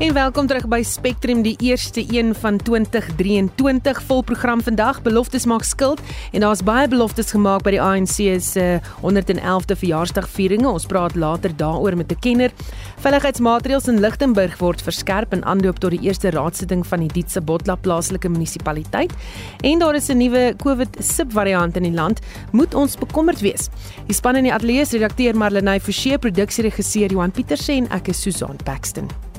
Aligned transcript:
En 0.00 0.14
welkom 0.16 0.46
terug 0.48 0.64
by 0.64 0.78
Spectrum, 0.80 1.42
die 1.44 1.58
eerste 1.60 2.00
een 2.08 2.30
van 2.34 2.56
2023 2.56 3.98
vol 4.08 4.22
program 4.24 4.62
vandag. 4.64 5.02
Beloftes 5.04 5.44
maak 5.44 5.66
skuld 5.68 6.00
en 6.32 6.40
daar's 6.40 6.62
baie 6.64 6.88
beloftes 6.88 7.34
gemaak 7.34 7.66
by 7.66 7.74
die 7.74 7.82
ANC 7.84 8.16
se 8.40 8.64
uh, 8.80 8.88
111de 9.02 9.76
verjaarsdagvieringe. 9.76 10.64
Ons 10.70 10.88
praat 10.88 11.18
later 11.20 11.52
daaroor 11.52 11.98
met 12.00 12.12
'n 12.12 12.18
kenner. 12.18 12.50
Veiligheidsmaatreëls 12.96 13.92
in 13.92 14.00
Lichtenburg 14.00 14.56
word 14.58 14.80
verskerp 14.80 15.34
in 15.36 15.44
aanloop 15.44 15.78
tot 15.78 15.90
die 15.90 16.00
eerste 16.08 16.30
raadsitting 16.30 16.86
van 16.86 17.00
die 17.00 17.12
Dietse 17.12 17.40
Botla 17.40 17.76
plaaslike 17.76 18.28
munisipaliteit. 18.28 19.12
En 19.60 19.78
daar 19.78 19.94
is 19.94 20.08
'n 20.08 20.16
nuwe 20.16 20.54
COVID 20.56 20.96
subvariant 20.98 21.76
in 21.76 21.82
die 21.82 21.92
land. 21.92 22.20
Moet 22.52 22.74
ons 22.74 22.96
bekommerd 22.96 23.40
wees? 23.40 23.68
Die 24.06 24.14
span 24.14 24.36
in 24.36 24.44
die 24.44 24.52
ateljee 24.52 24.84
se 24.84 24.96
redakteur 24.96 25.36
Marlenae 25.36 25.80
Forsie, 25.80 26.18
produksieregisseur 26.18 27.10
Johan 27.10 27.30
Pieterse 27.30 27.72
en 27.72 27.90
ek 27.90 28.08
is 28.08 28.22
Susan 28.22 28.56
Paxton. 28.64 29.29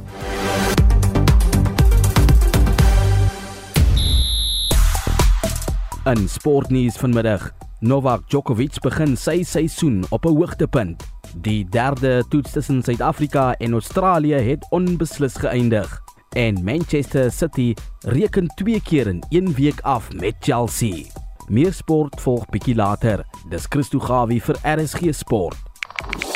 In 6.05 6.29
sportnuus 6.29 6.97
vanmiddag, 6.97 7.51
Novak 7.79 8.29
Djokovic 8.29 8.79
begin 8.81 9.17
sy 9.17 9.43
seisoen 9.43 10.03
op 10.09 10.25
'n 10.25 10.35
hoogtepunt. 10.35 11.03
Die 11.35 11.65
derde 11.69 12.23
toets 12.29 12.51
tussen 12.51 12.81
Suid-Afrika 12.83 13.53
en 13.57 13.71
Australië 13.71 14.33
het 14.33 14.67
onbeslis 14.69 15.35
geëindig 15.35 16.01
en 16.29 16.63
Manchester 16.63 17.31
City 17.31 17.73
reken 17.99 18.47
twee 18.47 18.81
keer 18.81 19.07
in 19.07 19.23
een 19.29 19.53
week 19.53 19.79
af 19.81 20.13
met 20.13 20.35
Chelsea. 20.39 21.03
Meer 21.47 21.73
sport 21.73 22.21
volg 22.21 22.45
bietjie 22.49 22.75
later. 22.75 23.25
Dis 23.49 23.65
Christo 23.69 23.99
Gawie 23.99 24.41
vir 24.41 24.55
RSG 24.63 25.11
Sport. 25.13 26.30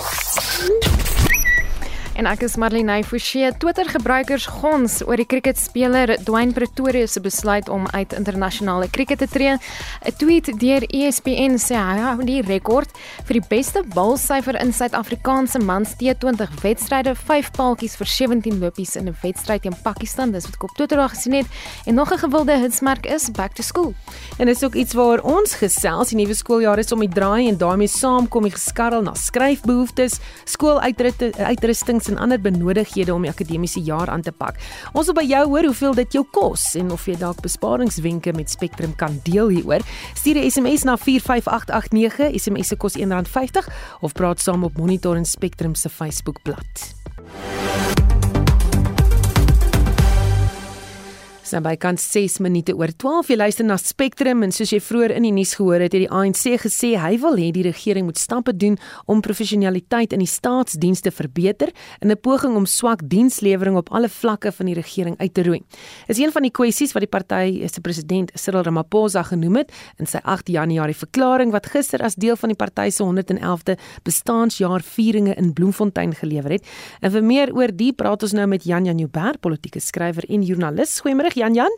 En 2.15 2.23
ek 2.31 2.45
is 2.45 2.53
Marlene 2.55 3.01
Forsie. 3.03 3.49
Twitter 3.59 3.89
gebruikers 3.91 4.45
gons 4.61 5.01
oor 5.03 5.19
die 5.19 5.25
kriketspeler 5.27 6.13
Dwayne 6.23 6.55
Pretorius 6.55 7.17
se 7.17 7.19
besluit 7.19 7.67
om 7.67 7.89
uit 7.91 8.13
internasionale 8.15 8.87
kriket 8.87 9.19
te 9.19 9.27
tree. 9.27 9.57
'n 9.57 10.15
Tweet 10.15 10.47
deur 10.59 10.85
ESPN 10.87 11.59
sê 11.59 11.75
hy 11.75 11.97
hou 11.99 12.23
die 12.23 12.39
rekord 12.41 12.87
vir 13.27 13.41
die 13.41 13.47
beste 13.49 13.83
balsyfer 13.83 14.55
in 14.61 14.71
Suid-Afrikaanse 14.71 15.59
mans 15.59 15.91
T20 15.99 16.55
wedstryde, 16.63 17.15
5 17.15 17.51
paaltjies 17.51 17.97
vir 17.99 18.07
17 18.07 18.59
lopies 18.63 18.95
in 18.95 19.09
'n 19.09 19.15
wedstryd 19.21 19.61
teen 19.63 19.75
Pakistan. 19.83 20.31
Dis 20.31 20.45
wat 20.45 20.55
ek 20.55 20.63
op 20.63 20.75
Twitter 20.75 21.09
gesien 21.09 21.33
het. 21.33 21.47
En 21.85 21.95
nog 21.95 22.13
'n 22.13 22.17
gewilde 22.17 22.55
hitsmerk 22.57 23.05
is 23.05 23.29
back 23.31 23.55
to 23.55 23.63
school. 23.63 23.93
En 24.39 24.45
dis 24.45 24.63
ook 24.63 24.75
iets 24.75 24.93
waar 24.93 25.19
ons 25.21 25.55
gesels, 25.55 26.09
die 26.09 26.17
nuwe 26.17 26.33
skooljaar 26.33 26.79
is 26.79 26.91
om 26.91 26.99
die 26.99 27.09
draai 27.09 27.49
en 27.49 27.57
daarmee 27.57 27.87
saam 27.87 28.27
kom 28.27 28.43
die 28.43 28.55
geskarrel 28.55 29.01
na 29.01 29.13
skryfbehoeftes, 29.13 30.19
skooluitrusting 30.45 32.03
en 32.09 32.17
ander 32.17 32.41
benodighede 32.41 33.13
om 33.13 33.21
die 33.21 33.31
akademiese 33.31 33.79
jaar 33.79 34.09
aan 34.09 34.21
te 34.21 34.31
pak. 34.31 34.59
Ons 34.93 35.11
wil 35.11 35.17
by 35.19 35.25
jou 35.27 35.43
hoor 35.47 35.69
hoeveel 35.69 35.95
dit 36.01 36.17
jou 36.19 36.25
kos 36.31 36.73
en 36.79 36.91
of 36.91 37.05
jy 37.07 37.17
dalk 37.19 37.41
besparingswenke 37.45 38.33
met 38.33 38.49
Spectrum 38.49 38.95
kan 38.95 39.19
deel 39.23 39.53
hieroor. 39.53 39.81
Stuur 40.13 40.35
'n 40.41 40.51
SMS 40.51 40.83
na 40.83 40.97
45889, 40.97 42.33
SMS 42.39 42.67
se 42.67 42.75
kos 42.75 42.97
R1.50 42.97 43.67
of 44.01 44.13
praat 44.13 44.39
saam 44.39 44.63
op 44.63 44.77
Monitor 44.77 45.15
en 45.15 45.25
Spectrum 45.25 45.75
se 45.75 45.89
Facebookblad. 45.89 47.04
Sy 51.45 51.59
by 51.61 51.75
kan 51.77 51.93
6 52.01 52.39
minute 52.41 52.73
oor 52.73 52.89
12 52.89 53.27
jy 53.29 53.35
luister 53.37 53.65
na 53.67 53.75
Spectrum 53.77 54.41
en 54.41 54.53
soos 54.55 54.71
jy 54.73 54.79
vroeër 54.81 55.11
in 55.13 55.27
die 55.27 55.33
nuus 55.35 55.51
gehoor 55.59 55.83
het, 55.83 55.93
het 55.93 56.07
die 56.07 56.09
ANC 56.09 56.55
gesê 56.63 56.95
hy 56.97 57.19
wil 57.21 57.35
hê 57.37 57.51
die 57.53 57.67
regering 57.67 58.07
moet 58.07 58.17
stappe 58.17 58.55
doen 58.57 58.79
om 59.05 59.21
professionaliteit 59.21 60.15
in 60.15 60.23
die 60.23 60.29
staatsdienste 60.29 61.13
verbeter 61.13 61.69
in 62.01 62.09
'n 62.09 62.17
poging 62.17 62.55
om 62.57 62.65
swak 62.65 63.03
dienslewering 63.05 63.77
op 63.77 63.91
alle 63.93 64.09
vlakke 64.09 64.51
van 64.51 64.65
die 64.65 64.73
regering 64.73 65.19
uit 65.19 65.33
te 65.33 65.43
roei. 65.43 65.61
Is 66.07 66.17
een 66.17 66.31
van 66.31 66.41
die 66.41 66.51
kwessies 66.51 66.93
wat 66.93 67.05
die 67.05 67.13
party 67.13 67.67
se 67.67 67.81
president 67.81 68.31
Cyril 68.33 68.63
Ramaphosa 68.63 69.23
genoem 69.23 69.55
het 69.55 69.71
in 69.99 70.07
sy 70.07 70.17
8 70.23 70.49
Januarie 70.49 70.97
verklaring 70.97 71.51
wat 71.51 71.67
gister 71.67 72.01
as 72.01 72.15
deel 72.15 72.35
van 72.35 72.49
die 72.49 72.57
party 72.57 72.89
se 72.89 73.03
111de 73.03 73.77
bestaanjaar 74.03 74.81
vieringe 74.81 75.35
in 75.35 75.53
Bloemfontein 75.53 76.15
gelewer 76.15 76.51
het. 76.51 76.65
En 77.01 77.11
vir 77.11 77.23
meer 77.23 77.53
oor 77.53 77.69
die 77.71 77.93
praat 77.93 78.23
ons 78.23 78.33
nou 78.33 78.47
met 78.47 78.63
Jan 78.63 78.85
Janouberg, 78.85 79.39
politieke 79.39 79.79
skrywer 79.79 80.25
en 80.27 80.41
joernalis. 80.41 81.01
Goeiemôre 81.01 81.34
Jan 81.35 81.53
Jan. 81.53 81.73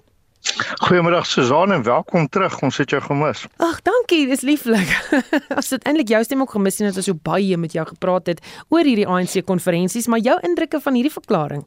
Goeiemiddag 0.87 1.25
Susan 1.25 1.71
en 1.71 1.83
welkom 1.83 2.27
terug. 2.29 2.61
Ons 2.61 2.77
het 2.77 2.89
jou 2.89 3.01
gemis. 3.01 3.45
Ag, 3.57 3.81
dankie. 3.81 4.27
Dis 4.29 4.41
lieflik. 4.45 4.91
As 5.59 5.71
dit 5.73 5.83
eintlik 5.83 6.13
jou 6.13 6.21
stem 6.23 6.43
ook 6.45 6.53
gemis 6.53 6.77
het, 6.77 6.91
het 6.91 7.01
ons 7.01 7.09
so 7.09 7.17
baie 7.29 7.57
met 7.57 7.73
jou 7.73 7.85
gepraat 7.87 8.29
het 8.31 8.43
oor 8.69 8.85
hierdie 8.85 9.07
ANC 9.07 9.41
konferensies, 9.45 10.07
maar 10.07 10.21
jou 10.21 10.37
indrukke 10.45 10.81
van 10.83 10.99
hierdie 10.99 11.13
verklaring. 11.13 11.65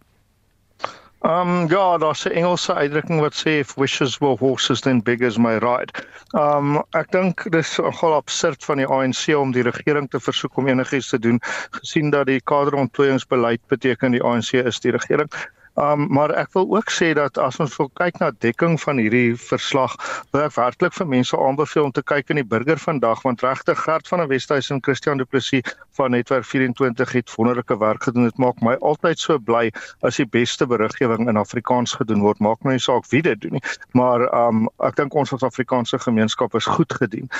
Um 1.21 1.69
ja, 1.69 1.99
daar's 1.99 2.25
'n 2.25 2.33
Engelse 2.33 2.75
uitdrukking 2.75 3.21
wat 3.21 3.35
sê 3.35 3.61
if 3.61 3.75
wishes 3.77 4.19
were 4.19 4.37
horses 4.41 4.81
then 4.81 5.03
beggars 5.03 5.37
may 5.37 5.59
ride. 5.59 5.93
Um 6.33 6.83
ek 6.97 7.11
dink 7.13 7.45
dis 7.53 7.77
nogal 7.77 8.15
absurd 8.15 8.65
van 8.65 8.77
die 8.77 8.87
ANC 8.87 9.37
om 9.37 9.53
die 9.53 9.63
regering 9.63 10.09
te 10.11 10.21
versoek 10.21 10.57
om 10.57 10.69
enigiets 10.69 11.09
te 11.09 11.19
doen 11.19 11.39
gesien 11.71 12.11
dat 12.11 12.27
die 12.27 12.41
kaderontplooiingsbeleid 12.41 13.61
beteken 13.69 14.13
die 14.13 14.23
ANC 14.23 14.53
is 14.53 14.81
die 14.81 14.93
regering. 14.93 15.29
Um 15.75 16.07
maar 16.13 16.31
ek 16.35 16.53
wil 16.53 16.67
ook 16.77 16.91
sê 16.91 17.13
dat 17.15 17.39
as 17.39 17.61
ons 17.63 17.77
wil 17.79 17.91
kyk 17.95 18.19
na 18.19 18.31
dekking 18.43 18.75
van 18.83 18.99
hierdie 18.99 19.37
verslag, 19.39 19.95
wil 20.33 20.43
ek 20.43 20.57
werklik 20.57 20.97
vir 20.97 21.07
mense 21.07 21.39
aanbeveel 21.39 21.85
om 21.89 21.93
te 21.95 22.03
kyk 22.03 22.33
in 22.35 22.41
die 22.41 22.47
burger 22.55 22.81
vandag 22.83 23.23
want 23.23 23.45
regtig 23.47 23.79
Gert 23.85 24.09
van 24.11 24.19
der 24.19 24.29
Westhuys 24.33 24.71
en 24.75 24.83
Christian 24.83 25.23
Du 25.23 25.25
Plessis 25.25 25.63
van 25.99 26.11
Netwerk 26.11 26.45
24 26.45 27.13
het 27.13 27.35
wonderlike 27.37 27.79
werk 27.79 28.03
gedoen. 28.03 28.27
Dit 28.27 28.39
maak 28.39 28.59
my 28.67 28.75
altyd 28.81 29.19
so 29.19 29.39
bly 29.39 29.71
as 30.03 30.19
die 30.19 30.27
beste 30.27 30.67
beriggewing 30.67 31.29
in 31.29 31.39
Afrikaans 31.39 31.95
gedoen 31.95 32.27
word. 32.27 32.43
Maak 32.43 32.65
my 32.67 32.75
nie 32.75 32.83
saak 32.83 33.07
wie 33.15 33.23
dit 33.23 33.41
doen 33.41 33.59
nie, 33.59 33.65
maar 33.95 34.27
um 34.35 34.67
ek 34.83 34.99
dink 34.99 35.15
ons 35.15 35.33
as 35.37 35.47
Afrikaanse 35.47 36.03
gemeenskap 36.03 36.55
is 36.59 36.67
goed 36.67 36.93
gedien 36.99 37.31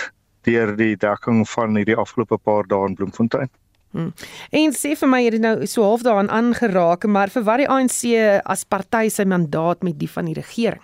deur 0.49 0.77
die 0.77 0.95
dekking 0.97 1.43
van 1.49 1.77
hierdie 1.77 1.99
afgelope 1.99 2.39
paar 2.39 2.69
dae 2.69 2.87
in 2.89 2.95
Bloemfontein. 2.97 3.51
Hmm. 3.91 4.13
En 4.55 4.73
sê 4.77 4.95
vir 4.95 5.11
my 5.11 5.23
het 5.25 5.35
dit 5.35 5.43
nou 5.43 5.67
so 5.67 5.83
half 5.83 6.05
daaraan 6.07 6.31
aangeraak, 6.31 7.05
maar 7.11 7.33
vir 7.35 7.43
wat 7.43 7.59
die 7.59 7.69
ANC 7.69 8.03
as 8.45 8.65
party 8.65 9.09
sy 9.11 9.27
mandaat 9.27 9.83
met 9.83 9.99
die 9.99 10.11
van 10.11 10.31
die 10.31 10.39
regering? 10.39 10.83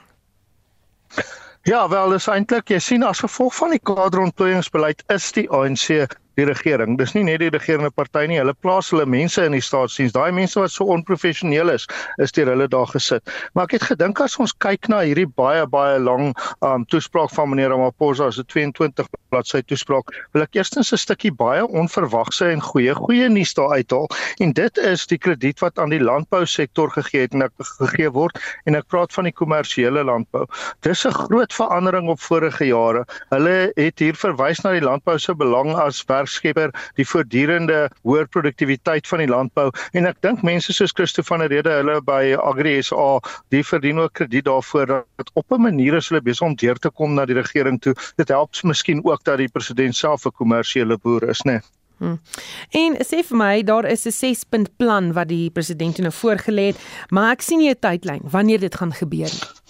Ja, 1.67 1.89
wel, 1.91 2.13
dis 2.15 2.29
eintlik 2.31 2.71
jy 2.71 2.79
sien 2.79 3.03
as 3.03 3.25
gevolg 3.25 3.55
van 3.57 3.73
die 3.75 3.83
kaderontplooiingsbeleid 3.83 5.03
is 5.11 5.33
die 5.35 5.49
ANC 5.51 6.15
die 6.37 6.45
regering. 6.47 6.97
Dis 7.01 7.15
nie 7.17 7.25
net 7.27 7.41
die 7.41 7.51
regerende 7.51 7.91
party 7.91 8.27
nie, 8.31 8.39
hulle 8.41 8.55
plaas 8.61 8.93
hulle 8.93 9.07
mense 9.09 9.43
in 9.49 9.57
die 9.57 9.65
staatsdiens. 9.65 10.15
Daai 10.15 10.31
mense 10.37 10.61
wat 10.61 10.71
so 10.71 10.87
onprofessioneel 10.93 11.73
is, 11.73 11.89
is 12.23 12.35
deur 12.37 12.53
hulle 12.53 12.69
daar 12.71 12.87
gesit. 12.93 13.35
Maar 13.55 13.67
ek 13.67 13.79
het 13.79 13.89
gedink 13.91 14.21
as 14.23 14.37
ons 14.43 14.55
kyk 14.63 14.91
na 14.93 15.03
hierdie 15.07 15.29
baie 15.41 15.65
baie 15.73 15.99
lang 16.03 16.29
um 16.61 16.85
toespraak 16.93 17.33
van 17.35 17.51
meneer 17.51 17.73
Ramaphosa, 17.73 18.29
as 18.31 18.39
'n 18.39 18.47
22 18.53 19.09
bladsy 19.37 19.61
toespraak, 19.69 20.13
wil 20.33 20.45
ek 20.47 20.57
eerstens 20.57 20.93
'n 20.93 21.01
stukkie 21.01 21.33
baie 21.33 21.65
onverwagse 21.67 22.49
en 22.49 22.61
goeie 22.61 22.95
goeie 22.95 23.29
nuus 23.29 23.53
daar 23.55 23.77
uithaal. 23.77 24.09
En 24.41 24.53
dit 24.53 24.79
is 24.79 25.07
die 25.07 25.19
krediet 25.19 25.61
wat 25.61 25.79
aan 25.79 25.91
die 25.91 26.01
landbousektor 26.01 26.91
gegee 26.91 27.27
het 27.27 27.35
en 27.35 27.45
gegee 27.59 28.11
word 28.11 28.39
en 28.65 28.75
ek 28.75 28.89
praat 28.89 29.13
van 29.13 29.25
die 29.25 29.33
kommersiële 29.33 30.05
landbou. 30.05 30.47
Dis 30.81 31.05
'n 31.05 31.13
groot 31.13 31.53
verandering 31.53 32.09
op 32.09 32.21
vorige 32.21 32.65
jare. 32.65 33.05
Hulle 33.31 33.73
het 33.77 33.99
hier 33.99 34.15
verwys 34.15 34.63
na 34.65 34.73
die 34.73 34.81
landbou 34.81 35.19
se 35.19 35.35
belang 35.35 35.75
as 35.75 36.05
werkskepper, 36.05 36.71
die 36.97 37.05
voortdurende 37.05 37.91
hoër 38.03 38.27
produktiwiteit 38.29 39.07
van 39.07 39.19
die 39.19 39.29
landbou 39.29 39.71
en 39.93 40.07
ek 40.07 40.17
dink 40.23 40.43
mense 40.43 40.73
soos 40.73 40.93
Christo 40.93 41.23
van 41.23 41.41
der 41.41 41.49
Rede, 41.49 41.71
hulle 41.71 42.01
by 42.01 42.37
Agri 42.41 42.83
SA, 42.83 43.21
die 43.51 43.63
verdien 43.63 43.99
ook 43.99 44.13
krediet 44.13 44.45
daarvoor 44.45 44.87
dat 45.17 45.31
op 45.35 45.53
'n 45.53 45.61
manier 45.61 45.95
is 45.95 46.09
hulle 46.09 46.23
besig 46.23 46.47
om 46.47 46.55
deur 46.55 46.77
te 46.77 46.91
kom 46.91 47.15
na 47.15 47.27
die 47.27 47.35
regering 47.35 47.81
toe. 47.81 47.95
Dit 48.17 48.29
help 48.29 48.55
miskien 48.63 49.05
ook 49.05 49.25
dat 49.27 49.43
die 49.43 49.51
president 49.53 49.97
self 49.97 50.27
'n 50.27 50.33
kommersiële 50.33 50.99
boer 50.99 51.29
is, 51.29 51.43
né? 51.45 51.59
Nee. 51.59 51.61
Hmm. 51.99 52.21
En 52.71 52.97
sê 53.01 53.23
vir 53.25 53.37
my, 53.37 53.63
daar 53.63 53.85
is 53.89 54.07
'n 54.07 54.13
6-punt 54.13 54.77
plan 54.77 55.13
wat 55.13 55.29
die 55.29 55.51
president 55.51 55.99
nou 55.99 56.13
voorgelê 56.13 56.67
het, 56.67 56.79
maar 57.09 57.33
ek 57.33 57.43
sien 57.43 57.59
nie 57.59 57.71
'n 57.71 57.81
tydlyn 57.81 58.21
wanneer 58.25 58.61
dit 58.61 58.75
gaan 58.75 58.93
gebeur 58.93 59.33
nie 59.33 59.67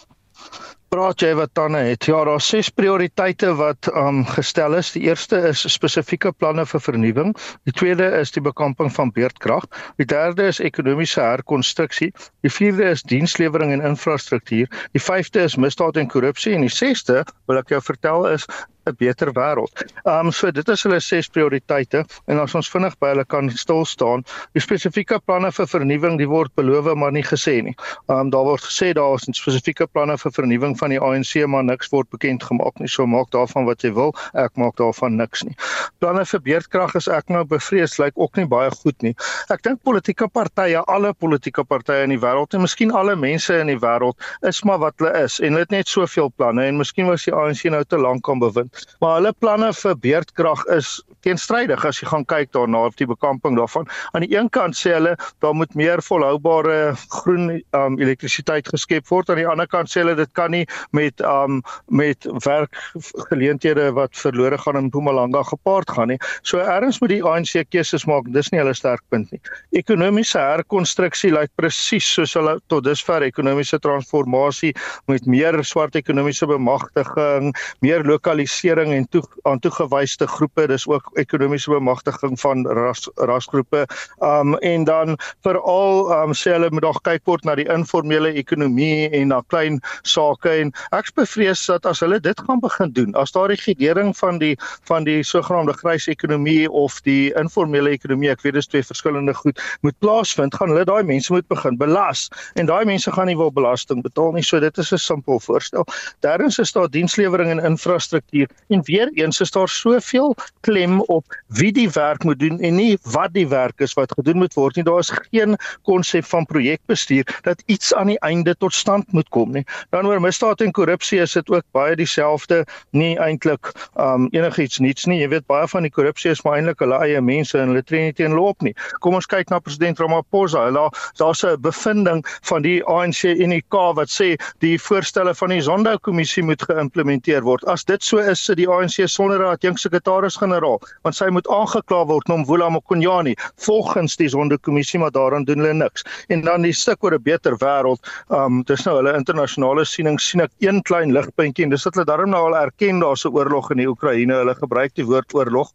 praat 0.96 1.20
jy 1.20 1.32
wat 1.36 1.50
tande 1.58 1.80
het. 1.84 2.06
Ja, 2.08 2.22
daar's 2.24 2.46
ses 2.48 2.68
prioriteite 2.72 3.50
wat 3.58 3.88
um 3.92 4.22
gestel 4.30 4.76
is. 4.78 4.92
Die 4.94 5.02
eerste 5.08 5.40
is 5.50 5.64
spesifieke 5.72 6.32
planne 6.32 6.64
vir 6.70 6.80
vernuwing. 6.80 7.34
Die 7.68 7.74
tweede 7.76 8.06
is 8.20 8.32
die 8.32 8.42
bekamping 8.44 8.92
van 8.94 9.12
beerdkrag. 9.12 9.66
Die 10.00 10.06
derde 10.08 10.46
is 10.52 10.62
ekonomiese 10.62 11.20
herkonstruksie. 11.20 12.12
Die 12.46 12.52
vierde 12.52 12.88
is 12.94 13.02
dienslewering 13.02 13.74
en 13.74 13.84
infrastruktuur. 13.90 14.70
Die 14.96 15.02
vyfde 15.02 15.44
is 15.44 15.58
misdaad 15.60 16.00
en 16.00 16.08
korrupsie 16.08 16.54
en 16.56 16.64
die 16.64 16.72
sesde, 16.72 17.24
wil 17.50 17.60
ek 17.60 17.74
jou 17.74 17.82
vertel, 17.82 18.30
is 18.32 18.48
'n 18.86 18.94
beter 18.98 19.32
wêreld. 19.32 19.84
Um 20.04 20.30
so 20.32 20.50
dit 20.50 20.68
is 20.68 20.82
hulle 20.86 21.00
ses 21.00 21.28
prioriteite 21.28 22.04
en 22.26 22.38
as 22.38 22.54
ons 22.54 22.68
vinnig 22.70 22.94
by 23.02 23.12
hulle 23.12 23.24
kan 23.24 23.50
stil 23.50 23.84
staan, 23.84 24.22
die 24.54 24.62
spesifieke 24.62 25.18
planne 25.26 25.50
vir 25.52 25.66
vernuwing, 25.72 26.18
die 26.20 26.28
word 26.30 26.52
beloof 26.58 26.92
maar 26.94 27.12
nie 27.12 27.24
gesê 27.26 27.56
nie. 27.66 27.74
Um 28.12 28.30
daar 28.30 28.46
word 28.46 28.62
gesê 28.62 28.92
daar 28.94 29.16
is 29.18 29.26
spesifieke 29.38 29.86
planne 29.86 30.16
vir 30.22 30.32
vernuwing 30.38 30.76
van 30.78 30.94
die 30.94 31.00
ANC, 31.00 31.34
maar 31.46 31.64
niks 31.64 31.90
word 31.90 32.10
bekend 32.14 32.44
gemaak 32.46 32.78
nie. 32.78 32.88
So 32.88 33.06
maak 33.06 33.30
daarvan 33.34 33.66
wat 33.66 33.82
jy 33.82 33.92
wil, 33.96 34.14
ek 34.34 34.54
maak 34.56 34.76
daarvan 34.78 35.16
niks 35.16 35.42
nie. 35.44 35.56
Planne 35.98 36.24
vir 36.24 36.44
beerdkrag 36.46 36.94
is 37.00 37.08
ek 37.08 37.32
nou 37.32 37.44
bevrees 37.44 37.98
lyk 37.98 38.14
ook 38.14 38.36
nie 38.36 38.46
baie 38.46 38.70
goed 38.70 39.02
nie. 39.02 39.14
Ek 39.50 39.62
dink 39.66 39.82
politieke 39.82 40.28
partye, 40.28 40.82
alle 40.86 41.12
politieke 41.14 41.64
partye 41.64 42.04
in 42.06 42.14
die 42.14 42.22
wêreld 42.22 42.54
en 42.54 42.62
miskien 42.62 42.94
alle 42.94 43.16
mense 43.16 43.54
in 43.58 43.72
die 43.72 43.80
wêreld 43.82 44.14
is 44.46 44.62
maar 44.64 44.78
wat 44.78 44.94
hulle 45.00 45.12
is 45.24 45.40
en 45.40 45.56
hulle 45.56 45.66
het 45.66 45.74
net 45.74 45.90
soveel 45.90 46.30
planne 46.36 46.68
en 46.70 46.78
miskien 46.78 47.10
was 47.10 47.26
die 47.26 47.34
ANC 47.34 47.66
nou 47.72 47.82
te 47.84 47.98
lank 47.98 48.28
aan 48.30 48.42
bewind. 48.42 48.75
Maar 49.00 49.18
hulle 49.18 49.32
planne 49.38 49.72
vir 49.76 49.96
beerdkrag 50.02 50.64
is 50.76 50.96
teenstrydig 51.26 51.84
as 51.86 52.00
jy 52.00 52.08
gaan 52.10 52.24
kyk 52.28 52.52
daarna 52.54 52.84
op 52.86 52.96
die 53.00 53.08
bekamping 53.08 53.56
daarvan. 53.58 53.88
Aan 54.14 54.24
die 54.26 54.32
een 54.34 54.48
kant 54.54 54.78
sê 54.78 54.94
hulle 54.96 55.16
daar 55.44 55.54
moet 55.56 55.74
meer 55.78 56.02
volhoubare 56.04 56.94
groen 57.14 57.56
um, 57.76 57.98
elektrisiteit 58.02 58.68
geskep 58.70 59.08
word, 59.10 59.30
aan 59.30 59.40
die 59.40 59.48
ander 59.48 59.68
kant 59.70 59.90
sê 59.90 60.02
hulle 60.04 60.16
dit 60.18 60.32
kan 60.38 60.52
nie 60.54 60.64
met 60.96 61.22
um 61.26 61.62
met 61.86 62.26
werkgeleenthede 62.44 63.88
wat 63.96 64.14
verlore 64.18 64.58
gaan 64.58 64.78
in 64.80 64.88
Mpumalanga 64.90 65.42
gepaard 65.50 65.90
gaan 65.90 66.12
nie. 66.14 66.18
So 66.42 66.62
erns 66.62 67.00
moet 67.00 67.14
die 67.14 67.22
ANC 67.24 67.66
keuses 67.70 68.06
maak. 68.06 68.30
Dis 68.34 68.50
nie 68.52 68.60
hulle 68.60 68.74
sterkpunt 68.76 69.32
nie. 69.34 69.40
Ekonomiese 69.78 70.40
herkonstruksie 70.42 71.32
lyk 71.34 71.52
presies 71.58 72.06
soos 72.16 72.36
hulle 72.38 72.58
tot 72.70 72.86
dusver 72.86 73.24
ekonomiese 73.26 73.80
transformasie 73.82 74.74
met 75.10 75.26
meer 75.26 75.58
swart 75.64 75.96
ekonomiese 75.98 76.46
bemagtiging, 76.50 77.52
meer 77.84 78.04
lokalisering 78.06 78.65
en 78.70 79.08
toe 79.08 79.22
aan 79.42 79.58
toegewyde 79.58 80.26
groepe. 80.26 80.66
Dis 80.66 80.86
ook 80.88 81.10
ekonomiese 81.14 81.70
bemagtiging 81.70 82.40
van 82.40 82.66
ras 82.66 83.08
rasgroepe. 83.14 83.86
Um 84.20 84.54
en 84.58 84.84
dan 84.84 85.18
veral 85.42 86.12
um 86.12 86.32
sê 86.32 86.52
hulle 86.52 86.70
moet 86.70 86.82
nog 86.82 87.00
kyk 87.02 87.22
word 87.24 87.44
na 87.44 87.54
die 87.54 87.68
informele 87.68 88.32
ekonomie 88.32 89.10
en 89.10 89.28
na 89.28 89.42
klein 89.48 89.80
sake 90.02 90.50
en 90.50 90.72
ek 90.92 91.12
bevrees 91.14 91.66
dat 91.66 91.86
as 91.86 92.00
hulle 92.00 92.20
dit 92.20 92.40
gaan 92.40 92.60
begin 92.60 92.92
doen, 92.92 93.14
as 93.14 93.32
daar 93.32 93.48
regulering 93.48 94.16
van 94.16 94.38
die 94.38 94.56
van 94.88 95.04
die 95.04 95.22
sogenaamde 95.22 95.72
grys 95.72 96.06
ekonomie 96.06 96.70
of 96.70 97.00
die 97.02 97.32
informele 97.38 97.90
ekonomie, 97.90 98.30
ek 98.30 98.42
weet 98.42 98.54
dis 98.54 98.66
twee 98.66 98.82
verskillende 98.82 99.34
goed, 99.34 99.60
moet 99.82 99.98
plaasvind, 99.98 100.54
gaan 100.54 100.72
hulle 100.72 100.84
daai 100.84 101.04
mense 101.04 101.32
moet 101.32 101.46
begin 101.48 101.78
belas 101.78 102.28
en 102.54 102.66
daai 102.66 102.84
mense 102.84 103.12
gaan 103.12 103.26
nie 103.30 103.36
wil 103.36 103.52
belasting 103.52 104.02
betaal 104.02 104.32
nie. 104.32 104.42
So 104.42 104.60
dit 104.60 104.78
is 104.78 104.92
'n 104.92 104.98
simpel 104.98 105.40
voorstel. 105.40 105.86
Derdens 106.20 106.58
is 106.58 106.72
daar 106.72 106.88
dienslewering 106.90 107.50
en 107.50 107.64
infrastruktuur 107.64 108.48
en 108.68 108.82
weer 108.82 109.10
eens 109.14 109.40
is 109.40 109.50
daar 109.50 109.68
soveel 109.68 110.34
klem 110.60 111.00
op 111.00 111.24
wie 111.46 111.72
die 111.72 111.90
werk 111.90 112.24
moet 112.24 112.38
doen 112.38 112.60
en 112.60 112.74
nie 112.74 112.98
wat 113.02 113.32
die 113.32 113.48
werk 113.48 113.80
is 113.80 113.94
wat 113.94 114.12
gedoen 114.12 114.36
moet 114.36 114.54
word 114.54 114.76
nie. 114.76 114.84
Daar 114.84 114.98
is 114.98 115.12
geen 115.30 115.56
konsep 115.82 116.24
van 116.24 116.46
projekbestuur 116.46 117.38
dat 117.42 117.62
iets 117.66 117.94
aan 117.94 118.06
die 118.06 118.18
einde 118.20 118.56
tot 118.56 118.74
stand 118.74 119.12
moet 119.12 119.28
kom 119.28 119.52
nie. 119.52 119.64
Dan 119.90 120.06
oor 120.06 120.20
misdaad 120.20 120.60
en 120.60 120.72
korrupsie 120.72 121.20
is 121.20 121.32
dit 121.32 121.50
ook 121.50 121.64
baie 121.70 121.96
dieselfde, 121.96 122.64
nie 122.90 123.14
eintlik 123.18 123.72
um 123.94 124.28
enigiets 124.30 124.78
niets 124.78 125.04
nie. 125.04 125.20
Jy 125.20 125.28
weet 125.28 125.46
baie 125.46 125.68
van 125.68 125.86
die 125.86 125.92
korrupsie 125.92 126.30
is 126.30 126.42
maar 126.42 126.58
eintlik 126.58 126.82
hulle 126.82 126.98
eie 127.04 127.20
mense 127.20 127.58
en 127.58 127.72
hulle 127.72 127.84
tree 127.86 128.08
nie 128.08 128.16
teen 128.16 128.34
loop 128.34 128.62
nie. 128.62 128.74
Kom 129.04 129.14
ons 129.14 129.26
kyk 129.30 129.50
na 129.50 129.60
president 129.60 130.00
Ramaphosa. 130.02 130.66
Hulle 130.68 130.88
daar's 131.18 131.44
'n 131.44 131.60
bevinding 131.60 132.24
van 132.42 132.62
die 132.62 132.82
ANC 132.84 133.24
UNK 133.24 133.74
wat 133.94 134.10
sê 134.10 134.34
die 134.58 134.78
voorstelle 134.78 135.34
van 135.34 135.48
die 135.48 135.60
Zondo 135.62 135.96
kommissie 135.98 136.42
moet 136.42 136.62
geïmplementeer 136.62 137.42
word. 137.42 137.64
As 137.66 137.84
dit 137.84 138.02
so 138.02 138.18
is, 138.18 138.45
sit 138.46 138.60
die 138.60 138.68
ANC 138.70 139.08
sonder 139.10 139.42
'n 139.42 139.52
adjunk 139.54 139.78
sekretaris-generaal, 139.82 140.80
want 141.04 141.18
sy 141.18 141.28
moet 141.34 141.48
aangekla 141.48 142.04
word 142.06 142.30
om 142.30 142.44
Vula 142.46 142.68
Mokonyane 142.70 143.34
volgens 143.66 144.16
die 144.16 144.28
Zondo 144.28 144.56
kommissie, 144.56 145.00
maar 145.00 145.10
daaraan 145.10 145.44
doen 145.44 145.64
hulle 145.64 145.74
niks. 145.74 146.04
En 146.28 146.42
dan 146.46 146.62
die 146.62 146.72
stuk 146.72 147.04
oor 147.04 147.14
'n 147.14 147.22
beter 147.22 147.56
wêreld, 147.58 148.00
um 148.30 148.62
dis 148.62 148.84
nou 148.84 148.96
hulle 148.96 149.16
internasionale 149.16 149.84
siening 149.84 150.20
sien 150.20 150.40
ek 150.40 150.52
een 150.60 150.82
klein 150.82 151.12
ligpuntjie 151.12 151.64
en 151.64 151.70
dis 151.70 151.82
dat 151.82 151.94
hulle 151.94 152.06
daarom 152.06 152.30
nou 152.30 152.46
al 152.46 152.56
erken 152.56 153.00
daar's 153.00 153.24
'n 153.24 153.34
oorlog 153.34 153.70
in 153.70 153.78
die 153.78 153.88
Oekraïne. 153.88 154.34
Hulle 154.34 154.54
gebruik 154.54 154.94
die 154.94 155.04
woord 155.04 155.34
oorlog 155.34 155.72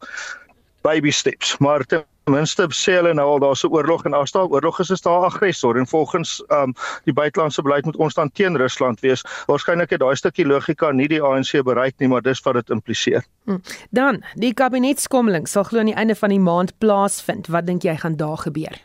baby 0.82 1.10
steps, 1.10 1.56
maar 1.58 1.84
ten 1.84 2.04
minste 2.30 2.66
sê 2.70 2.94
hulle 2.98 3.14
nou 3.14 3.26
al 3.26 3.40
daar's 3.42 3.64
'n 3.64 3.72
oorlog 3.72 4.04
en 4.04 4.14
as 4.14 4.32
daar 4.32 4.46
oorlog 4.46 4.80
is, 4.80 4.90
is 4.90 5.00
daar 5.00 5.24
aggressor 5.24 5.76
en 5.76 5.86
volgens 5.86 6.42
um 6.48 6.74
die 7.04 7.12
buitelandse 7.12 7.62
beleid 7.62 7.84
moet 7.84 7.96
ons 7.96 8.14
dan 8.14 8.30
teen 8.32 8.56
Rusland 8.56 9.00
wees. 9.00 9.24
Waarskynlik 9.46 9.90
het 9.90 10.00
daai 10.00 10.16
stukkie 10.16 10.46
logika 10.46 10.90
nie 10.90 11.08
die 11.08 11.22
ANC 11.22 11.62
bereik 11.64 11.94
nie, 11.98 12.08
maar 12.08 12.22
dis 12.22 12.40
wat 12.40 12.54
dit 12.54 12.70
impliseer. 12.70 13.24
Hm. 13.44 13.58
Dan, 13.90 14.24
die 14.34 14.54
kabinetskommeling 14.54 15.48
sal 15.48 15.64
glo 15.64 15.78
aan 15.78 15.90
die 15.90 15.94
einde 15.94 16.14
van 16.14 16.28
die 16.28 16.40
maand 16.40 16.78
plaasvind. 16.78 17.46
Wat 17.46 17.66
dink 17.66 17.82
jy 17.82 17.96
gaan 17.96 18.16
daar 18.16 18.38
gebeur? 18.38 18.78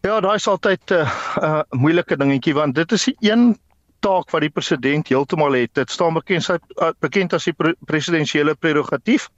Ja, 0.00 0.20
daai 0.20 0.34
is 0.34 0.48
altyd 0.48 0.90
'n 0.90 0.94
uh, 0.94 1.36
uh, 1.42 1.62
moeilike 1.70 2.16
dingetjie 2.16 2.54
want 2.54 2.74
dit 2.74 2.92
is 2.92 3.04
die 3.04 3.16
een 3.20 3.58
taak 4.00 4.30
wat 4.30 4.40
die 4.40 4.50
president 4.50 5.08
heeltemal 5.08 5.52
het. 5.52 5.74
Dit 5.74 5.90
staan 5.90 6.14
bekend 6.14 6.44
sy 6.44 6.58
uh, 6.76 6.90
bekend 7.00 7.32
as 7.32 7.44
die 7.44 7.52
pre 7.52 7.74
presidensiële 7.86 8.54
prerogatief 8.54 9.28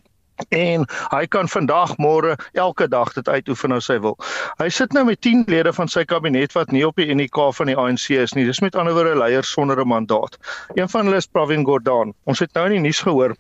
en 0.49 0.87
hy 1.13 1.27
kan 1.27 1.49
vandag 1.49 1.97
môre 1.99 2.37
elke 2.53 2.89
dag 2.89 3.13
dit 3.15 3.29
uitoefen 3.29 3.73
as 3.73 3.89
hy 3.89 3.99
wil. 3.99 4.17
Hy 4.59 4.69
sit 4.69 4.93
nou 4.97 5.05
met 5.05 5.21
10 5.21 5.45
lede 5.51 5.73
van 5.73 5.89
sy 5.89 6.05
kabinet 6.05 6.55
wat 6.57 6.73
nie 6.73 6.87
op 6.87 6.97
die 6.97 7.11
UNK 7.13 7.39
van 7.57 7.71
die 7.71 7.77
ANC 7.77 8.11
is 8.17 8.35
nie. 8.35 8.47
Dis 8.49 8.63
met 8.65 8.77
ander 8.77 8.95
woorde 8.95 9.19
leiers 9.19 9.51
sonder 9.51 9.81
'n 9.81 9.89
mandaat. 9.89 10.39
Een 10.75 10.89
van 10.89 11.05
hulle 11.07 11.17
is 11.17 11.27
Pravin 11.27 11.65
Gordhan. 11.65 12.15
Ons 12.25 12.39
het 12.39 12.53
nou 12.55 12.67
in 12.67 12.73
die 12.73 12.87
nuus 12.89 13.01
gehoor 13.01 13.37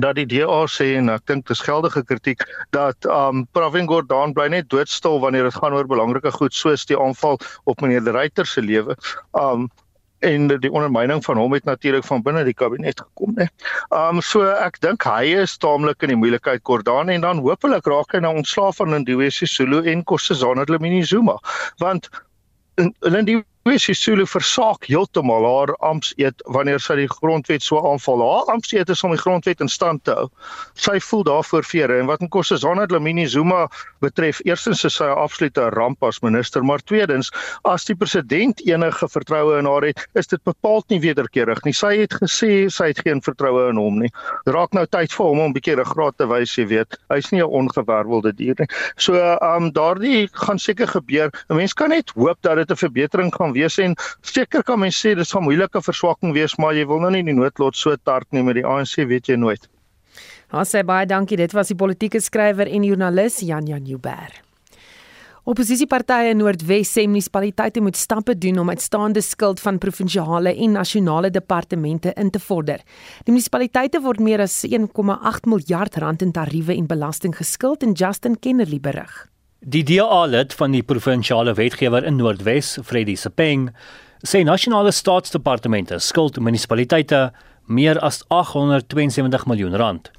dat 0.00 0.16
die 0.18 0.26
DA 0.26 0.64
sê 0.66 0.96
en 0.98 1.08
ek 1.12 1.26
dink 1.26 1.46
dis 1.46 1.60
geldige 1.60 2.02
kritiek 2.04 2.42
dat 2.74 3.06
um 3.06 3.46
Pravin 3.54 3.86
Gordhan 3.86 4.34
bly 4.34 4.48
net 4.48 4.68
doodstil 4.72 5.20
wanneer 5.20 5.44
dit 5.44 5.54
gaan 5.54 5.76
oor 5.76 5.86
belangrike 5.86 6.32
goed 6.34 6.54
soos 6.54 6.86
die 6.86 6.98
aanval 6.98 7.38
op 7.64 7.80
meneer 7.80 8.04
De 8.04 8.10
Ruyter 8.10 8.46
se 8.46 8.62
lewe. 8.62 8.96
Um 9.32 9.70
en 10.18 10.46
die 10.48 10.70
ondermyning 10.72 11.24
van 11.24 11.36
hom 11.36 11.52
het 11.52 11.64
natuurlik 11.64 12.04
van 12.04 12.22
binne 12.22 12.44
die 12.44 12.54
kabinet 12.54 13.00
gekom 13.00 13.34
nê. 13.38 13.48
Um 13.92 14.20
so 14.22 14.46
ek 14.52 14.80
dink 14.84 15.04
hy 15.08 15.34
is 15.42 15.56
taamlik 15.58 16.02
in 16.02 16.14
die 16.14 16.20
moeilikheid 16.20 16.64
Gordhan 16.64 17.12
en 17.12 17.26
dan 17.26 17.42
hopelik 17.44 17.86
raak 17.90 18.14
hy 18.14 18.22
nou 18.24 18.34
ontslaaf 18.40 18.80
van 18.80 18.94
Lindiwe 18.94 19.30
Sisulu 19.30 19.82
en 19.90 20.04
Kossazana 20.04 20.64
Dlamini 20.64 21.02
Zuma 21.04 21.36
want 21.82 22.08
Lindiwe 23.00 23.44
Sisulu 23.64 24.26
versaak 24.28 24.84
heeltemal 24.90 25.46
haar 25.48 25.70
ampseed 25.88 26.42
wanneer 26.52 26.82
sy 26.84 26.98
die 26.98 27.08
grondwet 27.08 27.62
so 27.64 27.80
aanval. 27.80 28.20
Haar 28.20 28.50
ampseed 28.52 28.90
is 28.92 29.00
om 29.06 29.14
die 29.14 29.20
grondwet 29.22 29.62
in 29.64 29.70
stand 29.72 30.02
te 30.04 30.12
hou. 30.12 30.26
Sy 30.76 30.98
voel 31.00 31.24
daarvoor 31.24 31.64
vere 31.64 31.96
en 32.02 32.10
wat 32.10 32.20
in 32.20 32.28
Kossazana 32.28 32.84
Dlamini 32.90 33.24
Zuma 33.24 33.62
betref, 34.04 34.42
eerstens 34.44 34.84
is 34.84 34.98
sy 35.00 35.08
'n 35.08 35.16
absolute 35.16 35.70
ramp 35.72 36.04
as 36.04 36.20
minister, 36.20 36.62
maar 36.62 36.84
tweedens, 36.84 37.32
as 37.64 37.86
die 37.88 37.96
president 37.96 38.60
enige 38.68 39.08
vertroue 39.08 39.58
in 39.58 39.64
haar 39.64 39.88
het, 39.88 40.06
is 40.14 40.26
dit 40.26 40.44
bepaald 40.44 40.84
nie 40.90 41.00
wederkerig 41.00 41.64
nie. 41.64 41.72
Sy 41.72 41.96
het 42.04 42.12
gesê 42.12 42.68
sy 42.68 42.92
het 42.92 43.00
geen 43.00 43.22
vertroue 43.22 43.70
in 43.70 43.80
hom 43.80 43.98
nie. 43.98 44.12
Raak 44.44 44.74
nou 44.74 44.84
tyd 44.86 45.10
vir 45.10 45.26
hom 45.26 45.40
om 45.40 45.50
'n 45.50 45.54
bietjie 45.54 45.76
ruggraat 45.80 46.18
te 46.18 46.26
wys, 46.26 46.54
jy 46.54 46.66
weet. 46.66 46.98
Hy's 47.08 47.32
nie 47.32 47.40
'n 47.40 47.48
ongewervelde 47.48 48.36
dier 48.36 48.54
nie. 48.58 48.68
So, 48.98 49.14
ehm 49.14 49.64
um, 49.64 49.72
daardie 49.72 50.28
gaan 50.32 50.58
seker 50.58 50.86
gebeur. 50.86 51.32
'n 51.48 51.56
Mens 51.56 51.72
kan 51.72 51.88
net 51.88 52.10
hoop 52.10 52.36
dat 52.42 52.56
dit 52.56 52.70
'n 52.70 52.76
verbetering 52.76 53.34
gaan 53.34 53.53
wees 53.54 53.78
en 53.78 53.94
seker 54.22 54.62
kan 54.62 54.80
mens 54.80 54.98
sê 54.98 55.14
dis 55.14 55.34
'n 55.34 55.42
moeilike 55.42 55.80
verswakking 55.82 56.34
wees, 56.34 56.58
maar 56.58 56.74
jy 56.74 56.86
wil 56.86 57.00
nou 57.00 57.10
nie 57.10 57.22
die 57.22 57.32
noodlot 57.34 57.76
so 57.76 57.96
tart 58.04 58.26
nie 58.32 58.42
met 58.42 58.54
die 58.54 58.66
ANC, 58.66 58.96
weet 59.08 59.26
jy 59.28 59.36
nooit. 59.36 59.68
Ons 60.52 60.74
sê 60.74 60.84
baie 60.84 61.06
dankie. 61.06 61.36
Dit 61.36 61.52
was 61.52 61.68
die 61.68 61.76
politieke 61.76 62.20
skrywer 62.20 62.68
en 62.68 62.84
joernalis 62.84 63.40
Jan 63.40 63.66
Jan 63.66 63.84
Jubber. 63.84 64.44
Opposisiepartye 65.44 66.30
in 66.32 66.38
Noordwes 66.40 66.88
sê 66.94 67.02
munisipaliteite 67.04 67.82
moet 67.84 67.98
stappe 68.00 68.32
doen 68.40 68.62
om 68.62 68.70
uitstaande 68.72 69.20
skuld 69.20 69.60
van 69.60 69.76
provinsiale 69.78 70.54
en 70.56 70.72
nasionale 70.78 71.28
departemente 71.30 72.14
in 72.16 72.30
te 72.32 72.40
vorder. 72.40 72.80
Die 73.26 73.34
munisipaliteite 73.34 74.00
word 74.00 74.24
meer 74.24 74.40
as 74.40 74.62
1,8 74.64 75.44
miljard 75.52 76.00
rand 76.00 76.24
in 76.24 76.32
tariewe 76.32 76.72
en 76.72 76.88
belasting 76.88 77.36
geskuld 77.36 77.84
en 77.84 77.92
Justin 77.92 78.40
Kennerly 78.40 78.80
berig. 78.80 79.33
Die 79.64 79.80
DA-lid 79.80 80.52
van 80.52 80.74
die 80.76 80.82
provinsiale 80.84 81.54
wetgewer 81.56 82.04
in 82.04 82.18
Noordwes, 82.20 82.74
Freddie 82.84 83.16
Sepeng, 83.16 83.70
sê 84.20 84.42
nasionale 84.44 84.90
staatsdepartemente 84.92 85.96
skuld 86.04 86.36
munisipaliteite 86.36 87.30
meer 87.64 87.96
as 88.04 88.20
872 88.28 89.46
miljoen 89.48 89.78
rand. 89.80 90.10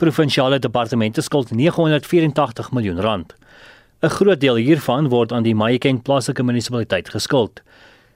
Provinsiale 0.00 0.56
departemente 0.64 1.20
skuld 1.20 1.52
984 1.52 2.72
miljoen 2.72 3.04
rand. 3.04 3.34
'n 4.00 4.08
Groot 4.08 4.40
deel 4.40 4.56
hiervan 4.56 5.12
word 5.12 5.32
aan 5.32 5.44
die 5.44 5.54
Mahikeng 5.54 6.00
plaaslike 6.02 6.42
munisipaliteit 6.42 7.12
geskuld. 7.12 7.60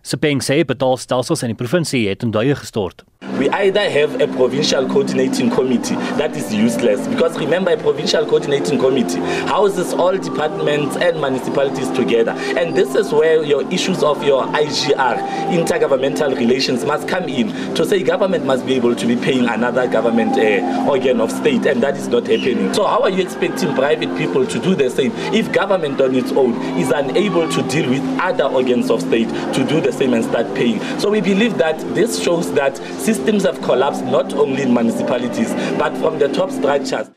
Sepeng 0.01 0.41
sê 0.41 0.65
betaalstelsels 0.65 1.43
in 1.43 1.53
die 1.53 1.61
provinsie 1.65 2.09
het 2.09 2.23
in 2.23 2.31
duie 2.31 2.55
gestort. 2.57 3.05
We 3.39 3.49
either 3.51 3.89
have 3.89 4.21
a 4.21 4.27
provincial 4.27 4.87
coordinating 4.89 5.49
committee 5.49 5.95
that 5.95 6.37
is 6.37 6.53
useless 6.53 7.07
because 7.07 7.39
remember 7.39 7.71
a 7.71 7.77
provincial 7.77 8.27
coordinating 8.27 8.81
committee 8.81 9.21
houses 9.47 9.93
all 9.93 10.19
departments 10.19 10.97
and 10.97 11.21
municipalities 11.21 11.89
together. 11.91 12.33
And 12.33 12.77
this 12.77 12.97
is 12.97 13.13
where 13.13 13.45
your 13.45 13.63
issues 13.73 14.03
of 14.03 14.25
your 14.25 14.45
IGR 14.47 15.19
intergovernmental 15.51 16.37
relations 16.37 16.85
must 16.85 17.07
come 17.07 17.25
in. 17.25 17.75
To 17.77 17.85
say 17.87 18.03
government 18.03 18.45
must 18.45 18.67
be 18.67 18.75
able 18.75 18.97
to 18.97 19.07
be 19.07 19.15
paying 19.15 19.47
another 19.49 19.87
government 19.87 20.37
uh, 20.37 20.91
organ 20.91 21.21
of 21.21 21.31
state 21.31 21.65
and 21.67 21.81
that 21.81 21.97
is 21.97 22.09
not 22.09 22.27
happening. 22.27 22.75
So 22.75 22.85
how 22.85 23.03
are 23.03 23.11
you 23.11 23.23
expecting 23.23 23.73
private 23.75 24.17
people 24.19 24.45
to 24.47 24.59
do 24.59 24.75
the 24.75 24.91
same 24.91 25.13
if 25.33 25.53
government 25.53 26.01
on 26.01 26.17
its 26.17 26.33
own 26.33 26.55
is 26.77 26.91
unable 26.91 27.49
to 27.49 27.63
deal 27.69 27.89
with 27.89 28.03
other 28.21 28.45
organs 28.45 28.91
of 28.91 29.01
state 29.01 29.29
to 29.55 29.65
do 29.65 29.81
the 29.81 29.93
same 29.93 30.13
and 30.13 30.25
start 30.25 30.53
paying? 30.57 30.81
So 30.99 31.09
we 31.09 31.21
believe 31.21 31.57
that 31.59 31.79
this 31.95 32.21
shows 32.21 32.53
that 32.55 32.77
systems 33.13 33.45
have 33.45 33.61
collapsed 33.61 34.05
not 34.07 34.33
only 34.33 34.63
in 34.63 34.73
municipalities 34.73 35.51
but 35.79 35.97
from 36.01 36.19
the 36.19 36.29
top 36.29 36.51
structures. 36.51 37.11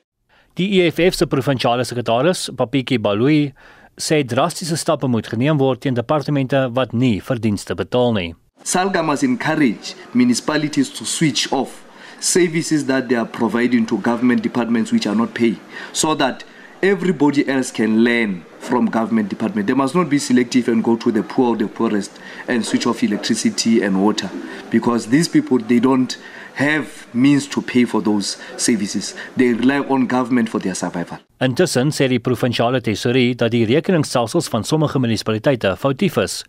Die 0.55 0.67
EFF 0.79 1.15
se 1.15 1.25
provinsiale 1.27 1.83
sekretaris, 1.83 2.49
Papiki 2.55 2.97
Balui, 2.99 3.53
sê 3.97 4.23
drastiese 4.23 4.77
stappe 4.79 5.07
moet 5.07 5.27
geneem 5.31 5.59
word 5.59 5.81
teen 5.83 5.95
departemente 5.95 6.65
wat 6.75 6.93
nie 6.93 7.21
verdienste 7.29 7.75
betaal 7.79 8.13
nie. 8.15 8.33
SALGA 8.63 9.03
must 9.03 9.23
encourage 9.23 9.95
municipalities 10.13 10.89
to 10.97 11.05
switch 11.05 11.47
off 11.51 11.83
services 12.19 12.85
that 12.87 13.09
they 13.09 13.15
are 13.15 13.27
providing 13.39 13.85
to 13.85 13.99
government 13.99 14.41
departments 14.41 14.91
which 14.91 15.07
are 15.07 15.15
not 15.15 15.33
paying 15.33 15.59
so 15.93 16.15
that 16.15 16.43
everybody 16.81 17.47
else 17.47 17.71
can 17.71 18.03
learn 18.03 18.45
from 18.59 18.87
government 18.87 19.29
department. 19.29 19.67
They 19.67 19.73
must 19.73 19.95
not 19.95 20.09
be 20.09 20.19
selective 20.19 20.67
and 20.67 20.83
go 20.83 20.95
to 20.97 21.11
the 21.11 21.23
poor 21.23 21.53
or 21.53 21.57
the 21.57 21.67
poorest 21.67 22.19
and 22.47 22.65
switch 22.65 22.87
off 22.87 23.03
electricity 23.03 23.83
and 23.83 24.03
water 24.03 24.29
because 24.71 25.07
these 25.07 25.27
people 25.27 25.59
they 25.59 25.79
don't 25.79 26.17
have 26.55 26.87
means 27.13 27.47
to 27.47 27.61
pay 27.61 27.85
for 27.85 28.01
those 28.01 28.37
services. 28.57 29.13
They 29.37 29.53
rely 29.53 29.79
on 29.79 30.07
government 30.07 30.49
for 30.49 30.59
their 30.59 30.75
survival. 30.75 31.17
Intussen 31.39 31.91
sê 31.91 32.07
die 32.07 32.19
provinsiale 32.19 32.81
tesourier 32.81 33.35
dat 33.35 33.51
die 33.51 33.65
rekeningsstelsels 33.67 34.47
van 34.47 34.63
sommige 34.63 34.99
munisipaliteite 34.99 35.75
foutief 35.77 36.17
is. 36.17 36.43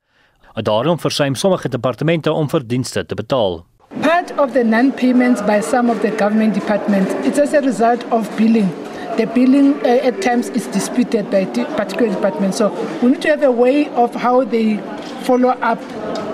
Daarom 0.55 0.99
versuim 0.99 1.35
sommige 1.35 1.69
departemente 1.69 2.33
om 2.33 2.49
verdienste 2.49 3.07
te 3.07 3.15
betaal. 3.15 3.65
Part 4.01 4.33
of 4.39 4.53
the 4.53 4.65
non-payments 4.65 5.43
by 5.45 5.61
some 5.61 5.91
of 5.91 6.01
the 6.01 6.11
government 6.11 6.55
departments 6.55 7.13
it's 7.27 7.39
as 7.39 7.53
a 7.53 7.61
result 7.61 8.05
of 8.11 8.31
billing 8.37 8.71
the 9.17 9.27
billing 9.27 9.75
uh, 9.85 10.09
at 10.09 10.21
times 10.23 10.49
is 10.51 10.67
disputed 10.69 11.31
by 11.31 11.45
particular 11.45 12.15
departments. 12.15 12.59
So 12.59 12.71
we 13.01 13.13
need 13.13 13.23
to 13.23 13.29
have 13.29 13.43
a 13.43 13.51
way 13.51 13.89
of 13.91 14.15
how 14.15 14.45
they 14.45 14.77
follow 15.25 15.51
up 15.51 15.81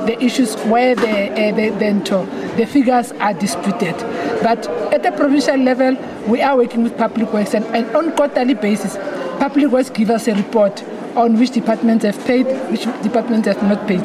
the 0.07 0.21
issues 0.23 0.57
where 0.65 0.95
the, 0.95 1.31
uh, 1.31 1.53
the, 1.55 1.71
the, 1.71 2.55
the 2.57 2.67
figures 2.67 3.13
are 3.13 3.35
disputed. 3.35 3.97
But 4.43 4.67
at 4.93 5.03
the 5.03 5.13
provincial 5.13 5.57
level, 5.57 5.97
we 6.27 6.43
are 6.43 6.57
working 6.57 6.83
with 6.83 6.97
public 6.97 7.33
works 7.33 7.55
and, 7.55 7.65
and 7.67 7.95
on 7.95 8.15
quarterly 8.17 8.55
basis, 8.55 8.97
public 9.39 9.71
works 9.71 9.91
give 9.91 10.11
us 10.11 10.27
a 10.29 10.35
report 10.35 10.83
on 11.17 11.39
which 11.39 11.51
departments 11.51 12.05
have 12.05 12.19
paid, 12.27 12.47
which 12.71 12.85
departments 13.03 13.47
have 13.47 13.63
not 13.63 13.87
paid. 13.87 14.01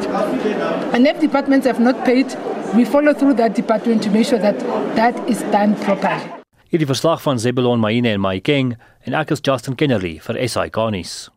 And 0.94 1.08
if 1.08 1.20
departments 1.20 1.66
have 1.66 1.80
not 1.80 2.06
paid, 2.06 2.28
we 2.76 2.86
follow 2.86 3.14
through 3.14 3.36
that 3.36 3.56
department 3.56 4.04
to 4.04 4.12
make 4.12 4.28
sure 4.28 4.40
that 4.40 4.60
that 4.96 5.18
is 5.30 5.42
done 5.44 5.76
properly. 5.78 6.37
Hierdie 6.68 6.88
verslag 6.88 7.22
van 7.24 7.40
Zebulon 7.40 7.80
Maine 7.80 8.10
en 8.12 8.20
Mike 8.20 8.44
King 8.44 8.74
en 9.08 9.14
ek 9.16 9.30
is 9.32 9.40
Justin 9.40 9.78
Kennedy 9.80 10.18
vir 10.20 10.36
SI 10.52 10.66
Garnis. 10.76 11.30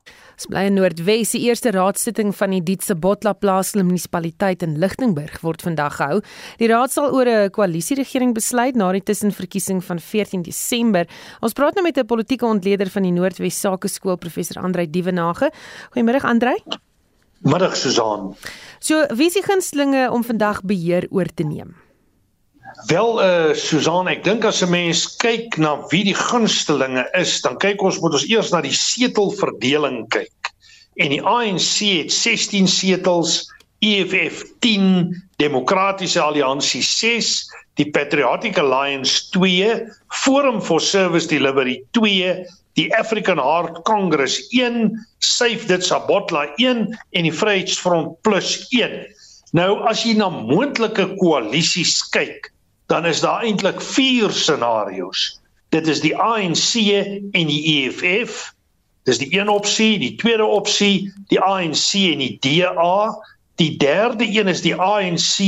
Bly 0.51 0.65
in 0.67 0.75
Noordwes 0.75 1.31
se 1.31 1.39
eerste 1.39 1.71
raadsitting 1.71 2.33
van 2.35 2.51
die 2.51 2.63
Dietse 2.67 2.97
Botla 2.99 3.37
plaaslike 3.39 3.85
munisipaliteit 3.87 4.65
in 4.67 4.75
Lichtenburg 4.83 5.37
word 5.45 5.63
vandag 5.63 6.01
gehou. 6.01 6.19
Die 6.59 6.67
raad 6.73 6.91
sal 6.91 7.15
oor 7.15 7.29
'n 7.31 7.51
koalisieregering 7.55 8.35
besluit 8.35 8.75
na 8.75 8.91
die 8.91 9.05
tussenverkiesing 9.07 9.85
van 9.85 10.01
14 10.01 10.43
Desember. 10.43 11.07
Ons 11.43 11.53
praat 11.53 11.75
nou 11.75 11.85
met 11.85 11.97
'n 11.99 12.07
politieke 12.07 12.47
ontleder 12.47 12.91
van 12.91 13.03
die 13.03 13.13
Noordwes 13.13 13.61
Sakeskool 13.61 14.17
professor 14.17 14.61
Andrei 14.63 14.91
Dievenage. 14.91 15.53
Goeiemôre 15.95 16.25
Andrei. 16.25 16.57
Middag 17.43 17.77
Susan. 17.77 18.35
So, 18.81 19.07
wie 19.15 19.27
is 19.27 19.35
die 19.35 19.43
gunstlinge 19.43 20.11
om 20.11 20.25
vandag 20.25 20.63
beheer 20.63 21.07
oor 21.11 21.27
te 21.35 21.45
neem? 21.45 21.77
Wel 22.87 23.23
eh 23.23 23.49
uh, 23.51 23.55
Susan, 23.55 24.09
ek 24.09 24.25
dink 24.25 24.45
as 24.45 24.63
'n 24.63 24.71
mens 24.71 25.17
kyk 25.17 25.57
na 25.59 25.77
wie 25.91 26.05
die 26.05 26.15
gunstelinge 26.15 27.05
is, 27.19 27.41
dan 27.41 27.59
kyk 27.59 27.83
ons 27.83 28.01
moet 28.01 28.15
ons 28.17 28.29
eers 28.29 28.51
na 28.51 28.61
die 28.61 28.75
setelverdeling 28.75 30.07
kyk. 30.09 30.53
En 30.97 31.11
die 31.11 31.23
ANC 31.23 31.77
het 32.05 32.13
16 32.13 32.69
setels, 32.69 33.51
EFF 33.81 34.45
10, 34.61 35.13
Demokratiese 35.37 36.21
Alliansie 36.21 36.83
6, 36.83 37.49
die 37.75 37.91
Patriotic 37.91 38.59
Alliance 38.59 39.31
2, 39.33 39.87
Forum 40.25 40.61
for 40.61 40.81
Service 40.81 41.27
Delivery 41.27 41.83
2, 41.93 42.45
die 42.77 42.89
African 42.97 43.39
Heart 43.39 43.83
Congress 43.85 44.41
1, 44.53 44.93
Safe 45.19 45.67
Dit 45.67 45.85
Sabotla 45.85 46.47
1 46.57 46.87
en 47.11 47.23
die 47.23 47.35
Vryheidsfront 47.35 48.21
Plus 48.23 48.67
1. 48.71 49.07
Nou 49.53 49.81
as 49.91 50.05
jy 50.07 50.15
na 50.19 50.29
moontlike 50.31 51.09
koalisies 51.19 51.99
kyk, 52.15 52.53
dan 52.91 53.07
is 53.07 53.21
daar 53.23 53.45
eintlik 53.47 53.79
vier 53.81 54.33
scenario's. 54.35 55.39
Dit 55.71 55.87
is 55.87 56.01
die 56.03 56.17
ANC 56.19 56.75
en 57.31 57.47
die 57.47 57.63
EFF. 57.77 58.49
Dis 59.07 59.21
die 59.23 59.31
een 59.39 59.49
opsie, 59.49 59.99
die 60.03 60.17
tweede 60.19 60.45
opsie, 60.45 61.13
die 61.31 61.39
ANC 61.41 61.95
en 61.95 62.25
die 62.25 62.35
DA. 62.43 63.15
Die 63.63 63.77
derde 63.79 64.27
een 64.27 64.51
is 64.51 64.65
die 64.67 64.75
ANC 64.75 65.39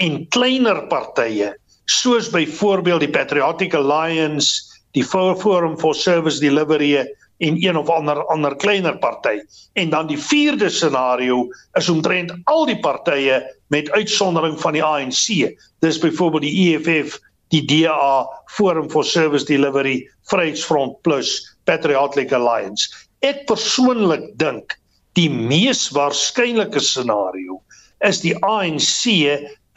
en 0.00 0.16
kleiner 0.32 0.80
partye, 0.88 1.52
soos 1.84 2.30
byvoorbeeld 2.32 3.04
die 3.04 3.12
Patriotic 3.12 3.74
Alliance, 3.74 4.64
die 4.96 5.04
Forum 5.04 5.76
for 5.78 5.94
Service 5.94 6.40
Delivery 6.40 6.96
en 7.38 7.60
een 7.60 7.76
of 7.76 7.88
ander 7.88 8.24
ander 8.32 8.56
kleiner 8.56 8.96
party. 8.98 9.42
En 9.72 9.90
dan 9.90 10.06
die 10.06 10.18
vierde 10.18 10.68
scenario 10.68 11.48
is 11.72 11.88
omtrent 11.88 12.32
al 12.44 12.66
die 12.66 12.78
partye 12.80 13.42
met 13.68 13.90
uitsondering 13.90 14.56
van 14.60 14.76
die 14.76 14.84
ANC. 14.84 15.54
Dis 15.84 15.98
byvoorbeeld 15.98 16.46
die 16.46 16.56
EFF, 16.68 17.18
die 17.54 17.64
DA, 17.64 18.26
Forum 18.46 18.90
for 18.90 19.04
Service 19.04 19.44
Delivery, 19.48 20.10
Vryheidsfront 20.28 21.00
Plus, 21.02 21.56
Patriotic 21.64 22.32
Alliance. 22.32 22.88
Ek 23.24 23.46
persoonlik 23.48 24.30
dink 24.40 24.76
die 25.18 25.28
mees 25.30 25.88
waarskynlike 25.94 26.80
scenario 26.80 27.58
is 28.06 28.20
die 28.22 28.36
ANC 28.46 29.08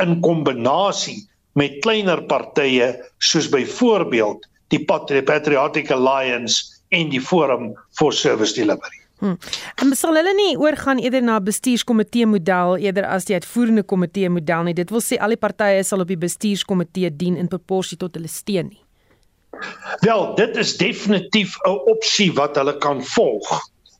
in 0.02 0.20
kombinasie 0.22 1.24
met 1.58 1.80
kleiner 1.84 2.22
partye 2.30 2.94
soos 3.20 3.50
byvoorbeeld 3.52 4.46
die 4.72 4.84
Patriotic 4.86 5.92
Alliance 5.92 6.82
en 6.96 7.10
die 7.12 7.22
Forum 7.24 7.72
for 7.98 8.14
Service 8.14 8.54
Delivery. 8.56 9.01
Hmm. 9.22 9.38
En 9.78 9.92
sal 9.94 10.18
hulle 10.18 10.32
nie 10.34 10.56
oorgaan 10.58 10.98
eerder 10.98 11.22
na 11.22 11.36
bestuurskomitee 11.46 12.26
model 12.26 12.80
eerder 12.82 13.06
as 13.06 13.28
die 13.30 13.36
uitvoerende 13.38 13.84
komitee 13.86 14.32
model 14.34 14.66
nie. 14.66 14.74
Dit 14.74 14.90
wil 14.90 15.04
sê 15.06 15.20
al 15.22 15.36
die 15.36 15.42
partye 15.42 15.84
sal 15.86 16.02
op 16.02 16.10
die 16.10 16.18
bestuurskomitee 16.18 17.12
dien 17.14 17.38
in 17.38 17.52
proporsie 17.52 18.00
tot 18.02 18.18
hulle 18.18 18.32
steun 18.32 18.72
nie. 18.72 18.82
Wel, 20.02 20.24
dit 20.40 20.58
is 20.58 20.74
definitief 20.80 21.54
'n 21.70 21.78
opsie 21.94 22.32
wat 22.34 22.58
hulle 22.58 22.78
kan 22.78 23.04
volg, 23.04 23.48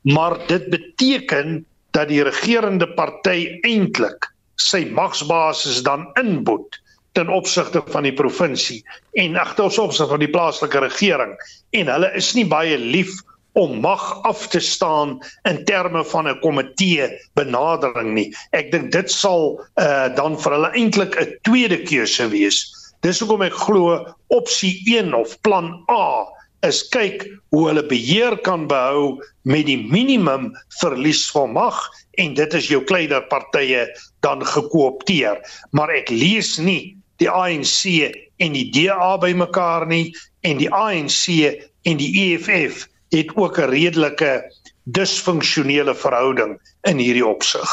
maar 0.02 0.40
dit 0.48 0.70
beteken 0.70 1.66
dat 1.92 2.08
die 2.08 2.24
regerende 2.24 2.88
party 2.98 3.60
eintlik 3.62 4.26
sy 4.56 4.86
magsbasis 4.90 5.84
dan 5.84 6.08
inboet 6.20 6.82
ten 7.12 7.30
opsigte 7.30 7.82
van 7.94 8.04
die 8.08 8.14
provinsie 8.16 8.82
en 9.20 9.36
agter 9.36 9.68
ons 9.68 9.78
opsig 9.78 10.10
van 10.10 10.20
die 10.24 10.32
plaaslike 10.32 10.80
regering 10.80 11.36
en 11.78 11.92
hulle 11.92 12.12
is 12.16 12.34
nie 12.34 12.48
baie 12.48 12.78
lief 12.78 13.12
om 13.54 13.80
mag 13.84 14.22
af 14.24 14.48
te 14.48 14.60
staan 14.60 15.20
in 15.50 15.64
terme 15.66 16.06
van 16.06 16.28
'n 16.28 16.40
komitee 16.40 17.10
benadering 17.34 18.14
nie. 18.14 18.36
Ek 18.52 18.72
dink 18.72 18.92
dit 18.92 19.12
sal 19.12 19.60
uh, 19.76 20.08
dan 20.16 20.40
vir 20.40 20.52
hulle 20.52 20.72
eintlik 20.72 21.16
'n 21.20 21.36
tweede 21.44 21.82
keuse 21.84 22.28
wees. 22.30 22.72
Dis 23.02 23.20
hoekom 23.20 23.42
ek 23.42 23.54
glo 23.54 24.06
opsie 24.28 24.84
1 24.86 25.14
of 25.14 25.36
plan 25.42 25.84
A 25.90 26.28
is 26.62 26.84
kyk 26.94 27.26
hoe 27.50 27.68
hulle 27.68 27.84
beheer 27.90 28.38
kan 28.46 28.68
behou 28.70 29.18
met 29.44 29.66
die 29.66 29.80
minimum 29.90 30.52
verlies 30.82 31.26
van 31.34 31.56
mag 31.58 31.78
en 32.22 32.36
dit 32.38 32.54
is 32.54 32.70
jou 32.70 32.84
kleiner 32.86 33.24
partye 33.32 33.88
dan 34.22 34.46
gekoopteer. 34.46 35.42
Maar 35.72 35.90
ek 35.90 36.14
lees 36.14 36.58
nie 36.62 36.96
die 37.18 37.30
ANC 37.30 38.14
en 38.42 38.54
die 38.54 38.70
DA 38.74 39.18
bymekaar 39.22 39.88
nie 39.90 40.14
en 40.46 40.62
die 40.62 40.70
ANC 40.70 41.58
en 41.90 41.98
die 41.98 42.12
EFF 42.28 42.86
het 43.12 43.36
ook 43.36 43.60
'n 43.60 43.70
redelike 43.70 44.52
disfunksionele 44.84 45.96
verhouding 45.96 46.60
in 46.82 46.98
hierdie 46.98 47.26
opsig. 47.26 47.70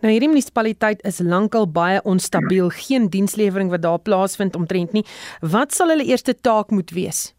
Nou 0.00 0.12
hierdie 0.12 0.28
munisipaliteit 0.28 1.02
is 1.02 1.18
lankal 1.18 1.66
baie 1.70 2.02
onstabiel, 2.02 2.68
geen 2.68 3.08
dienslewering 3.08 3.70
wat 3.70 3.82
daar 3.82 3.98
plaasvind 3.98 4.56
omtrent 4.56 4.92
nie. 4.92 5.04
Wat 5.40 5.74
sal 5.74 5.88
hulle 5.88 6.04
eerste 6.04 6.34
taak 6.40 6.70
moet 6.70 6.90
wees? 6.90 7.34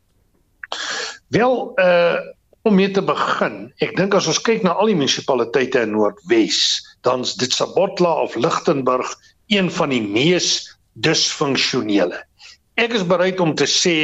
Wel, 1.29 1.71
uh 1.75 2.17
Om 2.67 2.75
mee 2.75 2.89
te 2.91 2.99
begin, 2.99 3.69
ek 3.79 3.93
dink 3.95 4.15
as 4.17 4.25
ons 4.27 4.41
kyk 4.43 4.65
na 4.65 4.73
al 4.75 4.89
die 4.89 4.95
munisipaliteite 4.97 5.85
in 5.85 5.93
Noordwes, 5.93 6.57
dan's 7.07 7.37
dit 7.39 7.53
Sabotla 7.55 8.09
of 8.25 8.35
Lichtenburg 8.35 9.13
een 9.53 9.69
van 9.71 9.93
die 9.93 10.01
mees 10.03 10.65
disfunksionele. 11.05 12.19
Ek 12.75 12.97
is 12.97 13.05
bereid 13.07 13.39
om 13.39 13.53
te 13.55 13.69
sê 13.71 13.95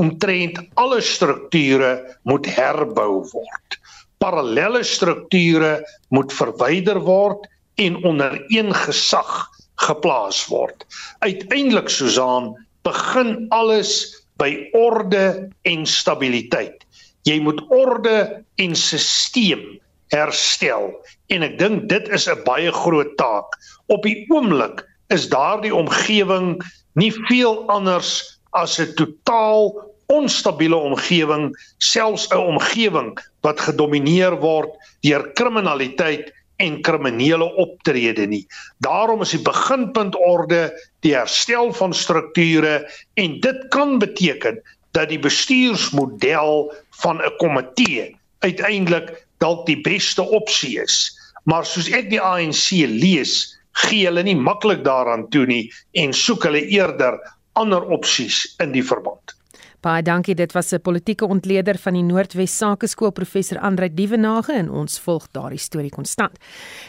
omtrent 0.00 0.58
alle 0.80 1.00
strukture 1.04 1.92
moet 2.28 2.46
herbou 2.48 3.20
word. 3.32 3.78
Parallelle 4.20 4.82
strukture 4.84 5.80
moet 6.08 6.32
verwyder 6.32 7.00
word 7.04 7.46
en 7.80 7.96
onder 8.04 8.36
een 8.52 8.72
gesag 8.74 9.48
geplaas 9.80 10.44
word. 10.52 10.84
Uiteindelik 11.24 11.88
Susan 11.88 12.52
begin 12.84 13.46
alles 13.48 13.92
by 14.40 14.68
orde 14.76 15.48
en 15.68 15.86
stabiliteit. 15.86 16.84
Jy 17.28 17.40
moet 17.44 17.60
orde 17.68 18.44
en 18.56 18.76
stelsel 18.76 19.80
herstel 20.10 20.90
en 21.30 21.44
ek 21.46 21.58
dink 21.60 21.88
dit 21.92 22.08
is 22.10 22.26
'n 22.28 22.42
baie 22.44 22.72
groot 22.72 23.12
taak. 23.16 23.46
Op 23.88 24.02
die 24.02 24.26
oomblik 24.28 24.82
is 25.08 25.28
daardie 25.28 25.74
omgewing 25.74 26.58
nie 26.94 27.12
veel 27.28 27.68
anders 27.68 28.40
as 28.50 28.80
'n 28.80 28.94
totaal 28.96 29.89
onstabiele 30.10 30.76
omgewing, 30.76 31.50
selfs 31.78 32.28
'n 32.30 32.36
omgewing 32.36 33.14
wat 33.46 33.60
gedomeineer 33.60 34.36
word 34.40 34.70
deur 35.06 35.24
kriminaliteit 35.38 36.32
en 36.60 36.80
kriminele 36.84 37.46
optrede 37.56 38.26
nie. 38.26 38.46
Daarom 38.84 39.22
is 39.24 39.32
die 39.32 39.42
beginpunt 39.42 40.16
orde 40.16 40.68
die 41.00 41.14
herstel 41.16 41.72
van 41.72 41.94
strukture 41.96 42.84
en 43.14 43.40
dit 43.40 43.68
kan 43.72 43.98
beteken 43.98 44.60
dat 44.92 45.08
die 45.08 45.18
bestuursmodel 45.18 46.72
van 47.02 47.22
'n 47.22 47.36
komitee 47.38 48.16
uiteindelik 48.38 49.26
dalk 49.38 49.66
die 49.66 49.80
beste 49.80 50.22
opsie 50.22 50.80
is. 50.82 51.16
Maar 51.44 51.64
soos 51.66 51.88
ek 51.88 52.10
die 52.10 52.20
ANC 52.20 52.70
lees, 52.86 53.56
gee 53.72 54.04
hulle 54.04 54.22
nie 54.22 54.36
maklik 54.36 54.84
daaraan 54.84 55.28
toe 55.28 55.46
nie 55.46 55.72
en 55.92 56.12
soek 56.12 56.44
hulle 56.44 56.66
eerder 56.68 57.16
ander 57.52 57.82
opsies 57.82 58.54
in 58.60 58.72
die 58.72 58.84
verband. 58.84 59.39
Baie 59.80 60.02
dankie. 60.04 60.34
Dit 60.34 60.52
was 60.52 60.72
'n 60.72 60.80
politieke 60.80 61.26
ontleder 61.26 61.78
van 61.78 61.94
die 61.94 62.02
Noordwes 62.02 62.56
Sakeskool 62.56 63.10
professor 63.10 63.58
Andre 63.58 63.94
Dievenage 63.94 64.52
en 64.52 64.70
ons 64.70 65.00
volg 65.00 65.26
daardie 65.32 65.58
storie 65.58 65.90
konstant. 65.90 66.38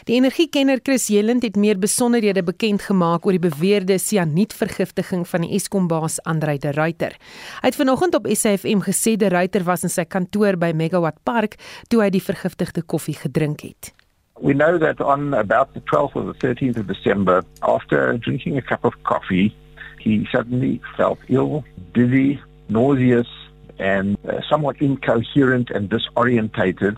Die 0.04 0.14
energiekenner 0.14 0.78
Chris 0.82 1.06
Jelend 1.06 1.42
het 1.42 1.56
meer 1.56 1.78
besonderhede 1.78 2.42
bekend 2.42 2.82
gemaak 2.82 3.24
oor 3.24 3.32
die 3.32 3.48
beweerde 3.48 3.98
sianietvergiftiging 3.98 5.28
van 5.28 5.40
die 5.40 5.54
Eskom 5.54 5.88
baas 5.88 6.22
Andre 6.22 6.58
de 6.58 6.70
Ruyter. 6.70 7.16
Hy 7.60 7.66
het 7.66 7.76
vanoggend 7.76 8.14
op 8.14 8.26
SAFM 8.30 8.80
gesê 8.80 9.16
de 9.16 9.28
Ruyter 9.28 9.64
was 9.64 9.82
in 9.82 9.88
sy 9.88 10.04
kantoor 10.04 10.56
by 10.56 10.72
Megawatt 10.74 11.22
Park 11.22 11.56
toe 11.88 12.02
hy 12.02 12.10
die 12.10 12.22
vergiftigde 12.22 12.82
koffie 12.82 13.16
gedrink 13.16 13.60
het. 13.60 13.92
We 14.42 14.52
know 14.52 14.78
that 14.78 15.00
on 15.00 15.32
about 15.34 15.72
the 15.72 15.80
12th 15.80 16.14
or 16.14 16.32
the 16.32 16.46
13th 16.46 16.78
of 16.78 16.86
December, 16.86 17.42
after 17.60 18.18
drinking 18.18 18.58
a 18.58 18.62
cup 18.62 18.84
of 18.84 18.92
coffee, 19.02 19.54
he 19.98 20.26
suddenly 20.30 20.80
felt 20.96 21.18
ill, 21.28 21.64
dizzy, 21.92 22.38
nauseous, 22.72 23.28
and 23.78 24.16
uh, 24.28 24.40
somewhat 24.48 24.80
incoherent 24.80 25.70
and 25.70 25.90
disorientated. 25.90 26.96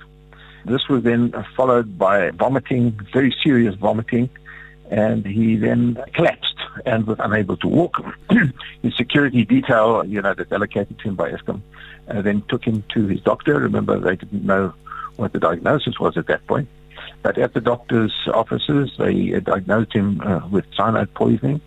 This 0.65 0.89
was 0.89 1.03
then 1.03 1.33
followed 1.57 1.99
by 1.99 2.31
vomiting, 2.31 2.99
very 3.13 3.35
serious 3.43 3.75
vomiting, 3.75 4.31
and 4.91 5.27
he 5.27 5.57
then 5.57 6.03
collapsed 6.15 6.59
and 6.85 7.07
was 7.07 7.19
unable 7.21 7.57
to 7.59 7.69
walk. 7.69 7.97
his 8.83 8.97
security 8.97 9.45
detail, 9.45 10.05
you 10.05 10.21
know, 10.21 10.35
that 10.35 10.51
allocated 10.53 10.99
to 10.99 11.09
him 11.09 11.15
by 11.17 11.31
ESCOM, 11.31 11.61
uh, 12.09 12.23
then 12.23 12.43
took 12.49 12.65
him 12.65 12.83
to 12.91 13.07
his 13.07 13.21
doctor. 13.21 13.59
Remember, 13.59 13.99
they 13.99 14.17
didn't 14.17 14.45
know 14.45 14.73
what 15.17 15.33
the 15.33 15.39
diagnosis 15.39 15.99
was 15.99 16.17
at 16.17 16.27
that 16.27 16.47
point. 16.47 16.69
But 17.23 17.39
at 17.39 17.55
the 17.55 17.61
doctor's 17.61 18.13
offices, 18.33 18.93
they 18.99 19.31
diagnosed 19.41 19.93
him 19.93 20.21
uh, 20.21 20.47
with 20.49 20.65
cyanide 20.75 21.15
poisoning 21.15 21.61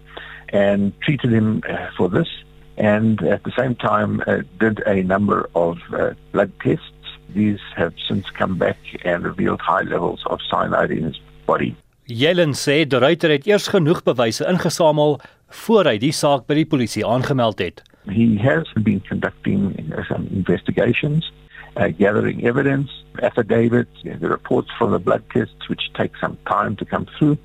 and 0.49 0.99
treated 1.01 1.31
him 1.33 1.63
uh, 1.67 1.87
for 1.97 2.09
this. 2.09 2.27
And 2.77 3.21
at 3.23 3.43
the 3.43 3.51
same 3.57 3.75
time, 3.75 4.21
uh, 4.27 4.43
did 4.59 4.83
a 4.85 5.03
number 5.03 5.49
of 5.55 5.77
uh, 5.93 6.13
blood 6.31 6.51
tests. 6.61 6.93
These 7.33 7.59
have 7.75 7.93
since 8.07 8.29
come 8.29 8.57
back 8.57 8.77
and 9.03 9.23
revealed 9.23 9.61
high 9.61 9.81
levels 9.81 10.23
of 10.27 10.39
cyanide 10.49 10.91
in 10.91 11.03
his 11.03 11.19
body. 11.45 11.75
Jelen 12.07 12.53
sê 12.55 12.85
die 12.87 12.99
ruiter 13.03 13.33
het 13.33 13.47
eers 13.49 13.67
genoeg 13.67 13.99
bewyse 14.07 14.45
ingesamel 14.47 15.17
voor 15.63 15.89
hy 15.91 15.97
die 15.99 16.13
saak 16.15 16.45
by 16.47 16.55
die 16.61 16.69
polisie 16.69 17.03
aangemeld 17.03 17.59
het. 17.59 17.83
He 18.07 18.37
has 18.39 18.69
been 18.85 19.01
conducting 19.09 19.75
some 20.07 20.29
investigations 20.31 21.27
uh, 21.77 21.89
gathering 21.89 22.45
evidence, 22.45 22.89
affidavits, 23.21 23.91
the 24.03 24.29
reports 24.29 24.69
from 24.77 24.91
the 24.91 24.99
blood 24.99 25.23
tests, 25.31 25.69
which 25.69 25.81
take 25.93 26.15
some 26.17 26.37
time 26.47 26.75
to 26.75 26.85
come 26.85 27.07
through. 27.17 27.37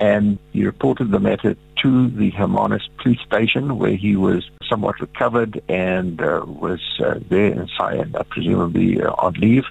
And 0.00 0.38
he 0.52 0.64
reported 0.64 1.10
the 1.10 1.18
matter 1.18 1.56
to 1.82 2.08
the 2.08 2.30
Hermanus 2.30 2.88
police 2.98 3.20
station 3.20 3.78
where 3.78 3.96
he 3.96 4.16
was 4.16 4.50
somewhat 4.68 5.00
recovered 5.00 5.60
and 5.68 6.20
uh, 6.20 6.44
was 6.46 6.80
uh, 7.00 7.14
there 7.28 7.52
in 7.52 7.68
Cyan, 7.76 8.14
uh, 8.14 8.22
presumably 8.24 9.00
uh, 9.02 9.12
on 9.18 9.34
leave. 9.34 9.64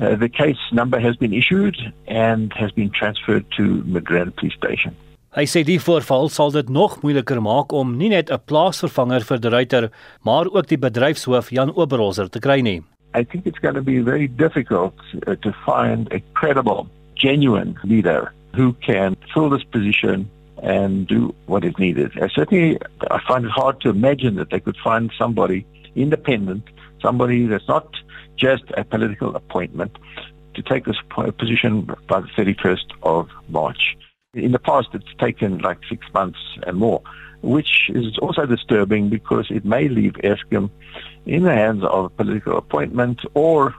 Uh, 0.00 0.14
the 0.14 0.28
case 0.28 0.58
number 0.72 1.00
has 1.00 1.16
been 1.16 1.32
issued 1.32 1.76
and 2.06 2.52
has 2.54 2.70
been 2.72 2.90
transferred 2.90 3.44
to 3.56 3.82
Madrid 3.84 4.34
police 4.36 4.54
station. 4.54 4.94
Hy 5.36 5.44
sê 5.44 5.60
die 5.62 5.76
voorval 5.78 6.30
sal 6.32 6.54
dit 6.54 6.70
nog 6.72 7.02
moeiliker 7.02 7.38
maak 7.44 7.72
om 7.76 7.90
nie 8.00 8.08
net 8.08 8.30
'n 8.32 8.40
plaasvervanger 8.48 9.26
vir 9.28 9.38
die 9.38 9.50
ruiter, 9.50 9.90
maar 10.24 10.48
ook 10.48 10.66
die 10.66 10.78
bedryfshoof 10.78 11.50
Jan 11.50 11.74
Oberholzer 11.76 12.30
te 12.30 12.40
kry 12.40 12.60
nie. 12.60 12.82
I 13.14 13.24
think 13.24 13.46
it's 13.46 13.58
going 13.58 13.74
to 13.74 13.82
be 13.82 14.00
very 14.00 14.26
difficult 14.26 14.94
uh, 15.26 15.34
to 15.36 15.52
find 15.64 16.12
a 16.12 16.20
credible, 16.32 16.88
genuine 17.14 17.76
leader 17.84 18.32
who 18.54 18.72
can 18.74 19.16
fill 19.32 19.50
this 19.50 19.64
position 19.64 20.30
and 20.62 21.06
do 21.06 21.34
what 21.46 21.64
is 21.64 21.76
needed. 21.78 22.12
I 22.20 22.28
certainly, 22.28 22.78
I 23.10 23.20
find 23.26 23.44
it 23.44 23.50
hard 23.50 23.80
to 23.82 23.90
imagine 23.90 24.36
that 24.36 24.50
they 24.50 24.60
could 24.60 24.76
find 24.82 25.12
somebody 25.16 25.66
independent, 25.94 26.64
somebody 27.00 27.46
that's 27.46 27.68
not 27.68 27.94
just 28.36 28.64
a 28.76 28.84
political 28.84 29.34
appointment, 29.36 29.96
to 30.54 30.62
take 30.62 30.84
this 30.84 30.96
position 31.38 31.82
by 32.08 32.20
the 32.20 32.28
31st 32.36 32.86
of 33.02 33.28
March. 33.48 33.96
In 34.34 34.52
the 34.52 34.58
past, 34.58 34.88
it's 34.92 35.14
taken 35.18 35.58
like 35.58 35.78
six 35.88 36.06
months 36.12 36.38
and 36.66 36.76
more, 36.76 37.00
which 37.42 37.90
is 37.94 38.18
also 38.18 38.46
disturbing 38.46 39.08
because 39.08 39.46
it 39.50 39.64
may 39.64 39.88
leave 39.88 40.14
ESCOM 40.14 40.70
in 41.26 41.44
the 41.44 41.54
hands 41.54 41.84
of 41.84 42.06
a 42.06 42.10
political 42.10 42.58
appointment 42.58 43.20
or 43.34 43.74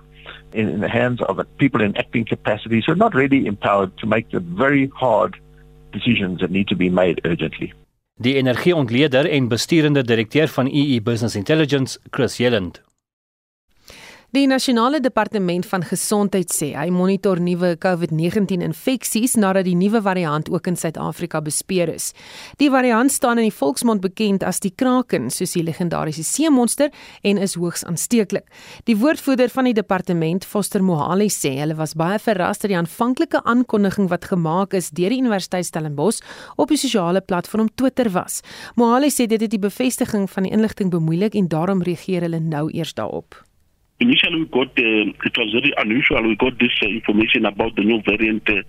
in, 0.53 0.67
in 0.69 0.79
the 0.79 0.89
hands 0.89 1.21
of 1.21 1.39
people 1.57 1.81
in 1.81 1.95
acting 1.97 2.25
capacity, 2.25 2.81
so 2.81 2.93
not 2.93 3.13
really 3.13 3.45
empowered 3.45 3.97
to 3.97 4.07
make 4.07 4.29
the 4.29 4.39
very 4.39 4.89
hard 4.93 5.35
decisions 5.91 6.39
that 6.39 6.49
need 6.49 6.67
to 6.67 6.75
be 6.75 6.89
made 6.89 7.21
urgently. 7.23 7.73
Die 8.15 8.35
energieontleder 8.35 9.29
en 9.29 9.47
besturende 9.47 10.03
direkteur 10.03 10.47
van 10.47 10.67
EE 10.67 11.01
Business 11.01 11.35
Intelligence, 11.35 11.99
Chris 12.09 12.37
Jelland. 12.37 12.81
Die 14.29 14.45
nasionale 14.45 14.99
departement 15.01 15.65
van 15.65 15.81
gesondheid 15.81 16.51
sê 16.53 16.67
hy 16.77 16.91
monitor 16.93 17.39
nuwe 17.41 17.71
COVID-19 17.81 18.61
infeksies 18.61 19.33
nadat 19.41 19.65
die 19.65 19.73
nuwe 19.73 20.03
variant 20.05 20.51
ook 20.53 20.69
in 20.69 20.77
Suid-Afrika 20.77 21.41
bespeer 21.41 21.89
is. 21.89 22.11
Die 22.61 22.67
variant 22.69 23.09
staan 23.09 23.41
in 23.41 23.47
die 23.47 23.55
volksmond 23.55 24.03
bekend 24.05 24.45
as 24.45 24.61
die 24.61 24.69
kraken, 24.69 25.31
soos 25.33 25.55
die 25.57 25.65
legendariese 25.65 26.21
seemonster 26.21 26.93
en 27.25 27.41
is 27.41 27.57
hoogs 27.57 27.87
aansteeklik. 27.89 28.45
Die 28.85 28.99
woordvoerder 29.01 29.49
van 29.49 29.71
die 29.71 29.73
departement, 29.81 30.45
Foster 30.45 30.85
Mohali, 30.85 31.31
sê 31.33 31.55
hulle 31.63 31.81
was 31.81 31.97
baie 31.97 32.21
verras 32.21 32.61
dat 32.61 32.69
die 32.69 32.77
aanvanklike 32.77 33.41
aankondiging 33.49 34.13
wat 34.13 34.29
gemaak 34.29 34.77
is 34.77 34.93
deur 34.93 35.09
die 35.09 35.23
Universiteit 35.25 35.65
Stellenbosch 35.73 36.21
op 36.53 36.69
die 36.69 36.77
sosiale 36.77 37.25
platform 37.25 37.73
Twitter 37.73 38.13
was. 38.13 38.43
Mohali 38.77 39.09
sê 39.09 39.25
dit 39.25 39.41
het 39.41 39.57
die 39.57 39.65
bevestiging 39.65 40.29
van 40.29 40.45
die 40.45 40.53
inligting 40.53 40.93
bemoeilik 40.93 41.33
en 41.33 41.49
daarom 41.49 41.81
reageer 41.81 42.29
hulle 42.29 42.45
nou 42.45 42.67
eers 42.69 42.93
daarop. 42.93 43.48
Initially 43.99 44.43
we 44.43 44.45
got 44.47 44.71
uh, 44.79 45.11
it 45.27 45.35
was 45.37 45.51
very 45.51 45.73
unusual. 45.77 46.23
We 46.23 46.35
got 46.35 46.57
this 46.59 46.71
uh, 46.81 46.87
information 46.87 47.45
about 47.45 47.75
the 47.75 47.83
new 47.83 48.01
variant 48.03 48.47
uh, 48.49 48.63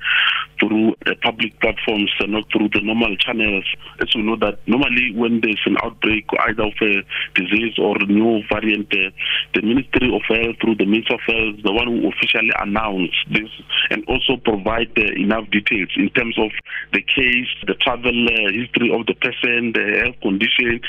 through 0.58 0.94
the 1.06 1.14
public 1.22 1.58
platforms 1.60 2.10
uh, 2.20 2.26
not 2.26 2.44
through 2.52 2.68
the 2.74 2.80
normal 2.82 3.16
channels. 3.16 3.64
As 4.00 4.08
we 4.14 4.22
know 4.22 4.36
that 4.36 4.58
normally 4.66 5.14
when 5.14 5.40
there's 5.40 5.62
an 5.66 5.76
outbreak 5.82 6.26
either 6.48 6.64
of 6.64 6.74
a 6.82 7.02
disease 7.38 7.78
or 7.78 7.96
a 7.96 8.06
new 8.06 8.42
variant 8.50 8.90
uh, 8.92 9.10
the 9.54 9.62
ministry 9.62 10.10
of 10.10 10.22
health 10.26 10.56
through 10.60 10.76
the 10.76 10.86
minister 10.86 11.14
of 11.14 11.24
health 11.26 11.62
the 11.62 11.72
one 11.72 11.86
who 11.86 12.10
officially 12.10 12.50
announced 12.58 13.22
this 13.30 13.50
and 13.90 14.04
also 14.06 14.36
provide 14.36 14.90
uh, 14.98 15.14
enough 15.14 15.48
details 15.50 15.90
in 15.96 16.10
terms 16.10 16.36
of 16.38 16.50
the 16.92 17.02
case 17.02 17.48
the 17.66 17.74
travel 17.78 18.10
uh, 18.10 18.50
history 18.50 18.90
of 18.90 19.06
the 19.06 19.14
person 19.14 19.72
the 19.78 20.02
health 20.02 20.18
condition 20.22 20.80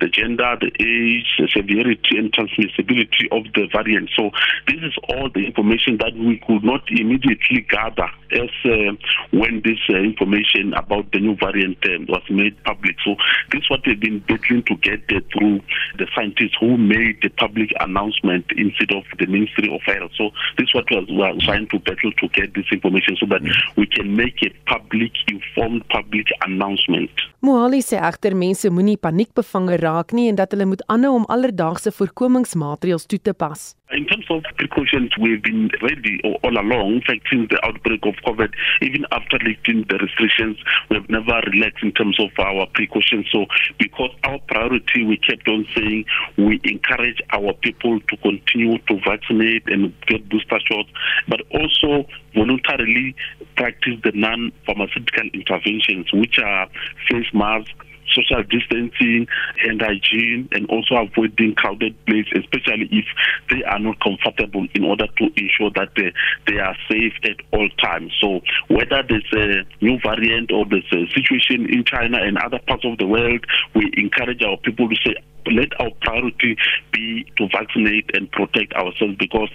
the 0.00 0.08
gender 0.08 0.56
the 0.60 0.72
age 0.80 1.28
the 1.36 1.48
severity 1.52 2.16
and 2.16 2.32
transmissibility 2.32 3.28
of 3.30 3.44
the 3.54 3.68
variant 3.72 3.89
variant. 3.90 4.10
So 4.16 4.30
this 4.66 4.82
is 4.82 4.94
all 5.08 5.30
the 5.30 5.46
information 5.46 5.98
that 5.98 6.14
we 6.14 6.40
could 6.46 6.64
not 6.64 6.82
immediately 6.90 7.66
gather 7.68 8.08
as 8.32 8.50
uh, 8.64 8.92
when 9.32 9.62
this 9.64 9.78
uh, 9.88 9.96
information 9.96 10.72
about 10.74 11.10
the 11.12 11.20
new 11.20 11.36
variant 11.36 11.78
uh, 11.84 11.98
was 12.08 12.22
made 12.30 12.56
public. 12.64 12.96
So 13.04 13.16
this 13.52 13.62
is 13.62 13.70
what 13.70 13.80
we've 13.86 14.00
been 14.00 14.20
battling 14.20 14.62
to 14.64 14.76
get 14.76 15.00
uh, 15.10 15.20
through 15.32 15.60
the 15.98 16.06
scientists 16.14 16.56
who 16.60 16.76
made 16.76 17.18
the 17.22 17.30
public 17.30 17.72
announcement 17.80 18.44
instead 18.56 18.92
of 18.92 19.04
the 19.18 19.26
Ministry 19.26 19.72
of 19.72 19.80
Health. 19.82 20.12
So 20.16 20.30
this 20.56 20.68
is 20.68 20.74
what 20.74 20.84
we 20.90 20.96
are, 20.96 21.04
we 21.04 21.22
are 21.22 21.34
trying 21.46 21.68
to 21.68 21.78
battle 21.78 22.12
to 22.12 22.28
get 22.28 22.54
this 22.54 22.66
information 22.72 23.16
so 23.18 23.26
that 23.26 23.42
we 23.76 23.86
can 23.86 24.16
make 24.16 24.42
a 24.42 24.50
public, 24.66 25.12
informed 25.28 25.86
public 25.88 26.26
announcement. 26.46 27.10
Mohali 27.40 27.80
sê 27.80 27.96
egter 27.96 28.34
mense 28.36 28.68
moenie 28.68 28.98
paniekbevange 29.00 29.78
raak 29.80 30.12
nie 30.12 30.28
en 30.28 30.36
dat 30.36 30.52
hulle 30.52 30.68
moet 30.68 30.82
aanhou 30.92 31.22
om 31.22 31.28
alledaagse 31.32 31.88
voorkomingsmaatreëls 31.96 33.08
toe 33.08 33.18
te 33.18 33.32
pas. 33.32 33.70
In 33.92 34.06
terms 34.06 34.24
of 34.30 34.44
precautions, 34.56 35.10
we've 35.18 35.42
been 35.42 35.68
ready 35.82 36.20
all 36.22 36.56
along. 36.56 36.94
In 36.94 37.02
fact, 37.02 37.26
since 37.30 37.48
the 37.50 37.58
outbreak 37.66 38.00
of 38.04 38.14
COVID, 38.24 38.52
even 38.82 39.04
after 39.10 39.36
lifting 39.44 39.84
the 39.88 39.98
restrictions, 39.98 40.58
we've 40.90 41.08
never 41.10 41.40
relaxed 41.52 41.82
in 41.82 41.90
terms 41.92 42.18
of 42.20 42.30
our 42.38 42.66
precautions. 42.72 43.26
So, 43.32 43.46
because 43.78 44.10
our 44.22 44.38
priority, 44.46 45.04
we 45.04 45.16
kept 45.16 45.48
on 45.48 45.66
saying 45.74 46.04
we 46.38 46.60
encourage 46.62 47.20
our 47.32 47.52
people 47.54 47.98
to 48.00 48.16
continue 48.18 48.78
to 48.78 49.00
vaccinate 49.04 49.66
and 49.66 49.92
get 50.06 50.28
booster 50.28 50.60
shots, 50.70 50.90
but 51.26 51.40
also 51.50 52.06
voluntarily 52.34 53.16
practice 53.56 53.98
the 54.04 54.12
non-pharmaceutical 54.14 55.30
interventions, 55.34 56.12
which 56.12 56.38
are 56.38 56.68
face 57.10 57.26
masks, 57.34 57.72
social 58.14 58.42
distancing, 58.44 59.26
and 59.64 59.80
hygiene, 59.80 60.48
and 60.52 60.68
also 60.68 60.96
avoiding 60.96 61.54
crowded 61.54 61.94
places, 62.06 62.44
especially 62.44 62.88
if 62.90 63.04
they 63.50 63.62
are 63.64 63.78
not 63.78 64.00
comfortable, 64.00 64.66
in 64.74 64.84
order 64.84 65.06
to 65.18 65.24
ensure 65.36 65.70
that 65.74 65.90
they, 65.96 66.12
they 66.46 66.58
are 66.58 66.76
safe 66.88 67.14
at 67.24 67.36
all 67.52 67.68
times. 67.82 68.12
So, 68.20 68.40
whether 68.68 69.02
there's 69.08 69.32
a 69.32 69.60
uh, 69.60 69.64
new 69.80 69.98
variant 70.00 70.50
or 70.52 70.66
there's 70.66 70.84
a 70.92 71.02
uh, 71.02 71.14
situation 71.14 71.68
in 71.72 71.84
China 71.84 72.18
and 72.20 72.38
other 72.38 72.58
parts 72.66 72.84
of 72.84 72.98
the 72.98 73.06
world, 73.06 73.44
we 73.74 73.90
encourage 73.96 74.42
our 74.42 74.56
people 74.58 74.88
to 74.88 74.96
say, 75.04 75.14
let 75.46 75.68
our 75.80 75.90
priority 76.02 76.56
be 76.92 77.24
to 77.36 77.48
vaccinate 77.48 78.10
and 78.14 78.30
protect 78.32 78.72
ourselves 78.74 79.16
because 79.18 79.50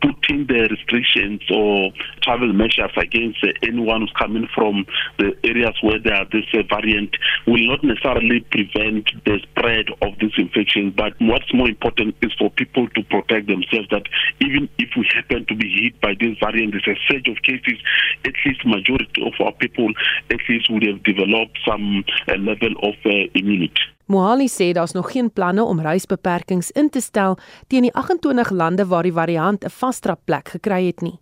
putting 0.00 0.46
the 0.46 0.68
restrictions 0.70 1.40
or 1.50 1.92
travel 2.22 2.52
measures 2.52 2.90
against 2.96 3.38
anyone 3.62 4.02
who's 4.02 4.12
coming 4.18 4.48
from 4.54 4.86
the 5.18 5.36
areas 5.44 5.74
where 5.82 5.98
there 5.98 6.14
are 6.14 6.26
this 6.32 6.44
variant 6.68 7.16
will 7.46 7.66
not 7.66 7.82
necessarily 7.82 8.40
prevent 8.50 9.10
the 9.24 9.38
spread 9.50 9.86
of 10.02 10.18
this 10.20 10.32
infection. 10.36 10.92
But 10.96 11.14
what's 11.20 11.52
more 11.54 11.68
important 11.68 12.16
is 12.22 12.32
for 12.38 12.50
people 12.50 12.88
to 12.88 13.02
protect 13.04 13.46
themselves 13.46 13.88
that 13.90 14.04
even 14.40 14.68
if 14.78 14.90
we 14.96 15.08
happen 15.14 15.46
to 15.46 15.54
be 15.54 15.68
hit 15.68 16.00
by 16.00 16.14
this 16.18 16.36
variant, 16.40 16.72
there's 16.72 16.96
a 16.96 17.12
surge 17.12 17.28
of 17.28 17.42
cases, 17.42 17.78
at 18.24 18.32
least 18.44 18.66
majority 18.66 19.22
of 19.24 19.32
our 19.44 19.52
people 19.52 19.88
at 20.30 20.40
least 20.48 20.70
would 20.70 20.82
have 20.84 21.02
developed 21.02 21.58
some 21.66 22.04
uh, 22.28 22.34
level 22.36 22.72
of 22.82 22.94
uh, 23.04 23.26
immunity. 23.34 23.95
Mohali 24.06 24.46
sê 24.46 24.72
daar's 24.72 24.92
nog 24.94 25.10
geen 25.12 25.32
planne 25.32 25.62
om 25.62 25.80
reisbeperkings 25.80 26.70
in 26.70 26.90
te 26.90 27.00
stel 27.00 27.38
teen 27.66 27.82
die 27.82 27.94
28 27.94 28.50
lande 28.50 28.86
waar 28.86 29.02
die 29.02 29.12
variant 29.12 29.64
'n 29.64 29.70
vastrapplek 29.70 30.48
gekry 30.48 30.86
het 30.86 31.00
nie. 31.00 31.18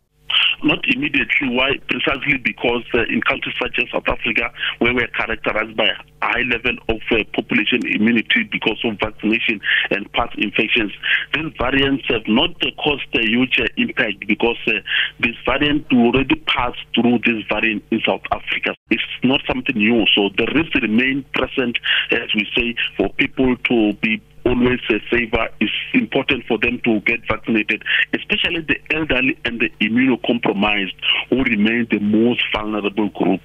Not 0.63 0.85
immediately. 0.89 1.49
Why? 1.49 1.79
Precisely 1.89 2.39
because 2.39 2.85
uh, 2.95 3.03
in 3.09 3.21
countries 3.23 3.55
such 3.61 3.79
as 3.79 3.91
South 3.93 4.09
Africa, 4.09 4.53
where 4.79 4.95
we're 4.95 5.09
characterized 5.09 5.77
by 5.77 5.87
a 5.87 6.25
high 6.25 6.43
level 6.51 6.77
of 6.89 7.01
uh, 7.11 7.25
population 7.35 7.81
immunity 7.87 8.49
because 8.51 8.79
of 8.85 8.99
vaccination 9.01 9.61
and 9.91 10.11
past 10.13 10.37
infections, 10.39 10.93
these 11.35 11.53
variants 11.59 12.05
have 12.09 12.27
not 12.27 12.51
caused 12.79 13.09
a 13.15 13.23
huge 13.23 13.59
uh, 13.61 13.67
impact 13.77 14.27
because 14.27 14.59
uh, 14.67 14.73
this 15.21 15.37
variant 15.45 15.87
already 15.93 16.37
passed 16.47 16.85
through 16.95 17.19
this 17.27 17.43
variant 17.49 17.83
in 17.91 18.01
South 18.07 18.23
Africa. 18.31 18.75
It's 18.91 19.03
not 19.23 19.41
something 19.47 19.77
new, 19.77 20.05
so 20.15 20.31
the 20.37 20.47
risk 20.55 20.75
remain 20.77 21.25
present, 21.35 21.79
as 22.11 22.29
we 22.35 22.47
say, 22.57 22.75
for 22.97 23.09
people 23.15 23.57
to 23.57 23.93
be 24.01 24.23
always 24.45 24.81
a 24.89 24.99
saver 25.11 25.49
is 25.59 25.75
important 25.93 26.45
for 26.47 26.59
them 26.59 26.81
to 26.83 27.01
get 27.01 27.21
vaccinated, 27.27 27.83
especially 28.13 28.61
the 28.61 28.79
elderly 28.97 29.37
and 29.45 29.61
the 29.61 29.71
immunocompromised 29.81 30.97
who 31.29 31.43
remain 31.43 31.87
the 31.91 32.01
most 32.01 32.43
vulnerable 32.53 33.11
group. 33.11 33.43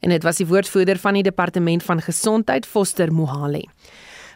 En 0.00 0.10
dit 0.10 0.22
was 0.22 0.36
die 0.36 0.46
woordvoerder 0.46 0.98
van 1.00 1.16
die 1.16 1.22
departement 1.22 1.82
van 1.82 2.00
gesondheid 2.00 2.66
Foster 2.66 3.12
Mohale. 3.12 3.64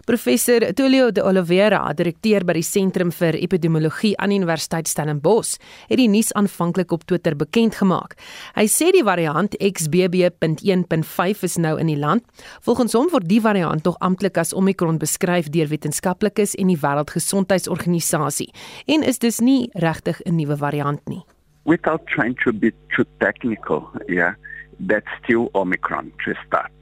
Professor 0.09 0.73
Tulio 0.73 1.11
de 1.11 1.21
Oliveira, 1.21 1.83
direkteur 1.92 2.40
by 2.49 2.55
die 2.57 2.64
Sentrum 2.64 3.11
vir 3.12 3.37
Epidemiologie 3.37 4.14
aan 4.16 4.33
Universiteit 4.33 4.88
Stellenbosch, 4.88 5.59
het 5.90 6.01
die 6.01 6.07
nuus 6.09 6.31
aanvanklik 6.33 6.94
op 6.97 7.03
Twitter 7.05 7.35
bekend 7.37 7.77
gemaak. 7.77 8.14
Hy 8.57 8.64
sê 8.73 8.88
die 8.97 9.03
variant 9.05 9.53
XBB.1.5 9.61 11.44
is 11.44 11.59
nou 11.61 11.75
in 11.77 11.90
die 11.92 11.99
land. 12.01 12.25
Volgens 12.64 12.97
hom 12.97 13.11
word 13.12 13.29
die 13.29 13.42
variant 13.44 13.85
tog 13.85 13.99
amptelik 14.01 14.40
as 14.40 14.55
Omicron 14.57 14.97
beskryf 14.97 15.51
deur 15.53 15.68
wetenskaplikes 15.68 16.57
en 16.57 16.73
die 16.73 16.79
Wêreldgesondheidsorganisasie 16.81 18.49
en 18.88 19.05
is 19.05 19.21
dus 19.21 19.42
nie 19.44 19.68
regtig 19.77 20.23
'n 20.25 20.40
nuwe 20.40 20.57
variant 20.57 21.05
nie. 21.05 21.21
Without 21.66 22.07
trying 22.07 22.35
to 22.44 22.53
be 22.55 22.73
too 22.97 23.05
technical, 23.21 23.85
yeah, 24.09 24.33
that's 24.81 25.12
still 25.23 25.51
Omicron 25.53 26.12
to 26.25 26.33
start. 26.47 26.73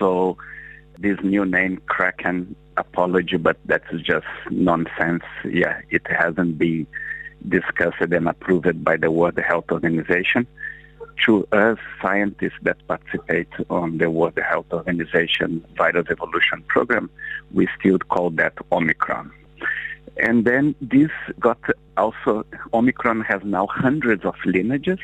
So 0.00 0.36
this 0.98 1.18
new 1.22 1.44
name 1.44 1.78
Kraken 1.86 2.56
apology, 2.76 3.36
but 3.36 3.56
that's 3.66 3.90
just 4.02 4.26
nonsense. 4.50 5.22
Yeah, 5.44 5.80
it 5.90 6.02
hasn't 6.08 6.58
been 6.58 6.86
discussed 7.48 8.00
and 8.00 8.28
approved 8.28 8.84
by 8.84 8.96
the 8.96 9.10
World 9.10 9.38
Health 9.38 9.66
Organization. 9.70 10.46
To 11.26 11.46
us, 11.52 11.78
scientists 12.02 12.58
that 12.62 12.76
participate 12.88 13.48
on 13.70 13.98
the 13.98 14.10
World 14.10 14.38
Health 14.38 14.66
Organization 14.72 15.64
virus 15.76 16.06
evolution 16.10 16.64
program, 16.66 17.08
we 17.52 17.68
still 17.78 17.98
call 17.98 18.30
that 18.30 18.54
Omicron. 18.72 19.30
And 20.16 20.44
then 20.44 20.74
this 20.80 21.10
got 21.38 21.58
also, 21.96 22.44
Omicron 22.72 23.20
has 23.22 23.42
now 23.44 23.66
hundreds 23.68 24.24
of 24.24 24.34
lineages, 24.44 24.98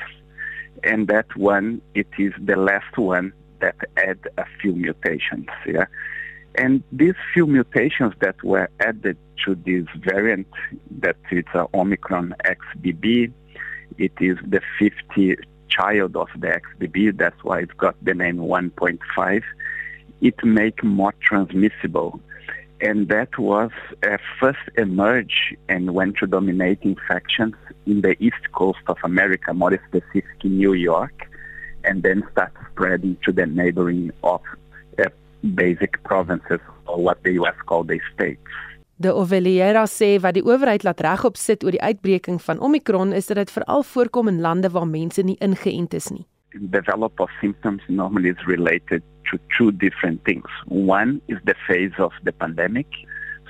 and 0.82 1.08
that 1.08 1.36
one, 1.36 1.80
it 1.94 2.08
is 2.18 2.32
the 2.38 2.56
last 2.56 2.96
one 2.96 3.32
that 3.60 3.76
add 3.96 4.18
a 4.38 4.44
few 4.60 4.72
mutations. 4.72 5.46
Yeah. 5.66 5.86
And 6.56 6.82
these 6.92 7.14
few 7.32 7.46
mutations 7.46 8.14
that 8.20 8.42
were 8.42 8.68
added 8.80 9.16
to 9.44 9.54
this 9.54 9.86
variant, 9.96 10.48
that 10.98 11.16
it's 11.30 11.48
a 11.54 11.66
Omicron 11.74 12.34
XBB, 12.44 13.32
it 13.98 14.12
is 14.20 14.36
the 14.46 14.60
50 14.78 15.36
child 15.68 16.16
of 16.16 16.28
the 16.36 16.48
XBB, 16.48 17.16
that's 17.16 17.42
why 17.44 17.60
it 17.60 17.76
got 17.76 17.96
the 18.04 18.14
name 18.14 18.38
1.5. 18.38 19.42
It 20.20 20.44
make 20.44 20.82
more 20.82 21.14
transmissible. 21.20 22.20
And 22.82 23.08
that 23.08 23.38
was 23.38 23.70
uh, 24.02 24.16
first 24.40 24.58
emerged 24.76 25.56
and 25.68 25.92
went 25.92 26.16
to 26.18 26.26
dominate 26.26 26.80
infections 26.82 27.54
in 27.86 28.00
the 28.00 28.16
east 28.22 28.52
coast 28.52 28.78
of 28.86 28.96
America, 29.04 29.52
more 29.52 29.78
specific 29.88 30.44
in 30.44 30.56
New 30.56 30.72
York, 30.72 31.28
and 31.84 32.02
then 32.02 32.26
start 32.32 32.52
spreading 32.72 33.16
to 33.24 33.32
the 33.32 33.46
neighboring 33.46 34.10
of 34.22 34.40
uh, 34.98 35.04
basic 35.42 36.02
provinces 36.02 36.60
or 36.86 37.02
what 37.02 37.22
the 37.24 37.38
US 37.40 37.56
call 37.66 37.84
the 37.84 38.00
states. 38.12 38.40
De 38.96 39.12
Oveliera 39.14 39.86
sê 39.88 40.18
wat 40.20 40.36
die 40.36 40.44
owerheid 40.44 40.82
laat 40.84 41.00
regop 41.00 41.38
sit 41.40 41.64
oor 41.64 41.72
die 41.72 41.80
uitbreking 41.80 42.40
van 42.44 42.60
Omicron 42.60 43.14
is 43.16 43.30
dat 43.30 43.38
dit 43.40 43.52
veral 43.54 43.82
voorkom 43.82 44.28
in 44.28 44.42
lande 44.44 44.68
waar 44.70 44.88
mense 44.88 45.22
nie 45.24 45.38
ingeënt 45.40 45.94
is 45.96 46.10
nie. 46.12 46.26
Develop 46.52 47.20
of 47.20 47.30
symptoms 47.40 47.80
normally 47.88 48.34
is 48.34 48.44
related 48.46 49.02
to 49.30 49.38
two 49.56 49.70
different 49.72 50.20
things. 50.24 50.50
One 50.66 51.20
is 51.28 51.38
the 51.44 51.54
phase 51.66 51.96
of 51.96 52.12
the 52.24 52.32
pandemic. 52.32 52.86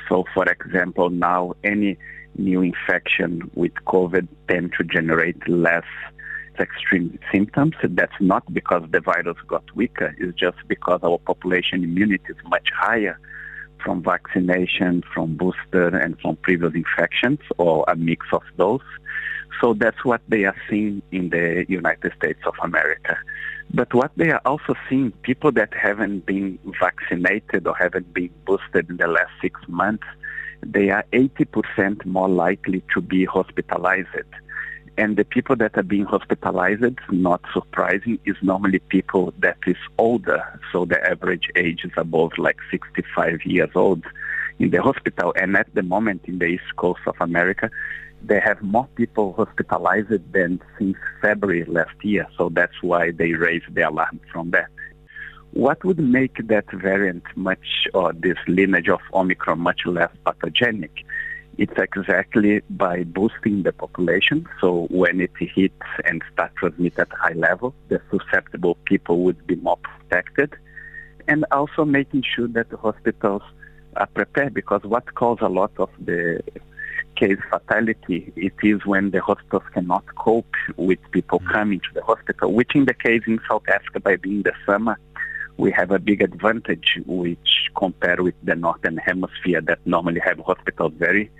So 0.08 0.24
for 0.34 0.46
example, 0.46 1.10
now 1.10 1.54
any 1.64 1.98
new 2.36 2.62
infection 2.62 3.50
with 3.54 3.74
COVID 3.86 4.28
tend 4.46 4.72
to 4.78 4.84
generate 4.84 5.48
less 5.48 5.88
extreme 6.60 7.18
symptoms. 7.32 7.74
That's 7.82 8.20
not 8.20 8.52
because 8.52 8.82
the 8.90 9.00
virus 9.00 9.36
got 9.46 9.64
weaker, 9.74 10.14
it's 10.18 10.38
just 10.38 10.58
because 10.68 11.00
our 11.02 11.18
population 11.18 11.82
immunity 11.84 12.24
is 12.28 12.36
much 12.48 12.68
higher 12.78 13.18
from 13.82 14.02
vaccination, 14.02 15.02
from 15.14 15.36
booster, 15.36 15.88
and 15.88 16.18
from 16.20 16.36
previous 16.36 16.74
infections, 16.74 17.40
or 17.58 17.84
a 17.88 17.96
mix 17.96 18.26
of 18.32 18.42
those. 18.56 18.82
So 19.60 19.74
that's 19.74 20.04
what 20.04 20.20
they 20.28 20.44
are 20.44 20.56
seeing 20.68 21.02
in 21.12 21.30
the 21.30 21.66
United 21.68 22.12
States 22.16 22.40
of 22.46 22.54
America. 22.62 23.16
But 23.72 23.92
what 23.94 24.10
they 24.16 24.30
are 24.30 24.40
also 24.44 24.74
seeing, 24.88 25.12
people 25.22 25.52
that 25.52 25.72
haven't 25.74 26.26
been 26.26 26.58
vaccinated 26.80 27.66
or 27.66 27.74
haven't 27.76 28.12
been 28.12 28.30
boosted 28.46 28.90
in 28.90 28.96
the 28.96 29.06
last 29.06 29.30
six 29.40 29.60
months, 29.68 30.04
they 30.62 30.90
are 30.90 31.04
80% 31.12 32.04
more 32.04 32.28
likely 32.28 32.82
to 32.94 33.00
be 33.00 33.24
hospitalized. 33.24 34.08
And 34.98 35.16
the 35.16 35.24
people 35.24 35.56
that 35.56 35.78
are 35.78 35.82
being 35.82 36.04
hospitalized, 36.04 36.98
not 37.10 37.42
surprising, 37.54 38.18
is 38.26 38.36
normally 38.42 38.80
people 38.80 39.32
that 39.38 39.56
is 39.66 39.76
older. 39.96 40.42
So 40.72 40.84
the 40.84 41.02
average 41.08 41.48
age 41.56 41.84
is 41.84 41.92
above 41.96 42.32
like 42.36 42.58
65 42.70 43.40
years 43.44 43.70
old. 43.74 44.04
in 44.60 44.70
the 44.70 44.82
hospital. 44.82 45.32
And 45.36 45.56
at 45.56 45.74
the 45.74 45.82
moment 45.82 46.22
in 46.26 46.38
the 46.38 46.44
East 46.44 46.76
Coast 46.76 47.00
of 47.06 47.16
America, 47.20 47.70
they 48.22 48.38
have 48.38 48.60
more 48.62 48.86
people 48.94 49.32
hospitalized 49.32 50.32
than 50.32 50.60
since 50.78 50.96
February 51.22 51.64
last 51.64 51.96
year. 52.02 52.26
So 52.36 52.50
that's 52.50 52.82
why 52.82 53.10
they 53.10 53.32
raised 53.32 53.74
the 53.74 53.88
alarm 53.88 54.20
from 54.30 54.50
that. 54.50 54.68
What 55.52 55.82
would 55.84 55.98
make 55.98 56.46
that 56.46 56.70
variant 56.70 57.24
much, 57.34 57.88
or 57.92 58.12
this 58.12 58.36
lineage 58.46 58.88
of 58.88 59.00
Omicron 59.12 59.58
much 59.58 59.80
less 59.86 60.10
pathogenic? 60.24 61.04
It's 61.58 61.72
exactly 61.76 62.62
by 62.70 63.04
boosting 63.04 63.64
the 63.64 63.72
population. 63.72 64.48
So 64.60 64.86
when 64.90 65.20
it 65.20 65.32
hits 65.38 65.74
and 66.04 66.22
starts 66.32 66.54
transmit 66.58 66.98
at 66.98 67.08
high 67.12 67.34
level, 67.34 67.74
the 67.88 68.00
susceptible 68.10 68.76
people 68.86 69.22
would 69.24 69.46
be 69.46 69.56
more 69.56 69.78
protected. 69.78 70.54
And 71.28 71.44
also 71.52 71.84
making 71.84 72.24
sure 72.34 72.48
that 72.48 72.70
the 72.70 72.76
hospitals 72.76 73.42
are 73.96 74.06
prepared 74.06 74.54
because 74.54 74.82
what 74.84 75.14
causes 75.14 75.42
a 75.42 75.48
lot 75.48 75.72
of 75.78 75.90
the 75.98 76.42
case 77.16 77.38
fatality, 77.50 78.32
it 78.36 78.54
is 78.62 78.84
when 78.86 79.10
the 79.10 79.20
hospitals 79.20 79.64
cannot 79.74 80.04
cope 80.16 80.54
with 80.76 80.98
people 81.10 81.40
mm. 81.40 81.52
coming 81.52 81.80
to 81.80 81.88
the 81.94 82.02
hospital, 82.02 82.52
which 82.52 82.74
in 82.74 82.86
the 82.86 82.94
case 82.94 83.22
in 83.26 83.38
South 83.48 83.68
Africa 83.68 84.00
by 84.00 84.16
being 84.16 84.42
the 84.42 84.52
summer, 84.64 84.98
we 85.60 85.70
have 85.70 85.90
a 85.90 85.98
big 85.98 86.22
advantage 86.22 86.98
which 87.06 87.70
compare 87.76 88.22
with 88.22 88.34
the 88.42 88.56
northern 88.56 88.96
hemisphere 88.96 89.60
that 89.60 89.78
normally 89.84 90.20
have 90.20 90.38
hospitals 90.38 90.92
very 90.96 91.30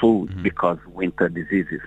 full 0.00 0.26
mm-hmm. 0.26 0.42
because 0.42 0.78
winter 1.00 1.28
diseases. 1.28 1.84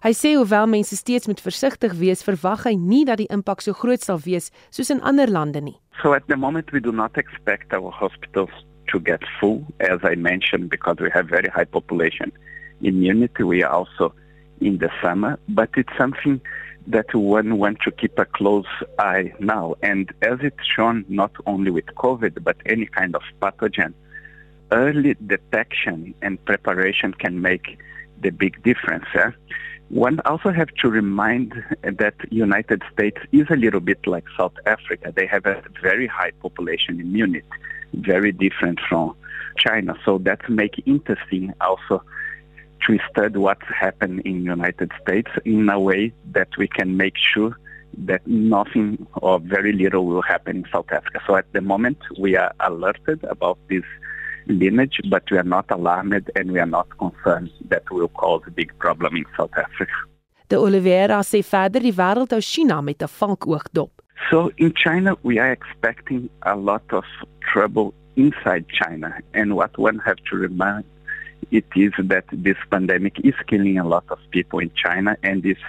Hy 0.00 0.14
sê 0.16 0.30
hoewel 0.32 0.64
mense 0.72 0.96
steeds 0.96 1.28
moet 1.28 1.42
versigtig 1.44 1.92
wees, 2.00 2.22
verwag 2.24 2.62
hy 2.64 2.72
nie 2.72 3.02
dat 3.04 3.20
die 3.20 3.28
impak 3.28 3.60
so 3.60 3.74
groot 3.76 4.00
sal 4.00 4.22
wees 4.24 4.48
soos 4.72 4.88
in 4.94 5.02
ander 5.04 5.28
lande 5.28 5.60
nie. 5.60 5.76
So 6.00 6.14
at 6.16 6.24
the 6.32 6.38
moment 6.40 6.72
we 6.72 6.80
do 6.80 6.92
not 6.92 7.18
expect 7.20 7.74
our 7.76 7.92
hospitals 7.92 8.54
to 8.88 9.00
get 9.00 9.20
full 9.38 9.60
as 9.80 10.00
I 10.02 10.14
mentioned 10.16 10.70
because 10.70 10.96
we 11.04 11.10
have 11.12 11.28
very 11.28 11.52
high 11.52 11.68
population 11.68 12.32
immunity 12.80 13.44
we 13.44 13.62
are 13.62 13.70
also 13.70 14.14
in 14.60 14.78
the 14.78 14.90
summer, 15.02 15.38
but 15.48 15.68
it's 15.76 15.92
something 15.98 16.40
that 16.86 17.14
one 17.14 17.58
wants 17.58 17.84
to 17.84 17.90
keep 17.90 18.18
a 18.18 18.24
close 18.24 18.66
eye 18.98 19.32
now. 19.38 19.74
And 19.82 20.12
as 20.22 20.38
it's 20.42 20.64
shown 20.66 21.04
not 21.08 21.32
only 21.46 21.70
with 21.70 21.86
COVID, 21.86 22.42
but 22.42 22.56
any 22.66 22.86
kind 22.86 23.14
of 23.14 23.22
pathogen, 23.40 23.94
early 24.72 25.14
detection 25.26 26.14
and 26.22 26.42
preparation 26.44 27.12
can 27.14 27.40
make 27.40 27.78
the 28.20 28.30
big 28.30 28.62
difference. 28.62 29.06
Eh? 29.14 29.30
One 29.88 30.20
also 30.24 30.50
have 30.50 30.68
to 30.82 30.88
remind 30.88 31.52
that 31.82 32.14
United 32.30 32.82
States 32.92 33.18
is 33.32 33.46
a 33.50 33.56
little 33.56 33.80
bit 33.80 34.06
like 34.06 34.24
South 34.36 34.54
Africa. 34.66 35.12
They 35.14 35.26
have 35.26 35.46
a 35.46 35.62
very 35.82 36.06
high 36.06 36.30
population 36.42 37.00
immunity, 37.00 37.44
very 37.94 38.30
different 38.30 38.78
from 38.88 39.16
China. 39.58 39.96
So 40.04 40.18
that 40.18 40.48
make 40.48 40.80
interesting 40.86 41.52
also 41.60 42.04
study 43.10 43.38
what's 43.38 43.66
happened 43.68 44.20
in 44.24 44.44
United 44.44 44.90
States 45.02 45.30
in 45.44 45.68
a 45.68 45.78
way 45.78 46.12
that 46.32 46.48
we 46.58 46.66
can 46.68 46.96
make 46.96 47.14
sure 47.16 47.56
that 48.06 48.26
nothing 48.26 49.06
or 49.14 49.40
very 49.40 49.72
little 49.72 50.06
will 50.06 50.22
happen 50.22 50.56
in 50.58 50.64
South 50.72 50.90
Africa. 50.90 51.20
So 51.26 51.36
at 51.36 51.52
the 51.52 51.60
moment, 51.60 51.98
we 52.18 52.36
are 52.36 52.52
alerted 52.60 53.22
about 53.24 53.58
this 53.68 53.84
lineage, 54.46 55.00
but 55.08 55.22
we 55.30 55.38
are 55.38 55.50
not 55.56 55.70
alarmed 55.70 56.30
and 56.34 56.52
we 56.52 56.58
are 56.58 56.66
not 56.66 56.88
concerned 56.98 57.50
that 57.68 57.82
will 57.90 58.08
cause 58.08 58.42
a 58.46 58.50
big 58.50 58.76
problem 58.78 59.16
in 59.16 59.24
South 59.36 59.56
Africa. 59.56 59.92
De 60.48 60.56
Oliveira 60.56 61.22
sê 61.22 61.42
verder 61.42 61.80
die 61.80 61.92
wêreld 61.94 62.32
hou 62.32 62.40
China 62.40 62.82
met 62.82 63.02
'n 63.02 63.08
valkoogdop. 63.08 63.90
So 64.30 64.50
in 64.56 64.72
China, 64.74 65.16
we 65.22 65.38
are 65.38 65.52
expecting 65.52 66.28
a 66.42 66.56
lot 66.56 66.82
of 66.92 67.04
trouble 67.52 67.94
inside 68.16 68.64
China. 68.68 69.14
And 69.32 69.54
what 69.54 69.78
one 69.78 69.98
have 70.04 70.18
to 70.30 70.36
remind 70.36 70.84
it 71.50 71.66
is 71.76 71.92
that 71.98 72.24
this 72.32 72.56
pandemic 72.70 73.20
is 73.24 73.34
killing 73.46 73.78
a 73.78 73.86
lot 73.86 74.04
of 74.10 74.18
people 74.30 74.58
in 74.58 74.70
China, 74.74 75.16
and 75.22 75.44
it's, 75.44 75.60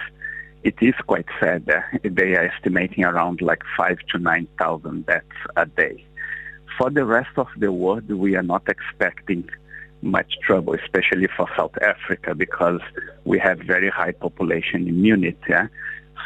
it 0.62 0.74
is 0.80 0.94
quite 1.06 1.26
sad. 1.40 1.66
They 2.02 2.34
are 2.34 2.44
estimating 2.44 3.04
around 3.04 3.42
like 3.42 3.62
five 3.76 3.98
to 4.10 4.18
9,000 4.18 5.06
deaths 5.06 5.26
a 5.56 5.66
day. 5.66 6.04
For 6.78 6.90
the 6.90 7.04
rest 7.04 7.36
of 7.36 7.48
the 7.58 7.72
world, 7.72 8.08
we 8.08 8.36
are 8.36 8.42
not 8.42 8.68
expecting 8.68 9.48
much 10.02 10.34
trouble, 10.44 10.74
especially 10.74 11.28
for 11.36 11.48
South 11.56 11.76
Africa, 11.82 12.34
because 12.34 12.80
we 13.24 13.38
have 13.38 13.58
very 13.60 13.90
high 13.90 14.12
population 14.12 14.88
immunity. 14.88 15.38
Yeah? 15.48 15.68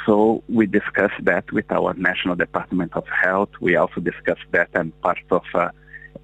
So 0.06 0.42
we 0.48 0.66
discussed 0.66 1.22
that 1.24 1.50
with 1.52 1.70
our 1.70 1.94
National 1.94 2.36
Department 2.36 2.92
of 2.94 3.04
Health. 3.08 3.50
We 3.60 3.76
also 3.76 4.00
discussed 4.00 4.46
that 4.52 4.68
and 4.74 4.98
part 5.00 5.18
of 5.30 5.42
an 5.54 5.70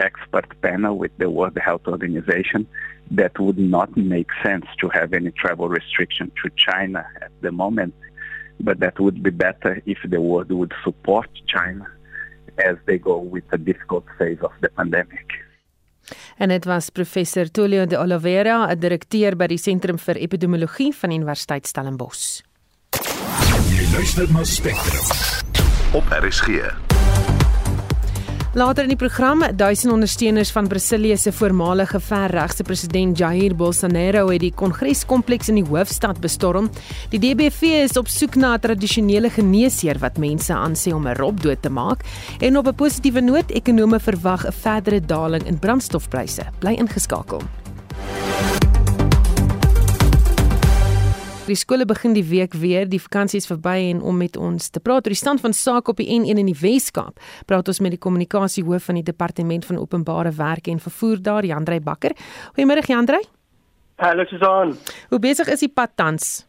expert 0.01 0.49
panel 0.63 0.97
with 0.97 1.13
the 1.19 1.31
World 1.31 1.59
Health 1.65 1.87
Organization 1.87 2.67
that 3.11 3.39
would 3.39 3.59
not 3.59 3.97
make 3.97 4.31
sense 4.43 4.67
to 4.81 4.89
have 4.89 5.13
any 5.13 5.31
travel 5.33 5.69
restriction 5.69 6.31
to 6.43 6.51
China 6.57 7.05
at 7.21 7.33
the 7.41 7.51
moment, 7.51 7.95
but 8.61 8.79
that 8.81 8.99
would 9.01 9.23
be 9.23 9.31
better 9.31 9.83
if 9.87 9.99
the 10.09 10.21
world 10.21 10.51
would 10.51 10.73
support 10.85 11.29
China 11.47 11.87
as 12.59 12.77
they 12.87 12.99
go 12.99 13.19
with 13.19 13.45
the 13.51 13.59
difficult 13.59 14.05
phase 14.19 14.41
of 14.43 14.53
the 14.61 14.69
pandemic. 14.69 15.27
En 16.37 16.49
dit 16.49 16.65
was 16.65 16.91
professor 16.91 17.51
Tulio 17.51 17.87
de 17.87 17.99
Oliveira, 17.99 18.67
'n 18.69 18.79
direkteur 18.79 19.37
by 19.37 19.47
die 19.47 19.59
Sentrum 19.59 19.99
vir 19.99 20.17
Epidemiologie 20.17 20.93
van 20.95 21.11
Universiteit 21.11 21.67
Stellenbosch. 21.67 22.41
Jy 23.71 23.85
luister 23.93 24.33
na 24.33 24.45
Spectrum 24.45 25.07
op 25.93 26.05
RSG. 26.09 26.92
Later 28.53 28.85
in 28.85 28.91
die 28.93 29.01
program, 29.01 29.41
duisende 29.57 29.95
ondersteuners 29.95 30.51
van 30.53 30.67
Brasilië 30.69 31.17
se 31.17 31.33
voormalige 31.33 32.01
verregse 32.01 32.63
president 32.63 33.17
Jair 33.19 33.55
Bolsonaro 33.57 34.27
het 34.29 34.43
die 34.45 34.53
kongreskompleks 34.53 35.49
in 35.49 35.57
die 35.57 35.65
hoofstad 35.65 36.21
bestorm. 36.21 36.69
Die 37.15 37.21
DBV 37.23 37.79
is 37.87 37.97
op 37.97 38.13
soek 38.13 38.37
na 38.37 38.53
'n 38.53 38.61
tradisionele 38.61 39.31
geneesheer 39.31 39.99
wat 39.99 40.19
mense 40.19 40.53
aansê 40.53 40.93
om 40.93 41.09
'n 41.09 41.17
rop 41.17 41.41
dood 41.41 41.63
te 41.63 41.71
maak 41.71 42.05
en 42.41 42.59
op 42.59 42.67
'n 42.67 42.75
positiewe 42.75 43.21
noot, 43.21 43.51
ekonome 43.51 44.01
verwag 44.01 44.45
'n 44.47 44.53
verdere 44.53 45.01
daling 45.01 45.47
in 45.47 45.59
brandstofpryse. 45.59 46.45
Bly 46.59 46.75
ingeskakel. 46.75 47.41
Die 51.43 51.57
skole 51.59 51.83
begin 51.83 52.13
die 52.15 52.23
week 52.23 52.53
weer, 52.55 52.85
die 52.87 53.01
vakansie 53.03 53.41
is 53.43 53.49
verby 53.51 53.89
en 53.89 53.99
om 54.07 54.15
met 54.15 54.37
ons 54.39 54.69
te 54.71 54.79
praat 54.79 55.09
oor 55.09 55.11
die 55.11 55.19
stand 55.19 55.41
van 55.43 55.51
sake 55.51 55.91
op 55.91 55.99
die 55.99 56.07
N1 56.07 56.39
in 56.39 56.47
die 56.47 56.55
Wes-Kaap, 56.55 57.19
praat 57.51 57.67
ons 57.67 57.81
met 57.83 57.91
die 57.97 57.99
kommunikasiehoof 57.99 58.87
van 58.87 59.01
die 59.01 59.03
Departement 59.09 59.67
van 59.67 59.81
Openbare 59.83 60.31
Werke 60.39 60.71
en 60.71 60.79
Vervoer 60.79 61.19
daar, 61.19 61.43
Jandrey 61.43 61.81
Bakker. 61.83 62.15
Goeiemôre 62.55 62.87
Jandrey. 62.87 63.27
Hallo 63.99 64.23
Susan. 64.31 64.77
Hoe 65.11 65.19
besig 65.19 65.51
is 65.51 65.67
die 65.67 65.73
pad 65.73 65.97
tans? 65.99 66.47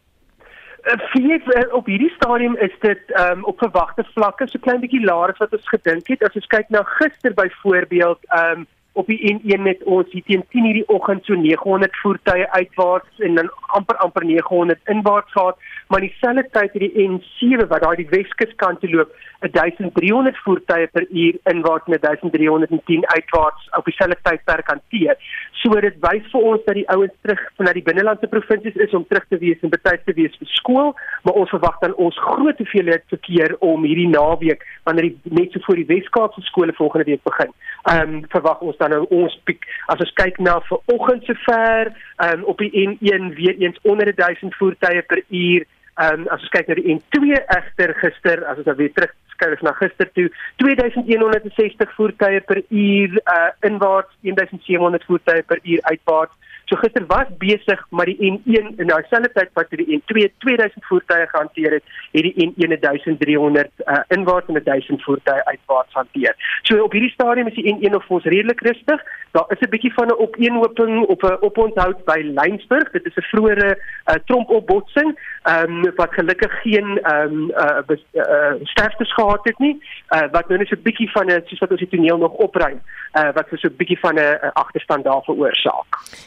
Uh, 0.86 1.74
op 1.74 1.90
hierdie 1.90 2.12
stadium 2.14 2.54
is 2.62 2.72
dit 2.86 3.14
um, 3.18 3.42
op 3.50 3.58
verwagte 3.58 4.06
vlakke 4.14 4.46
so 4.46 4.62
klein 4.62 4.82
bietjie 4.84 5.02
laer 5.02 5.34
as 5.34 5.42
wat 5.42 5.58
ons 5.58 5.74
gedink 5.74 6.06
het. 6.12 6.22
As 6.22 6.38
ons 6.38 6.46
kyk 6.54 6.70
na 6.70 6.84
gister 7.00 7.34
byvoorbeeld, 7.34 8.22
um, 8.30 8.66
op 8.94 9.06
die 9.06 9.20
N1 9.34 9.60
met 9.60 9.82
ons 9.84 10.10
hier 10.10 10.22
teen 10.26 10.44
10:00 10.54 10.72
die 10.78 10.88
oggend 10.88 11.24
so 11.24 11.34
900 11.34 11.96
voertuie 11.96 12.46
uitwaarts 12.50 13.18
en 13.18 13.34
dan 13.34 13.50
amper 13.76 13.96
amper 13.96 14.24
900 14.24 14.80
inwaarts 14.84 15.32
gehad, 15.32 15.58
maar 15.88 16.00
dieselfde 16.00 16.48
tyd 16.50 16.72
het 16.72 16.84
die 16.84 17.08
N7 17.08 17.68
wat 17.68 17.82
daai 17.82 17.96
die 18.02 18.08
Weskus 18.10 18.54
kant 18.56 18.80
toe 18.80 18.90
loop, 18.90 19.14
1300 19.52 20.36
voertuie 20.44 20.86
per 20.86 21.06
uur 21.10 21.38
inwaarts 21.52 21.86
en 21.86 21.98
1310 22.00 23.08
uitwaarts 23.08 23.68
op 23.76 23.84
dieselfde 23.84 24.16
tydperk 24.22 24.70
hanteer. 24.70 25.16
So 25.62 25.80
dit 25.80 25.96
wys 26.04 26.24
vir 26.32 26.46
ons 26.50 26.64
dat 26.66 26.76
die 26.76 26.86
ouens 26.92 27.12
terug 27.24 27.40
van 27.56 27.70
die 27.76 27.84
binnelandse 27.84 28.28
provinsies 28.32 28.76
is 28.86 28.94
om 28.96 29.06
terug 29.08 29.24
te 29.28 29.38
wees 29.40 29.60
en 29.64 29.72
betyds 29.72 30.04
te 30.04 30.14
wees 30.16 30.34
vir 30.40 30.50
skool, 30.52 30.92
maar 31.24 31.38
ons 31.40 31.52
verwag 31.52 31.78
dan 31.80 31.94
ons 32.06 32.18
groot 32.20 32.58
hoeveelheid 32.60 33.04
verkeer 33.12 33.56
om 33.64 33.84
hierdie 33.88 34.10
naweek 34.12 34.64
wanneer 34.88 35.10
die 35.10 35.36
net 35.40 35.52
so 35.52 35.64
voor 35.64 35.80
die 35.80 35.88
Weskaapse 35.88 36.44
skole 36.48 36.72
volgende 36.76 37.08
week 37.12 37.22
begin. 37.28 37.52
Ehm 37.84 38.16
um, 38.16 38.24
verwag 38.32 38.60
ons 38.60 38.76
dan 38.80 38.92
nou 38.96 39.04
ons 39.10 39.38
piek 39.48 39.64
as 39.92 40.00
ons 40.00 40.12
kyk 40.20 40.40
na 40.40 40.58
vanoggend 40.68 41.24
sover, 41.28 41.92
ehm 42.16 42.40
um, 42.40 42.44
op 42.52 42.60
die 42.60 42.72
N1 42.84 43.32
weer 43.38 43.56
eens 43.60 43.80
onder 43.82 44.12
1000 44.14 44.54
voertuie 44.60 45.02
per 45.02 45.22
uur. 45.28 45.66
Ehm 45.94 46.24
um, 46.24 46.28
as 46.34 46.42
ons 46.42 46.50
kyk 46.50 46.68
na 46.68 46.74
die 46.74 46.96
N2 46.96 47.36
egter 47.38 47.94
gister, 48.00 48.42
as 48.50 48.58
ons 48.58 48.66
dan 48.66 48.78
weer 48.80 48.92
terug 48.96 49.12
skuif 49.34 49.62
na 49.62 49.74
gister 49.78 50.08
toe 50.14 50.28
2160 50.62 51.92
voertuie 51.98 52.40
per 52.48 52.62
uur 52.68 53.20
uh 53.34 53.50
inwaarts 53.68 54.14
1700 54.26 55.06
voertuie 55.08 55.42
per 55.50 55.62
uur 55.62 55.84
uitwaarts 55.90 56.34
So 56.64 56.76
gister 56.76 57.04
was 57.06 57.28
besig 57.38 57.80
maar 57.90 58.06
die 58.06 58.16
N1 58.16 58.76
in 58.76 58.88
dieselfde 58.88 59.30
tyd 59.32 59.50
wat 59.52 59.70
die 59.70 60.00
N2 60.00 60.30
2000 60.38 60.84
voertuie 60.84 61.26
gehanteer 61.26 61.72
het, 61.72 61.84
het 62.12 62.22
die 62.22 62.46
N1 62.46 62.80
1300 62.80 63.70
uh, 63.86 63.98
inwaarts 64.08 64.48
en 64.48 64.62
1000 64.64 65.02
voertuie 65.02 65.44
uitwaarts 65.44 65.92
hanteer. 65.92 66.34
So 66.62 66.82
op 66.82 66.92
hierdie 66.92 67.12
stadium 67.12 67.46
is 67.46 67.54
die 67.54 67.68
N1 67.74 67.94
of 67.94 68.08
ons 68.08 68.24
redelik 68.24 68.60
rustig. 68.60 69.02
Daar 69.30 69.44
is 69.48 69.60
'n 69.60 69.70
bietjie 69.70 69.94
van 69.94 70.06
'n 70.06 70.18
opeenhoping 70.18 71.04
op 71.06 71.22
'n 71.22 71.36
oponthou 71.40 71.94
by 72.04 72.20
Lynsburg. 72.22 72.90
Dit 72.90 73.06
is 73.06 73.16
'n 73.16 73.28
vroeëre 73.30 73.78
uh, 74.06 74.14
trompopbotsing 74.24 75.18
ehm 75.42 75.84
um, 75.84 75.92
wat 75.96 76.12
gelukkig 76.12 76.60
geen 76.62 76.98
ehm 77.02 77.32
um, 77.32 77.50
uh, 77.50 77.96
uh, 78.12 78.54
sterftes 78.62 79.12
gehad 79.14 79.40
het 79.42 79.58
nie. 79.58 79.82
Uh, 80.08 80.20
wat 80.30 80.48
nou 80.48 80.58
net 80.58 80.68
so 80.68 80.76
'n 80.76 80.82
bietjie 80.82 81.10
van 81.10 81.26
'n 81.26 81.42
soos 81.44 81.58
wat 81.58 81.70
ons 81.70 81.80
die 81.80 81.88
toneel 81.88 82.18
nog 82.18 82.32
opruim, 82.32 82.80
uh, 83.12 83.32
wat 83.32 83.46
so 83.50 83.68
'n 83.68 83.76
bietjie 83.76 83.98
van 83.98 84.14
'n 84.14 84.50
agterstand 84.52 85.04
daar 85.04 85.22
veroorsaak. 85.22 85.86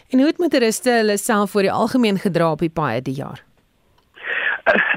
En 0.10 0.20
hoe 0.20 0.27
het 0.28 0.38
motoriste 0.38 0.92
hulle 1.00 1.18
self 1.18 1.52
voor 1.52 1.62
die 1.62 1.72
algemeen 1.72 2.20
gedra 2.20 2.52
op 2.52 2.60
die 2.60 2.70
paaie 2.70 3.02
die 3.02 3.16
jaar? 3.16 3.47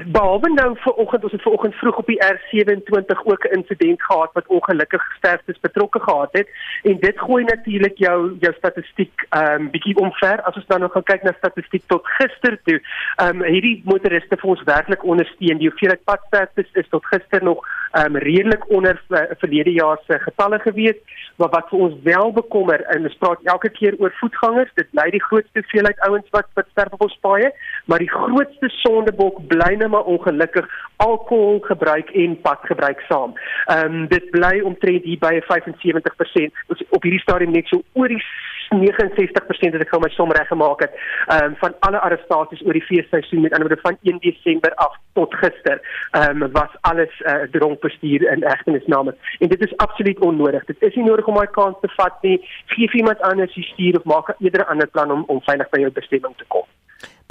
Behalwe 0.05 0.49
nou 0.53 0.71
vir 0.83 0.93
oggend 1.03 1.23
ons 1.23 1.31
het 1.35 1.41
ver 1.41 1.53
oggend 1.55 1.75
vroeg 1.79 1.97
op 2.01 2.09
die 2.09 2.19
R27 2.25 3.21
ook 3.23 3.45
'n 3.45 3.53
insident 3.57 4.03
gehad 4.03 4.31
wat 4.33 4.47
ongelukkig 4.47 5.03
sterftes 5.17 5.59
betrokke 5.59 5.99
gehad 5.99 6.29
het. 6.31 6.47
En 6.83 6.97
dit 6.99 7.19
gooi 7.19 7.43
natuurlik 7.43 7.97
jou 7.97 8.35
jou 8.39 8.53
statistiek 8.57 9.25
ehm 9.29 9.61
um, 9.61 9.69
bietjie 9.71 9.95
omver. 9.95 10.41
As 10.41 10.55
ons 10.55 10.65
dan 10.67 10.79
nog 10.79 10.91
gaan 10.91 11.03
kyk 11.03 11.23
na 11.23 11.33
statistiek 11.37 11.83
tot 11.87 12.07
gister 12.07 12.59
toe 12.63 12.81
ehm 13.15 13.41
um, 13.41 13.43
hierdie 13.43 13.81
motoriste 13.85 14.37
vir 14.37 14.49
ons 14.49 14.63
werklik 14.63 15.03
ondersteun. 15.03 15.57
Die 15.57 15.69
hoeveelheid 15.69 16.03
padsterftes 16.03 16.69
is 16.73 16.89
tot 16.89 17.05
gister 17.05 17.43
nog 17.43 17.67
ehm 17.91 18.15
um, 18.15 18.17
redelik 18.17 18.69
onder 18.69 19.01
uh, 19.09 19.19
verlede 19.37 19.71
jaar 19.71 19.97
se 20.07 20.19
getalle 20.19 20.59
gewees. 20.59 20.99
Maar 21.35 21.49
wat 21.49 21.69
vir 21.69 21.79
ons 21.79 21.95
wel 22.03 22.31
bekommer 22.31 22.81
en 22.81 23.03
ons 23.03 23.17
praat 23.17 23.39
elke 23.43 23.69
keer 23.69 23.95
oor 23.99 24.13
voetgangers 24.19 24.71
dit 24.73 24.87
lei 24.91 25.09
die 25.09 25.23
grootste 25.23 25.59
hoeveelheid 25.59 25.99
ouens 25.99 26.27
wat 26.29 26.47
wat 26.53 26.67
sterf 26.71 26.93
op 26.93 27.01
ons 27.01 27.17
paaie. 27.21 27.53
Maar 27.85 27.99
die 27.99 28.09
grootste 28.09 28.69
sondebok 28.69 29.47
bly 29.47 29.60
nou 29.69 29.89
maar 29.89 30.03
ongelukkig 30.03 30.67
alkohol 30.95 31.59
gebruik 31.59 32.09
en 32.09 32.41
padgebruik 32.41 32.99
saam. 32.99 33.33
Ehm 33.65 33.93
um, 33.93 34.07
dit 34.07 34.29
bly 34.29 34.61
omtrent 34.61 35.03
hier 35.03 35.19
by 35.19 35.39
75%. 35.41 36.63
Ons 36.67 36.83
op 36.89 37.03
hierdie 37.03 37.21
stadium 37.21 37.51
net 37.51 37.67
so 37.67 37.81
oor 37.93 38.07
die 38.07 38.23
69% 38.71 39.75
het 39.75 39.83
ek 39.83 39.89
gou 39.91 39.99
my 39.99 40.09
som 40.15 40.31
reg 40.31 40.47
gemaak 40.47 40.83
het. 40.85 40.93
Ehm 41.27 41.51
um, 41.51 41.55
van 41.63 41.75
alle 41.87 41.99
arrestasies 41.99 42.63
oor 42.65 42.77
die 42.79 42.85
feesseisoen 42.89 43.41
met 43.41 43.53
ander 43.53 43.67
woorde 43.67 43.81
van 43.87 43.97
1 44.01 44.21
Desember 44.25 44.75
af 44.75 44.95
tot 45.13 45.35
gister, 45.43 45.81
ehm 46.11 46.43
um, 46.43 46.51
was 46.51 46.75
alles 46.81 47.13
uh, 47.19 47.41
dronk 47.51 47.79
bestuur 47.79 48.27
in 48.31 48.43
egtenisname. 48.43 49.15
En 49.39 49.47
dit 49.47 49.65
is 49.67 49.77
absoluut 49.77 50.19
onnodig. 50.19 50.65
Dit 50.65 50.81
is 50.89 50.95
nie 50.95 51.05
nodig 51.05 51.27
om 51.27 51.35
daai 51.35 51.51
kans 51.57 51.81
te 51.81 51.89
vat 51.97 52.21
nie. 52.21 52.37
Geef 52.65 52.93
iemand 52.93 53.21
anders 53.21 53.53
die 53.53 53.67
stuur 53.73 53.97
of 53.99 54.03
maak 54.13 54.29
'n 54.29 54.43
eerder 54.43 54.65
ander 54.65 54.87
plan 54.87 55.11
om 55.11 55.23
om 55.27 55.41
veilig 55.41 55.69
by 55.69 55.79
jou 55.79 55.91
bestemming 55.91 56.37
te 56.37 56.45
kom. 56.47 56.65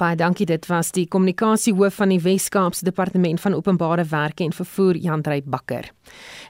Baie 0.01 0.15
dankie. 0.17 0.45
Dit 0.49 0.65
was 0.65 0.91
die 0.91 1.05
kommunikasiehoof 1.07 1.99
van 2.01 2.09
die 2.09 2.19
Wes-Kaapse 2.21 2.85
Departement 2.87 3.41
van 3.41 3.53
Openbare 3.53 4.05
Werke 4.09 4.43
en 4.43 4.53
Vervoer, 4.53 4.97
Jandrey 4.97 5.43
Bakker. 5.45 5.91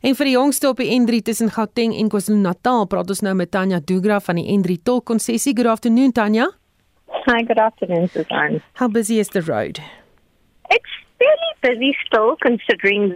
En 0.01 0.15
vir 0.15 0.29
die 0.29 0.35
jongste 0.37 0.69
op 0.69 0.79
die 0.79 0.87
N3 0.95 1.19
tussen 1.27 1.51
Gauteng 1.51 1.95
en 1.97 2.09
KwaZulu-Natal, 2.09 2.87
praat 2.87 3.11
ons 3.11 3.23
nou 3.25 3.35
met 3.35 3.51
Tanya 3.51 3.81
Dugra 3.83 4.21
van 4.23 4.39
die 4.39 4.47
N3 4.55 4.77
tolkonssessie. 4.83 5.55
Good 5.57 5.67
afternoon, 5.67 6.11
Tanya. 6.11 6.47
Hi, 7.25 7.43
good 7.43 7.59
afternoon, 7.59 8.07
Susan. 8.07 8.61
How 8.79 8.87
busy 8.87 9.19
is 9.19 9.29
the 9.29 9.41
road? 9.41 9.81
It's 10.69 10.93
fairly 11.19 11.51
busy 11.61 11.91
still, 12.05 12.37
considering 12.39 13.15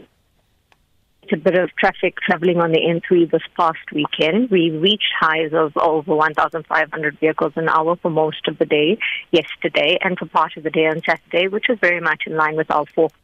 a 1.32 1.38
bit 1.38 1.58
of 1.58 1.70
traffic 1.76 2.18
traveling 2.26 2.60
on 2.60 2.72
the 2.72 2.80
N3 2.80 3.30
this 3.30 3.42
past 3.58 3.92
weekend. 3.94 4.50
We 4.50 4.72
reached 4.72 5.14
highs 5.20 5.52
of 5.54 5.76
over 5.78 6.16
1,500 6.16 7.20
vehicles 7.20 7.54
an 7.56 7.70
hour 7.70 7.96
for 7.98 8.10
most 8.10 8.48
of 8.48 8.58
the 8.58 8.66
day 8.66 8.98
yesterday 9.32 9.98
and 10.02 10.18
for 10.18 10.26
part 10.26 10.58
of 10.58 10.64
the 10.64 10.70
day 10.70 10.88
on 10.88 11.02
Saturday, 11.06 11.48
which 11.48 11.70
is 11.70 11.80
very 11.80 12.02
much 12.02 12.24
in 12.26 12.36
line 12.36 12.56
with 12.56 12.72
our 12.72 12.86
forecast. 12.96 13.20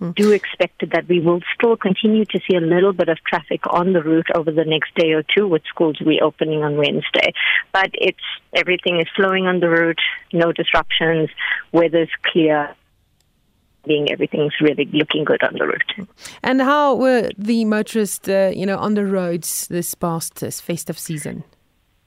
Hmm. 0.00 0.12
Do 0.12 0.32
expect 0.32 0.82
that 0.92 1.06
we 1.08 1.20
will 1.20 1.40
still 1.54 1.76
continue 1.76 2.24
to 2.24 2.40
see 2.48 2.56
a 2.56 2.60
little 2.60 2.94
bit 2.94 3.10
of 3.10 3.18
traffic 3.26 3.60
on 3.68 3.92
the 3.92 4.02
route 4.02 4.28
over 4.34 4.50
the 4.50 4.64
next 4.64 4.94
day 4.94 5.12
or 5.12 5.22
two 5.22 5.46
with 5.46 5.62
schools 5.68 6.00
reopening 6.00 6.64
on 6.64 6.76
Wednesday. 6.76 7.34
But 7.72 7.90
it's 7.92 8.18
everything 8.54 8.98
is 8.98 9.06
flowing 9.14 9.46
on 9.46 9.60
the 9.60 9.68
route, 9.68 10.00
no 10.32 10.52
disruptions, 10.52 11.28
weather's 11.72 12.08
clear, 12.32 12.74
being 13.86 14.10
everything's 14.10 14.54
really 14.60 14.88
looking 14.92 15.24
good 15.24 15.42
on 15.42 15.54
the 15.54 15.66
route. 15.66 16.08
And 16.42 16.60
how 16.60 16.94
were 16.96 17.30
the 17.36 17.64
motorists, 17.64 18.28
uh, 18.28 18.52
you 18.54 18.66
know, 18.66 18.76
on 18.76 18.94
the 18.94 19.06
roads 19.06 19.66
this 19.68 19.94
past 19.94 20.40
this 20.40 20.60
festive 20.60 20.98
season? 20.98 21.44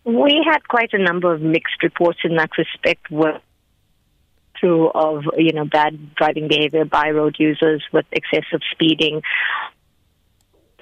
We 0.06 0.46
had 0.46 0.68
quite 0.68 0.94
a 0.94 1.02
number 1.02 1.34
of 1.34 1.42
mixed 1.42 1.82
reports 1.82 2.20
in 2.24 2.36
that 2.36 2.52
respect. 2.58 3.10
Were 3.10 3.40
through 4.60 4.90
of 4.90 5.24
you 5.38 5.52
know 5.52 5.66
bad 5.66 6.16
driving 6.16 6.48
behavior 6.48 6.86
by 6.86 7.10
road 7.10 7.36
users 7.40 7.84
with 7.92 8.06
excessive 8.12 8.62
speeding 8.72 9.22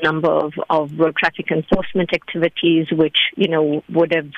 number 0.03 0.29
of, 0.29 0.53
of 0.69 0.97
road 0.97 1.15
traffic 1.15 1.51
enforcement 1.51 2.13
activities, 2.13 2.87
which, 2.91 3.17
you 3.35 3.47
know, 3.47 3.83
would 3.89 4.13
have 4.13 4.31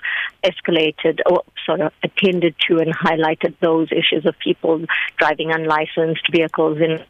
escalated 0.44 1.20
or 1.26 1.44
sort 1.66 1.82
of 1.82 1.92
attended 2.04 2.56
to 2.68 2.78
and 2.80 2.96
highlighted 2.96 3.56
those 3.62 3.90
issues 3.92 4.26
of 4.26 4.36
people 4.40 4.86
driving 5.18 5.52
unlicensed 5.52 6.28
vehicles 6.32 6.78
in 6.80 7.04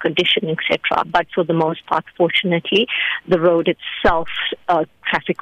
condition, 0.00 0.50
etc. 0.50 1.04
But 1.06 1.26
for 1.34 1.44
the 1.44 1.54
most 1.54 1.84
part, 1.86 2.04
fortunately, 2.16 2.86
the 3.26 3.40
road 3.40 3.68
itself, 3.68 4.28
uh, 4.68 4.84
traffic 5.04 5.38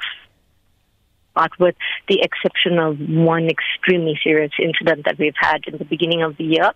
but 1.33 1.51
with 1.59 1.75
the 2.07 2.21
exception 2.21 2.79
of 2.79 2.97
one 2.97 3.49
extremely 3.49 4.17
serious 4.23 4.53
incident 4.57 5.03
that 5.05 5.19
we've 5.19 5.35
had 5.35 5.65
in 5.67 5.77
the 5.77 5.83
beginning 5.83 6.23
of 6.23 6.37
the 6.37 6.45
year, 6.45 6.71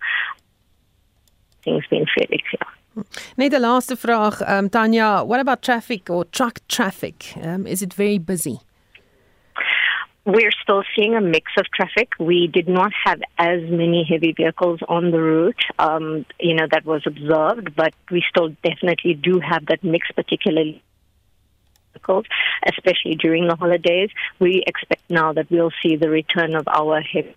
things 1.64 1.82
been 1.90 2.04
fairly 2.14 2.44
clear. 2.48 2.79
Net 3.36 3.54
'n 3.54 3.62
laaste 3.62 3.96
vraag, 3.96 4.34
um, 4.46 4.68
Tanya, 4.68 5.24
what 5.24 5.40
about 5.40 5.62
traffic 5.62 6.10
or 6.10 6.24
truck 6.24 6.60
traffic? 6.68 7.34
Um, 7.42 7.66
is 7.66 7.82
it 7.82 7.94
very 7.94 8.18
busy? 8.18 8.60
We're 10.26 10.52
still 10.62 10.82
seeing 10.94 11.14
a 11.14 11.20
mix 11.20 11.52
of 11.56 11.66
traffic. 11.72 12.10
We 12.18 12.46
did 12.46 12.68
not 12.68 12.92
have 13.04 13.20
as 13.38 13.62
many 13.62 14.04
heavy 14.04 14.32
vehicles 14.32 14.80
on 14.86 15.10
the 15.10 15.20
route, 15.20 15.64
um, 15.78 16.26
you 16.38 16.54
know, 16.54 16.66
that 16.70 16.84
was 16.84 17.02
observed, 17.06 17.74
but 17.74 17.94
we 18.10 18.22
still 18.28 18.50
definitely 18.62 19.14
do 19.14 19.40
have 19.40 19.66
that 19.66 19.82
mix, 19.82 20.08
particularly 20.12 20.82
vehicles, 21.94 22.26
especially 22.66 23.14
during 23.14 23.48
the 23.48 23.56
holidays. 23.56 24.10
We 24.38 24.62
expect 24.66 25.02
now 25.10 25.32
that 25.32 25.50
we'll 25.50 25.72
see 25.82 25.96
the 25.96 26.10
return 26.10 26.54
of 26.54 26.68
our 26.68 27.00
heavy 27.00 27.34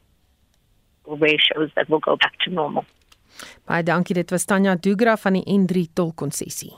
ratios 1.07 1.71
that 1.75 1.89
will 1.89 1.99
go 1.99 2.15
back 2.15 2.37
to 2.39 2.49
normal. 2.49 2.85
Baie 3.65 3.83
dankie. 3.83 4.13
Dit 4.13 4.31
was 4.31 4.45
Tanya 4.45 4.75
Dugra 4.75 5.17
van 5.17 5.33
die 5.33 5.45
N3 5.59 5.93
tolkonssessie. 5.93 6.73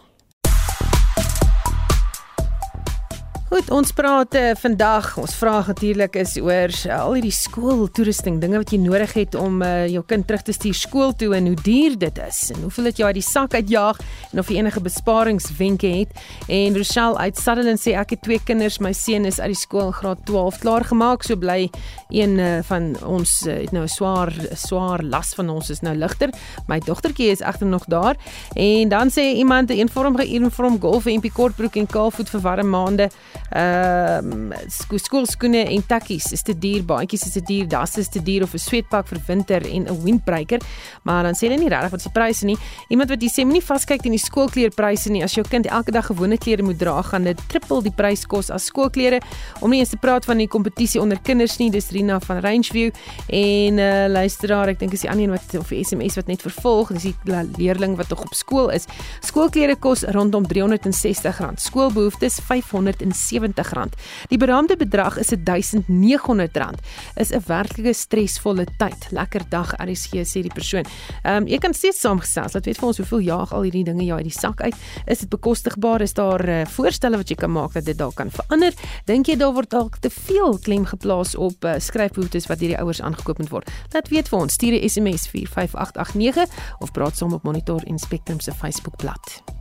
Goed, 3.46 3.68
ons 3.70 3.92
praat 3.94 4.34
uh, 4.34 4.56
vandag. 4.58 5.12
Ons 5.22 5.36
vraag 5.38 5.68
natuurlik 5.70 6.16
is 6.18 6.32
oor 6.42 6.72
uh, 6.74 6.96
al 6.98 7.12
hierdie 7.14 7.34
skooltoerusting, 7.36 8.40
dinge 8.42 8.58
wat 8.58 8.72
jy 8.74 8.80
nodig 8.82 9.12
het 9.14 9.36
om 9.38 9.60
uh, 9.62 9.84
jou 9.86 10.02
kind 10.10 10.26
terug 10.26 10.42
te 10.48 10.56
stuur 10.56 10.74
skool 10.80 11.14
toe 11.14 11.30
en 11.38 11.52
hoe 11.52 11.60
duur 11.62 11.94
dit 12.02 12.22
is 12.26 12.40
en 12.56 12.64
hoeveel 12.64 12.90
dit 12.90 13.04
jou 13.04 13.10
uit 13.12 13.20
die 13.20 13.24
sak 13.28 13.54
uitjaag 13.54 14.00
en 14.32 14.42
of 14.42 14.50
jy 14.50 14.58
enige 14.64 14.82
besparingswenke 14.82 15.92
het. 15.94 16.24
En 16.50 16.74
Rochelle 16.74 17.22
uit 17.22 17.38
Sutherland 17.38 17.84
sê 17.84 17.94
ek 17.94 18.16
het 18.16 18.24
twee 18.26 18.42
kinders, 18.50 18.80
my 18.82 18.96
seun 18.98 19.30
is 19.30 19.38
uit 19.38 19.54
die 19.54 19.62
skool 19.62 19.94
graad 19.94 20.26
12 20.26 20.58
klaar 20.66 20.88
gemaak, 20.90 21.22
so 21.22 21.38
bly 21.38 21.70
een 22.10 22.42
uh, 22.42 22.50
van 22.66 22.96
ons 23.06 23.36
uh, 23.46 23.60
het 23.62 23.78
nou 23.78 23.86
'n 23.86 23.94
swaar 23.94 24.34
swaar 24.58 25.06
las 25.06 25.36
van 25.38 25.54
ons 25.54 25.70
is 25.70 25.86
nou 25.86 25.94
ligter. 25.94 26.34
My 26.66 26.82
dogtertjie 26.82 27.30
is 27.30 27.46
egter 27.46 27.70
nog 27.70 27.86
daar. 27.86 28.18
En 28.58 28.90
dan 28.90 29.14
sê 29.14 29.38
iemand 29.38 29.70
'n 29.70 29.78
eenvormige 29.86 30.34
uniform 30.34 30.82
golf 30.82 31.06
en 31.06 31.22
kortbroek 31.22 31.76
en 31.76 31.86
kaalvoet 31.86 32.30
vir 32.30 32.42
warm 32.42 32.70
maande 32.70 33.10
Ehm 33.56 34.52
uh, 34.52 34.58
skoolskoene 34.68 35.64
en 35.72 35.84
takkies 35.88 36.32
is 36.36 36.42
te 36.42 36.54
duur, 36.58 36.84
baadjies 36.86 37.26
is 37.28 37.36
te 37.38 37.42
duur, 37.46 37.68
das 37.70 37.98
is 37.98 38.10
te 38.10 38.22
duur 38.24 38.44
of 38.44 38.54
'n 38.54 38.60
sweetpak 38.60 39.08
vir 39.08 39.20
winter 39.28 39.62
en 39.62 39.88
'n 39.88 40.04
windbreaker. 40.04 40.62
Maar 41.04 41.24
dan 41.24 41.34
sê 41.34 41.48
hulle 41.48 41.58
nie 41.58 41.70
regtig 41.70 41.92
wat 41.92 42.02
se 42.02 42.10
pryse 42.10 42.46
nie. 42.46 42.58
Iemand 42.90 43.10
wat 43.10 43.22
jy 43.22 43.30
sê 43.30 43.46
moenie 43.46 43.64
vaskyk 43.64 44.06
in 44.06 44.12
die 44.12 44.20
skoolkleerpryse 44.20 45.10
nie. 45.10 45.24
As 45.24 45.34
jou 45.34 45.46
kind 45.48 45.66
elke 45.66 45.92
dag 45.92 46.06
gewone 46.06 46.38
klere 46.38 46.64
moet 46.64 46.80
dra, 46.80 47.02
gaan 47.02 47.24
dit 47.24 47.38
triple 47.48 47.82
die 47.82 47.92
prys 47.92 48.26
kos 48.26 48.50
as 48.50 48.66
skoolklere. 48.66 49.22
Om 49.62 49.70
nie 49.70 49.80
eens 49.80 49.90
te 49.90 49.98
praat 49.98 50.26
van 50.26 50.38
die 50.38 50.48
kompetisie 50.48 51.02
onder 51.02 51.20
kinders 51.20 51.58
nie. 51.58 51.72
Dis 51.72 51.90
Rina 51.90 52.20
van 52.20 52.40
Rangeview 52.40 52.92
en 53.28 53.78
uh 53.78 54.08
luisteraar, 54.08 54.68
ek 54.68 54.80
dink 54.80 54.94
is 54.94 55.02
die 55.02 55.10
ander 55.10 55.24
een 55.24 55.32
wat 55.32 55.56
of 55.60 55.72
SMS 55.72 56.16
wat 56.16 56.28
net 56.28 56.42
vervolg, 56.42 56.92
dis 56.94 57.04
die 57.04 57.16
leerling 57.58 57.96
wat 57.98 58.10
nog 58.10 58.22
op 58.22 58.34
skool 58.34 58.70
is. 58.70 58.86
Skoolklere 59.22 59.76
kos 59.76 60.04
rondom 60.04 60.46
R360. 60.46 61.56
Skoolbehoeftes 61.56 62.40
R500 62.42 63.02
R470. 63.34 63.90
Die 64.30 64.38
beraamde 64.38 64.78
bedrag 64.78 65.18
is 65.18 65.34
R1900. 65.34 66.80
Is 67.16 67.32
'n 67.32 67.44
werklike 67.46 67.94
stresvolle 67.94 68.66
tyd. 68.78 69.08
Lekker 69.12 69.42
dag 69.50 69.74
RSG 69.78 70.26
sê 70.26 70.42
die 70.42 70.54
persoon. 70.54 70.86
Ehm 71.24 71.44
um, 71.44 71.48
jy 71.48 71.58
kan 71.58 71.74
steeds 71.74 72.00
saamgesels. 72.00 72.54
Laat 72.54 72.66
weet 72.66 72.78
vir 72.78 72.88
ons 72.88 72.98
hoeveel 72.98 73.20
jaag 73.20 73.54
al 73.54 73.62
hierdie 73.62 73.84
dinge 73.84 74.04
jy 74.04 74.14
uit 74.14 74.30
die 74.30 74.40
sak 74.40 74.62
uit. 74.62 74.76
Is 75.08 75.20
dit 75.20 75.30
bekostigbaar? 75.30 76.02
Is 76.02 76.14
daar 76.14 76.48
uh, 76.50 76.66
voorstelle 76.66 77.18
wat 77.18 77.30
jy 77.30 77.36
kan 77.36 77.52
maak 77.52 77.74
dat 77.74 77.86
dit 77.86 77.98
dalk 77.98 78.16
kan 78.16 78.32
verander? 78.32 78.74
Dink 79.06 79.28
jy 79.28 79.36
daar 79.36 79.54
word 79.54 79.70
dalk 79.70 79.98
te 79.98 80.10
veel 80.10 80.60
klem 80.60 80.86
geplaas 80.86 81.36
op 81.36 81.66
uh, 81.66 81.80
skryfboetes 81.80 82.48
wat 82.48 82.60
deur 82.60 82.76
die 82.76 82.80
ouers 82.80 83.02
aangekoop 83.02 83.38
moet 83.38 83.50
word? 83.50 83.72
Laat 83.94 84.10
weet 84.10 84.30
vir 84.30 84.40
ons. 84.40 84.54
Stuur 84.54 84.74
'n 84.74 84.90
SMS 84.90 85.28
45889 85.28 86.50
of 86.80 86.92
praat 86.92 87.18
saam 87.18 87.34
op 87.34 87.44
Monitor 87.44 87.82
en 87.86 88.00
Spectrum 88.00 88.40
se 88.40 88.52
Facebookblad. 88.52 89.55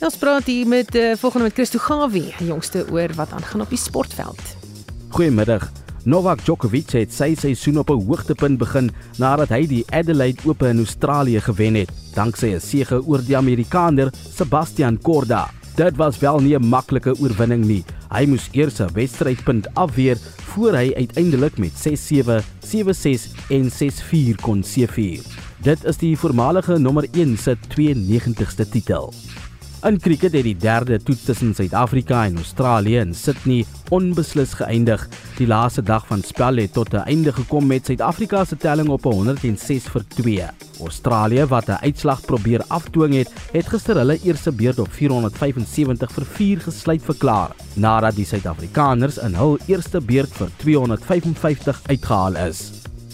Ons 0.00 0.14
praat 0.16 0.46
hier 0.48 0.64
met 0.64 0.94
uh, 0.96 1.10
volgende 1.20 1.50
met 1.50 1.52
Christo 1.58 1.78
Gawie, 1.78 2.30
die 2.38 2.46
jongste 2.48 2.86
oor 2.88 3.12
wat 3.18 3.34
aangaan 3.36 3.60
op 3.60 3.68
die 3.68 3.78
sportveld. 3.78 4.38
Goeiemiddag. 5.12 5.66
Novak 6.08 6.40
Djokovic 6.46 6.94
het 6.96 7.12
sy 7.12 7.34
seisoen 7.36 7.82
op 7.82 7.90
'n 7.92 8.06
hoogtepunt 8.08 8.56
begin 8.58 8.88
nadat 9.18 9.52
hy 9.52 9.66
die 9.66 9.84
Adelaide 9.92 10.40
Ope 10.48 10.68
in 10.72 10.80
Australië 10.80 11.40
gewen 11.40 11.74
het, 11.74 11.92
danksy 12.14 12.54
'n 12.54 12.60
sege 12.60 13.02
oor 13.04 13.20
die 13.20 13.36
Amerikaner 13.36 14.08
Sebastian 14.36 14.96
Korda. 14.98 15.50
Dit 15.76 15.96
was 15.96 16.18
wel 16.18 16.40
nie 16.40 16.56
'n 16.56 16.68
maklike 16.68 17.14
oorwinning 17.20 17.64
nie. 17.64 17.84
Hy 18.08 18.24
moes 18.26 18.48
eers 18.52 18.80
'n 18.80 18.92
wedstrydpunt 18.94 19.68
afweer 19.74 20.16
voor 20.54 20.72
hy 20.72 20.94
uiteindelik 20.96 21.58
met 21.58 21.72
6-7, 21.76 22.42
7-6 22.64 23.28
en 23.50 23.70
6-4 23.70 24.40
kon 24.40 24.62
seëvier. 24.62 25.20
Dit 25.62 25.84
is 25.84 25.96
die 25.96 26.16
voormalige 26.16 26.78
nommer 26.78 27.06
1 27.12 27.36
se 27.36 27.56
92ste 27.68 28.68
titel. 28.68 29.12
In 29.80 29.96
kriket 29.96 30.34
het 30.36 30.44
die 30.44 30.56
derde 30.60 30.98
toets 31.00 31.22
tussen 31.24 31.54
Suid-Afrika 31.56 32.26
en 32.28 32.34
Australië 32.36 32.98
in 33.00 33.14
Sydney 33.16 33.62
onbeslis 33.88 34.52
geëindig. 34.58 35.06
Die 35.38 35.46
laaste 35.48 35.80
dag 35.80 36.04
van 36.10 36.20
spel 36.20 36.60
het 36.60 36.74
tot 36.76 36.92
'n 36.92 37.08
einde 37.08 37.32
gekom 37.32 37.66
met 37.66 37.86
Suid-Afrika 37.86 38.44
se 38.44 38.56
telling 38.56 38.88
op 38.88 39.04
106 39.04 39.84
vir 39.88 40.04
2. 40.08 40.44
Australië 40.80 41.46
wat 41.46 41.68
'n 41.68 41.80
uitslag 41.80 42.20
probeer 42.20 42.62
afdwing 42.68 43.14
het, 43.14 43.30
het 43.52 43.66
gister 43.66 43.96
hulle 43.96 44.18
eerste 44.22 44.52
beurt 44.52 44.78
op 44.78 44.92
475 44.92 46.12
vir 46.12 46.26
4 46.26 46.60
gesluit 46.60 47.02
verklaar, 47.02 47.50
nadat 47.74 48.14
die 48.14 48.26
Suid-Afrikaners 48.26 49.18
in 49.18 49.34
hul 49.34 49.58
eerste 49.66 50.00
beurt 50.00 50.32
vir 50.32 50.50
255 50.56 51.80
uitgehaal 51.86 52.36
is. 52.36 52.70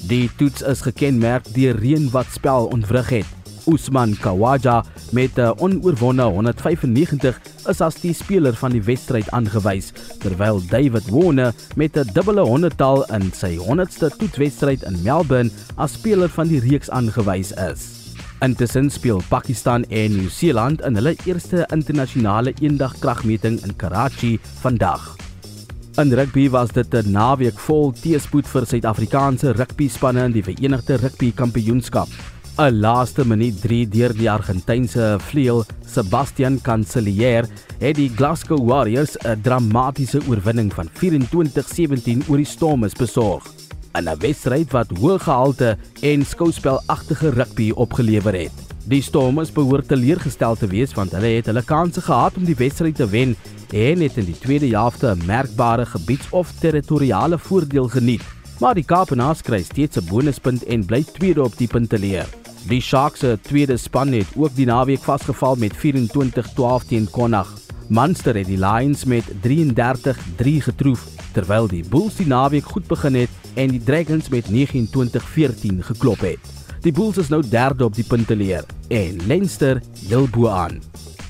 Die 0.08 0.30
toets 0.36 0.62
is 0.62 0.80
gekenmerk 0.80 1.54
deur 1.54 1.76
reën 1.78 2.10
wat 2.10 2.26
spel 2.32 2.66
ontwrig 2.66 3.08
het. 3.08 3.35
Usman 3.66 4.16
Khawaja 4.16 4.84
met 5.10 5.38
'n 5.38 5.54
onoorwonde 5.58 6.22
195 6.22 7.40
is 7.68 7.80
as 7.80 7.94
die 8.00 8.14
speler 8.14 8.54
van 8.54 8.70
die 8.70 8.82
wedstryd 8.82 9.30
aangewys, 9.30 9.92
terwyl 10.18 10.62
David 10.68 11.10
Warner 11.10 11.54
met 11.74 11.96
'n 11.96 12.10
dubbele 12.12 12.44
100-tal 12.46 13.04
in 13.04 13.32
sy 13.32 13.56
100ste 13.56 14.16
toetswedstryd 14.16 14.82
in 14.82 15.02
Melbourne 15.02 15.50
as 15.76 15.92
speler 15.92 16.28
van 16.28 16.48
die 16.48 16.60
reeks 16.60 16.90
aangewys 16.90 17.52
is. 17.52 18.14
Intussen 18.40 18.90
speel 18.90 19.22
Pakistan 19.28 19.84
en 19.88 20.12
Nieu-Seeland 20.12 20.80
in 20.84 20.94
hulle 20.94 21.16
eerste 21.24 21.64
internasionale 21.72 22.52
eendagkragmeting 22.60 23.62
in 23.64 23.76
Karachi 23.76 24.38
vandag. 24.60 25.16
In 25.96 26.12
rugby 26.12 26.50
was 26.50 26.72
dit 26.72 26.94
'n 26.94 27.10
naweek 27.10 27.58
vol 27.58 27.92
teëspoed 27.92 28.46
vir 28.46 28.66
Suid-Afrikaanse 28.66 29.52
rugbyspanne 29.52 30.24
in 30.24 30.32
die 30.32 30.42
Verenigde 30.42 30.96
Rugby 30.96 31.32
Kampioenskap. 31.32 32.08
'n 32.56 32.80
laaste 32.80 33.20
minuut 33.28 33.56
3 33.60 33.84
deur 33.92 34.14
die 34.16 34.30
Argentynse 34.32 35.18
vleuel 35.20 35.58
Sebastian 35.84 36.54
Cancellier 36.64 37.44
het 37.82 37.98
die 37.98 38.08
Glasgow 38.08 38.62
Warriors 38.64 39.16
'n 39.18 39.42
dramatiese 39.42 40.22
oorwinning 40.28 40.72
van 40.72 40.88
24-17 40.88 42.22
oor 42.28 42.36
die 42.36 42.48
Stormers 42.48 42.94
besorg. 42.94 43.44
'n 43.92 44.08
Wedstryd 44.18 44.72
wat 44.72 44.88
hoë 44.88 45.18
gehalte 45.18 45.76
en 46.00 46.24
skouspelagtige 46.24 47.28
rugby 47.28 47.72
opgelewer 47.74 48.32
het. 48.32 48.52
Die 48.88 49.02
Stormers 49.02 49.52
behoort 49.52 49.88
teleurgestel 49.88 50.56
te 50.56 50.66
wees 50.66 50.94
want 50.94 51.12
hulle 51.12 51.36
het 51.36 51.46
hulle 51.46 51.62
kansse 51.62 52.00
gehad 52.00 52.36
om 52.36 52.44
die 52.44 52.56
wedstryd 52.56 52.96
te 52.96 53.08
wen 53.08 53.36
en 53.72 54.00
het 54.00 54.16
in 54.16 54.24
die 54.24 54.38
tweede 54.38 54.68
helfte 54.72 55.12
'n 55.12 55.26
merkbare 55.26 55.86
gebieds- 55.86 56.32
of 56.32 56.52
territoriale 56.60 57.38
voordeel 57.38 57.88
geniet. 57.88 58.24
Maar 58.60 58.74
die 58.74 58.84
Kaapenaars 58.84 59.42
kry 59.42 59.62
steeds 59.62 59.96
'n 59.98 60.08
bonuspunt 60.08 60.64
en 60.64 60.86
bly 60.86 61.04
tweede 61.04 61.42
op 61.42 61.56
die 61.56 61.68
punteleer. 61.68 62.45
Die 62.66 62.80
Sharks 62.80 63.20
se 63.22 63.38
tweede 63.46 63.76
span 63.78 64.10
het 64.12 64.32
ook 64.34 64.50
die 64.56 64.66
naweek 64.66 65.04
vasgeval 65.06 65.54
met 65.62 65.74
24-12 65.78 66.86
teen 66.88 67.06
Connacht. 67.10 67.62
Munster 67.88 68.34
het 68.34 68.48
die 68.50 68.58
Lions 68.58 69.04
met 69.04 69.28
33-3 69.44 70.56
getroof, 70.66 71.04
terwyl 71.32 71.68
die 71.70 71.84
Bulls 71.86 72.16
die 72.18 72.26
naweek 72.26 72.66
goed 72.66 72.88
begin 72.90 73.14
het 73.14 73.30
en 73.54 73.70
die 73.70 73.78
Dragons 73.78 74.28
met 74.34 74.50
29-14 74.50 75.78
geklop 75.92 76.26
het. 76.26 76.50
Die 76.82 76.92
Bulls 76.92 77.22
is 77.22 77.30
nou 77.30 77.40
derde 77.46 77.86
op 77.86 77.94
die 77.94 78.04
punteleer 78.04 78.66
en 78.88 79.22
Leinster 79.30 79.78
heel 80.08 80.26
bo 80.26 80.48
aan. 80.50 80.82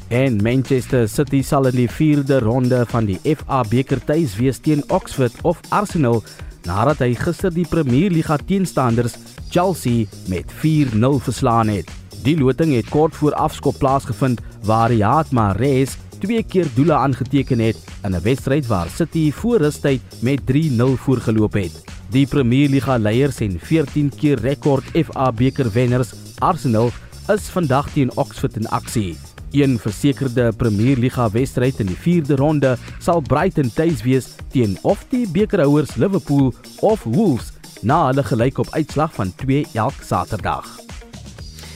En 0.09 0.41
Manchester 0.41 1.09
City 1.09 1.43
sal 1.43 1.68
in 1.68 1.76
die 1.82 1.91
4de 1.91 2.41
ronde 2.41 2.84
van 2.89 3.05
die 3.05 3.20
FA 3.37 3.61
beker 3.68 4.01
tuis 4.05 4.39
wees 4.41 4.62
teen 4.64 4.84
Oxford 4.89 5.37
of 5.43 5.61
Arsenal 5.68 6.22
nadat 6.66 7.00
hy 7.04 7.14
gister 7.14 7.52
die 7.54 7.66
Premier 7.68 8.10
Liga 8.10 8.36
teenstanders 8.36 9.16
Chelsea 9.50 10.06
met 10.28 10.50
4-0 10.62 11.22
verslaan 11.22 11.70
het. 11.70 11.90
Die 12.26 12.36
loting 12.38 12.74
het 12.74 12.88
kort 12.90 13.14
voor 13.14 13.34
afskop 13.34 13.78
plaasgevind 13.78 14.42
waar 14.66 14.90
Riyad 14.90 15.30
Mahrez 15.30 15.96
twee 16.18 16.42
keer 16.42 16.66
doele 16.74 16.94
aangeteken 16.94 17.58
het 17.58 17.76
in 18.02 18.14
'n 18.14 18.22
wedstryd 18.22 18.66
waar 18.66 18.88
City 18.88 19.32
voor 19.32 19.58
rustyd 19.58 20.02
met 20.20 20.40
3-0 20.46 20.96
voorgeloop 20.96 21.52
het. 21.52 21.84
Die 22.10 22.26
Premier 22.26 22.68
Liga 22.68 22.98
leiers 22.98 23.40
en 23.40 23.58
14 23.60 24.12
keer 24.16 24.38
rekord 24.38 24.84
FA 25.04 25.32
beker 25.32 25.72
wenners 25.72 26.14
Arsenal 26.38 26.90
is 27.28 27.48
vandag 27.48 27.90
teen 27.92 28.10
Oxford 28.16 28.56
in 28.56 28.68
aksie. 28.68 29.26
Een 29.51 29.78
versekerde 29.78 30.53
Premier 30.57 30.97
Liga 30.97 31.30
wedstryd 31.30 31.78
in 31.80 31.86
die 31.86 31.99
4de 31.99 32.34
ronde 32.34 32.76
sal 32.99 33.20
Brighton 33.20 33.70
tuis 33.74 34.03
wees 34.03 34.32
teen 34.53 34.78
of 34.82 35.05
die 35.11 35.26
bekerhouers 35.30 35.94
Liverpool 35.97 36.53
of 36.80 37.05
Wolves 37.05 37.53
na 37.80 38.07
hulle 38.07 38.24
gelyk 38.24 38.59
op 38.59 38.72
uitslag 38.74 39.14
van 39.14 39.34
2 39.34 39.66
elk 39.72 40.03
Saterdag. 40.03 40.66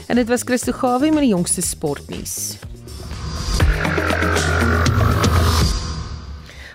En 0.07 0.17
dit 0.17 0.29
was 0.29 0.43
Christo 0.43 0.73
Gawie 0.73 1.13
met 1.13 1.23
die 1.23 1.31
jongste 1.31 1.63
sportnuus. 1.63 2.59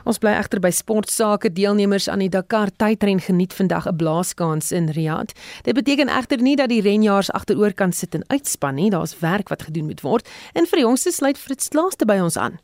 Ons 0.05 0.19
bly 0.21 0.35
egter 0.37 0.61
by 0.61 0.69
sportsake. 0.69 1.49
Deelnemers 1.49 2.05
aan 2.13 2.21
die 2.21 2.29
Dakar 2.29 2.69
tydren 2.77 3.19
geniet 3.25 3.53
vandag 3.57 3.87
'n 3.89 3.97
blaaskans 3.97 4.71
in 4.71 4.89
Riyadh. 4.89 5.33
Dit 5.63 5.73
beteken 5.73 6.09
egter 6.09 6.41
nie 6.41 6.55
dat 6.55 6.69
die 6.69 6.81
renjaars 6.81 7.31
agteroor 7.31 7.73
kan 7.73 7.91
sit 7.91 8.13
en 8.13 8.23
uitspan 8.27 8.75
nie. 8.75 8.89
Daar's 8.89 9.19
werk 9.19 9.49
wat 9.49 9.63
gedoen 9.63 9.85
moet 9.85 10.01
word. 10.01 10.29
En 10.53 10.65
vir 10.65 10.77
die 10.77 10.85
jongste 10.85 11.11
sluit 11.11 11.37
Fritz 11.37 11.73
Laaste 11.73 12.05
by 12.05 12.19
ons 12.19 12.37
aan. 12.37 12.59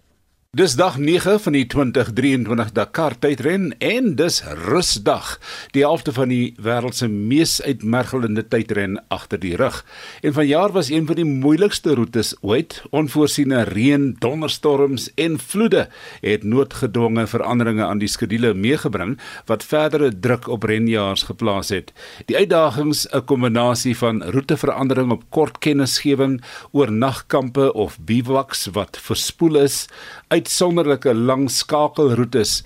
Dis 0.51 0.73
dag 0.75 0.97
9 0.99 1.39
van 1.39 1.55
die 1.55 1.63
2023 1.65 2.71
Dakar 2.75 3.13
tydren 3.23 3.69
en 3.79 4.15
dis 4.19 4.41
rusdag. 4.43 5.37
Die 5.71 5.85
helfte 5.85 6.11
van 6.11 6.27
die 6.27 6.57
wêreld 6.59 6.97
se 6.99 7.07
mees 7.07 7.61
uitmergelende 7.63 8.43
tydren 8.43 8.97
agter 9.07 9.39
die 9.39 9.53
rug. 9.55 9.77
En 10.19 10.35
vanjaar 10.35 10.73
was 10.75 10.89
een 10.91 11.07
van 11.07 11.15
die 11.21 11.25
moeilikste 11.25 11.95
roetes 11.95 12.33
ooit. 12.41 12.81
Onvoorsiene 12.91 13.61
reën, 13.69 14.09
donderstorms 14.19 15.05
en 15.15 15.37
vloede 15.39 15.85
het 16.19 16.43
noodgedwonge 16.43 17.23
veranderinge 17.31 17.87
aan 17.87 18.03
die 18.03 18.11
skedule 18.11 18.51
meegebring 18.51 19.15
wat 19.47 19.63
verdere 19.63 20.11
druk 20.19 20.51
op 20.51 20.67
renjaars 20.67 21.23
geplaas 21.31 21.71
het. 21.71 21.95
Die 22.27 22.35
uitdagings, 22.35 23.07
'n 23.13 23.23
kombinasie 23.23 23.95
van 23.97 24.23
roeteverandering 24.23 25.11
op 25.11 25.23
kort 25.29 25.63
kennisgewing, 25.63 26.43
oornagkampe 26.71 27.73
of 27.73 27.97
bivouacs 27.99 28.67
wat 28.75 28.99
verspoel 28.99 29.55
is, 29.55 29.87
uitsonderlike 30.31 31.13
lang 31.13 31.49
skakelroetes 31.51 32.61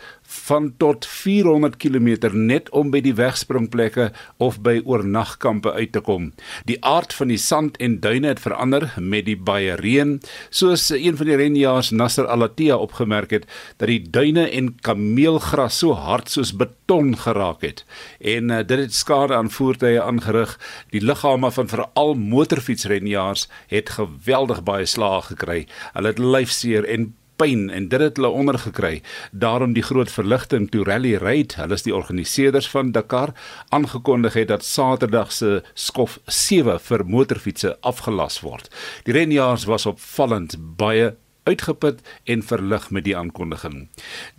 van 0.45 0.73
tot 0.77 1.05
400 1.05 1.77
km 1.77 2.29
net 2.33 2.69
om 2.69 2.91
by 2.93 2.99
die 3.05 3.13
wegspringplekke 3.17 4.09
of 4.41 4.59
by 4.65 4.79
oornagkampe 4.85 5.71
uit 5.73 5.91
te 5.95 6.01
kom. 6.05 6.31
Die 6.69 6.77
aard 6.85 7.13
van 7.13 7.31
die 7.33 7.39
sand 7.41 7.77
en 7.81 7.99
duine 8.03 8.33
het 8.33 8.41
verander 8.43 8.87
met 8.99 9.27
die 9.29 9.37
baie 9.37 9.77
reën, 9.79 10.17
soos 10.49 10.89
een 10.93 11.17
van 11.17 11.29
die 11.29 11.39
renjaars 11.41 11.91
Nasser 11.95 12.29
Alatia 12.29 12.77
opgemerk 12.77 13.33
het 13.37 13.49
dat 13.77 13.89
die 13.89 14.01
duine 14.01 14.47
en 14.49 14.73
kameelgras 14.85 15.79
so 15.81 15.97
hard 15.97 16.29
soos 16.31 16.53
beton 16.57 17.13
geraak 17.17 17.65
het 17.65 17.85
en 18.19 18.49
uh, 18.51 18.61
dit 18.65 18.85
het 18.85 18.93
skade 18.93 19.35
aan 19.35 19.49
voertuie 19.49 20.01
aangerig. 20.01 20.55
Die 20.93 21.01
liggame 21.01 21.51
van 21.51 21.69
veral 21.69 22.15
motorfietsrenjaars 22.19 23.47
het 23.71 23.93
geweldig 23.97 24.63
baie 24.65 24.85
slae 24.85 25.21
gekry. 25.25 25.65
Hulle 25.93 26.13
het 26.13 26.21
lyfseer 26.21 26.85
en 26.89 27.13
pyn 27.35 27.69
en 27.69 27.89
dit 27.91 28.01
het 28.01 28.19
hulle 28.19 28.31
ondergekry. 28.31 29.01
Daarom 29.31 29.73
die 29.73 29.83
groot 29.83 30.11
verligting 30.11 30.69
toe 30.71 30.83
Rally 30.87 31.15
Raid, 31.21 31.57
hulle 31.59 31.77
is 31.77 31.85
die 31.87 31.95
organiseerders 31.95 32.69
van 32.69 32.91
Dakar, 32.95 33.33
aangekondig 33.69 34.33
het 34.39 34.47
dat 34.53 34.65
Saterdag 34.65 35.31
se 35.31 35.61
skof 35.73 36.19
7 36.25 36.79
vir 36.79 37.05
motorfietsse 37.05 37.75
afgelas 37.81 38.39
word. 38.45 38.71
Die 39.03 39.13
renjaars 39.13 39.67
was 39.69 39.85
opvallend 39.85 40.57
baie 40.77 41.13
uitgeput 41.45 42.01
en 42.23 42.43
verlig 42.43 42.89
met 42.89 43.05
die 43.05 43.15
aankondiging. 43.17 43.87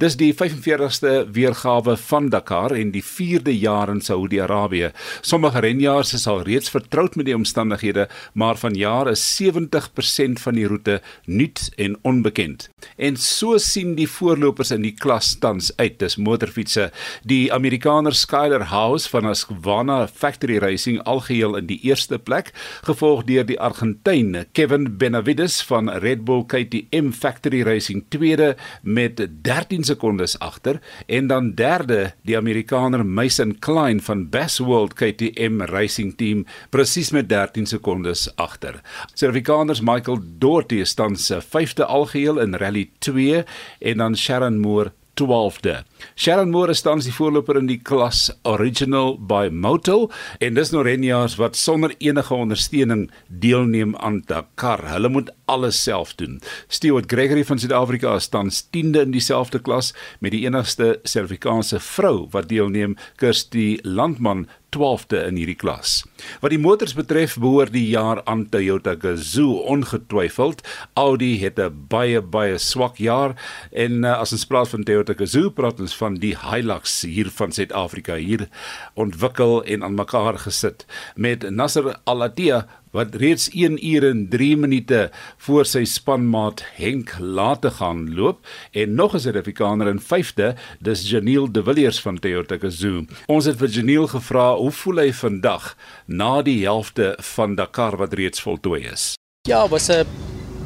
Dis 0.03 0.17
die 0.21 0.33
45ste 0.35 1.31
weergawe 1.33 1.97
van 2.09 2.31
Dakar 2.35 2.75
en 2.77 2.91
die 2.95 3.05
4de 3.05 3.55
jaar 3.55 3.91
in 3.93 4.01
Saudi-Arabië. 4.01 4.91
Sommige 5.21 5.63
renjaars 5.65 6.13
is 6.19 6.27
al 6.27 6.43
reeds 6.47 6.71
vertroud 6.71 7.17
met 7.17 7.29
die 7.29 7.37
omstandighede, 7.37 8.09
maar 8.35 8.59
vanjaar 8.59 9.11
is 9.11 9.25
70% 9.43 10.43
van 10.43 10.59
die 10.59 10.67
roete 10.67 11.01
nuut 11.25 11.71
en 11.77 11.97
onbekend. 12.03 12.69
En 12.97 13.17
so 13.17 13.59
sien 13.59 13.95
die 13.95 14.09
voorlopers 14.11 14.71
in 14.75 14.83
die 14.83 14.95
klas 14.95 15.37
tans 15.39 15.73
uit. 15.77 15.99
Dis 15.99 16.17
motorfietsse. 16.17 16.91
Die 17.25 17.53
Amerikaner 17.53 18.15
Skyler 18.15 18.67
House 18.71 19.09
van 19.09 19.25
Ascona 19.31 20.07
Factory 20.07 20.59
Racing 20.59 21.01
algeheel 21.03 21.57
in 21.57 21.67
die 21.71 21.79
eerste 21.89 22.19
plek, 22.19 22.53
gevolg 22.85 23.25
deur 23.29 23.47
die 23.47 23.59
Argentyn 23.61 24.45
Kevin 24.53 24.97
Benavides 24.99 25.63
van 25.63 25.89
Red 25.91 26.25
Bull 26.25 26.45
KTM 26.45 26.96
M 26.97 27.11
Factory 27.13 27.63
Racing 27.63 28.05
tweede 28.09 28.57
met 28.83 29.27
13 29.43 29.85
sekondes 29.85 30.39
agter 30.39 30.81
en 31.07 31.27
dan 31.27 31.53
derde 31.55 32.13
die 32.23 32.37
Amerikaner 32.37 33.07
Mason 33.07 33.59
Klein 33.59 34.01
van 34.01 34.29
Bass 34.29 34.59
World 34.59 34.95
KTM 34.95 35.61
Racing 35.61 36.17
Team 36.17 36.45
presies 36.71 37.11
met 37.11 37.29
13 37.29 37.67
sekondes 37.67 38.29
agter. 38.37 38.81
Servikaners 39.15 39.81
Michael 39.81 40.21
Doherty 40.39 40.85
staan 40.85 41.17
se 41.17 41.41
vyfde 41.41 41.85
algeheel 41.85 42.41
in 42.41 42.55
Rally 42.55 42.91
2 42.99 43.45
en 43.79 43.97
dan 43.97 44.17
Sharon 44.17 44.59
Moore 44.61 44.93
12de. 45.21 45.85
Sharon 46.15 46.51
Moore 46.51 46.71
is 46.71 46.83
tans 46.85 47.07
die 47.09 47.15
voorloper 47.15 47.57
in 47.57 47.69
die 47.71 47.79
klas 47.81 48.27
Original 48.49 49.17
by 49.17 49.49
Motul 49.53 50.11
en 50.45 50.59
dis 50.59 50.73
Norenia's 50.75 51.39
wat 51.41 51.57
sonder 51.57 51.95
enige 51.99 52.35
ondersteuning 52.35 53.07
deelneem 53.29 53.97
aan 53.97 54.23
Dakar. 54.29 54.85
Hulle 54.93 55.09
moet 55.13 55.33
alles 55.51 55.81
self 55.83 56.15
doen. 56.21 56.41
Stewart 56.69 57.09
Gregory 57.13 57.45
van 57.45 57.59
Suid-Afrika 57.63 58.15
is 58.21 58.29
tans 58.29 58.65
10de 58.77 59.07
in 59.07 59.17
dieselfde 59.17 59.59
klas 59.59 59.93
met 60.21 60.37
die 60.37 60.45
enigste 60.45 60.99
Suid-Afrikaanse 61.03 61.81
vrou 61.81 62.29
wat 62.35 62.51
deelneem, 62.53 62.97
Kirsty 63.17 63.79
Landman 63.83 64.47
12de 64.75 65.21
in 65.27 65.37
hierdie 65.41 65.59
klas. 65.59 66.03
Wat 66.43 66.51
die 66.51 66.61
motors 66.61 66.95
betref, 66.97 67.37
behoort 67.41 67.73
die 67.75 67.87
jaar 67.89 68.23
aan 68.25 68.47
Toyota 68.51 68.97
Gazoo 68.99 69.61
ongetwyfeld. 69.69 70.63
Audi 70.95 71.39
het 71.41 71.59
'n 71.59 71.87
baie 71.89 72.21
baie 72.21 72.59
swak 72.59 72.97
jaar 72.97 73.35
en 73.73 74.05
uh, 74.05 74.19
as 74.19 74.33
ons 74.33 74.47
praat 74.47 74.69
van 74.69 74.85
Toyota 74.85 75.15
Gazoo, 75.15 75.51
praat 75.51 75.81
ons 75.81 75.97
van 75.97 76.15
die 76.15 76.37
Hilux 76.37 77.03
hier 77.03 77.31
van 77.31 77.53
Suid-Afrika 77.53 78.15
hier 78.15 78.49
ontwikkel 78.95 79.65
en 79.65 79.83
aan 79.83 79.95
mekaar 79.95 80.39
gesit 80.39 80.87
met 81.15 81.51
Nasser 81.51 81.97
Al-Attiyah 82.05 82.65
wat 82.97 83.15
reeds 83.21 83.51
1 83.53 83.77
uur 83.87 84.09
en 84.09 84.29
3 84.33 84.57
minute 84.57 85.11
voor 85.45 85.67
sy 85.69 85.85
spanmaat 85.85 86.63
Henk 86.79 87.13
laat 87.21 87.61
te 87.67 87.71
gaan 87.79 88.07
loop 88.17 88.47
en 88.73 88.95
nog 88.95 89.15
'n 89.15 89.21
Suid-Afrikaner 89.21 89.89
in 89.89 90.01
5de, 90.01 90.55
dis 90.81 91.11
Janiel 91.11 91.53
De 91.53 91.63
Villiers 91.63 92.01
van 92.01 92.19
Toyota 92.19 92.57
Gazoo. 92.59 93.05
Ons 93.27 93.45
het 93.45 93.57
vir 93.57 93.69
Janiel 93.69 94.07
gevra 94.07 94.55
hoe 94.57 94.71
voel 94.71 94.97
hy 94.97 95.13
vandag 95.13 95.77
na 96.07 96.43
die 96.43 96.65
helfte 96.65 97.17
van 97.35 97.55
Dakar 97.55 97.97
wat 97.97 98.13
reeds 98.13 98.41
voltooi 98.41 98.83
is. 98.93 99.15
Ja, 99.49 99.69
was 99.69 99.89
'n 99.89 100.07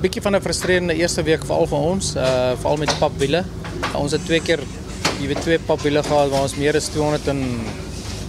bietjie 0.00 0.22
van 0.22 0.36
'n 0.36 0.40
frustrerende 0.40 0.94
eerste 0.94 1.22
week 1.22 1.44
veral 1.44 1.66
vir 1.66 1.78
ons, 1.78 2.16
uh 2.16 2.56
veral 2.56 2.76
met 2.76 2.98
papwiele. 2.98 3.44
Ons 3.94 4.12
het 4.12 4.24
twee 4.24 4.40
keer 4.40 4.60
jy 5.20 5.26
weet 5.26 5.42
twee 5.42 5.58
papwiele 5.58 6.02
gehad 6.02 6.30
waar 6.30 6.42
ons 6.42 6.56
meer 6.56 6.76
as 6.76 6.88
200 6.88 7.28
en 7.28 7.40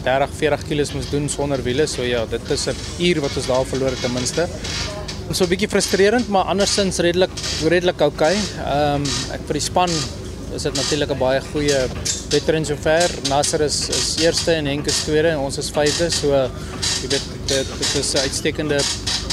30 0.04 0.30
40 0.38 0.68
km 0.68 0.96
moes 0.98 1.10
doen 1.10 1.30
sonder 1.30 1.64
wiele. 1.64 1.88
So 1.88 2.02
ja, 2.04 2.26
dit 2.26 2.50
is 2.50 2.68
'n 2.68 2.76
uur 3.00 3.22
wat 3.22 3.38
ons 3.38 3.48
daar 3.48 3.66
verloor 3.66 3.90
het 3.90 4.02
ten 4.02 4.14
minste. 4.14 4.48
So 5.32 5.44
'n 5.44 5.50
bietjie 5.50 5.70
frustrerend, 5.70 6.28
maar 6.28 6.44
andersins 6.44 6.98
redelik 6.98 7.32
redelik 7.64 8.02
oukei. 8.02 8.36
Okay. 8.36 8.66
Ehm 8.66 9.02
um, 9.02 9.04
ek 9.32 9.42
vir 9.48 9.54
die 9.54 9.68
span 9.70 9.90
is 10.56 10.64
dit 10.64 10.76
natuurlik 10.76 11.12
'n 11.12 11.18
baie 11.18 11.42
goeie 11.52 11.80
veteran 12.30 12.66
sover. 12.66 13.10
Nasser 13.30 13.62
is 13.62 13.90
is 13.90 14.18
eerste 14.20 14.52
en 14.52 14.66
Henk 14.66 14.88
is 14.88 15.04
tweede 15.04 15.30
en 15.30 15.38
ons 15.38 15.58
is 15.58 15.72
vyfde. 15.72 16.12
So 16.12 16.28
jy 17.02 17.08
weet 17.08 17.28
dit 17.48 17.68
dit 17.80 17.96
is 18.00 18.14
'n 18.14 18.18
uitstekende 18.18 18.80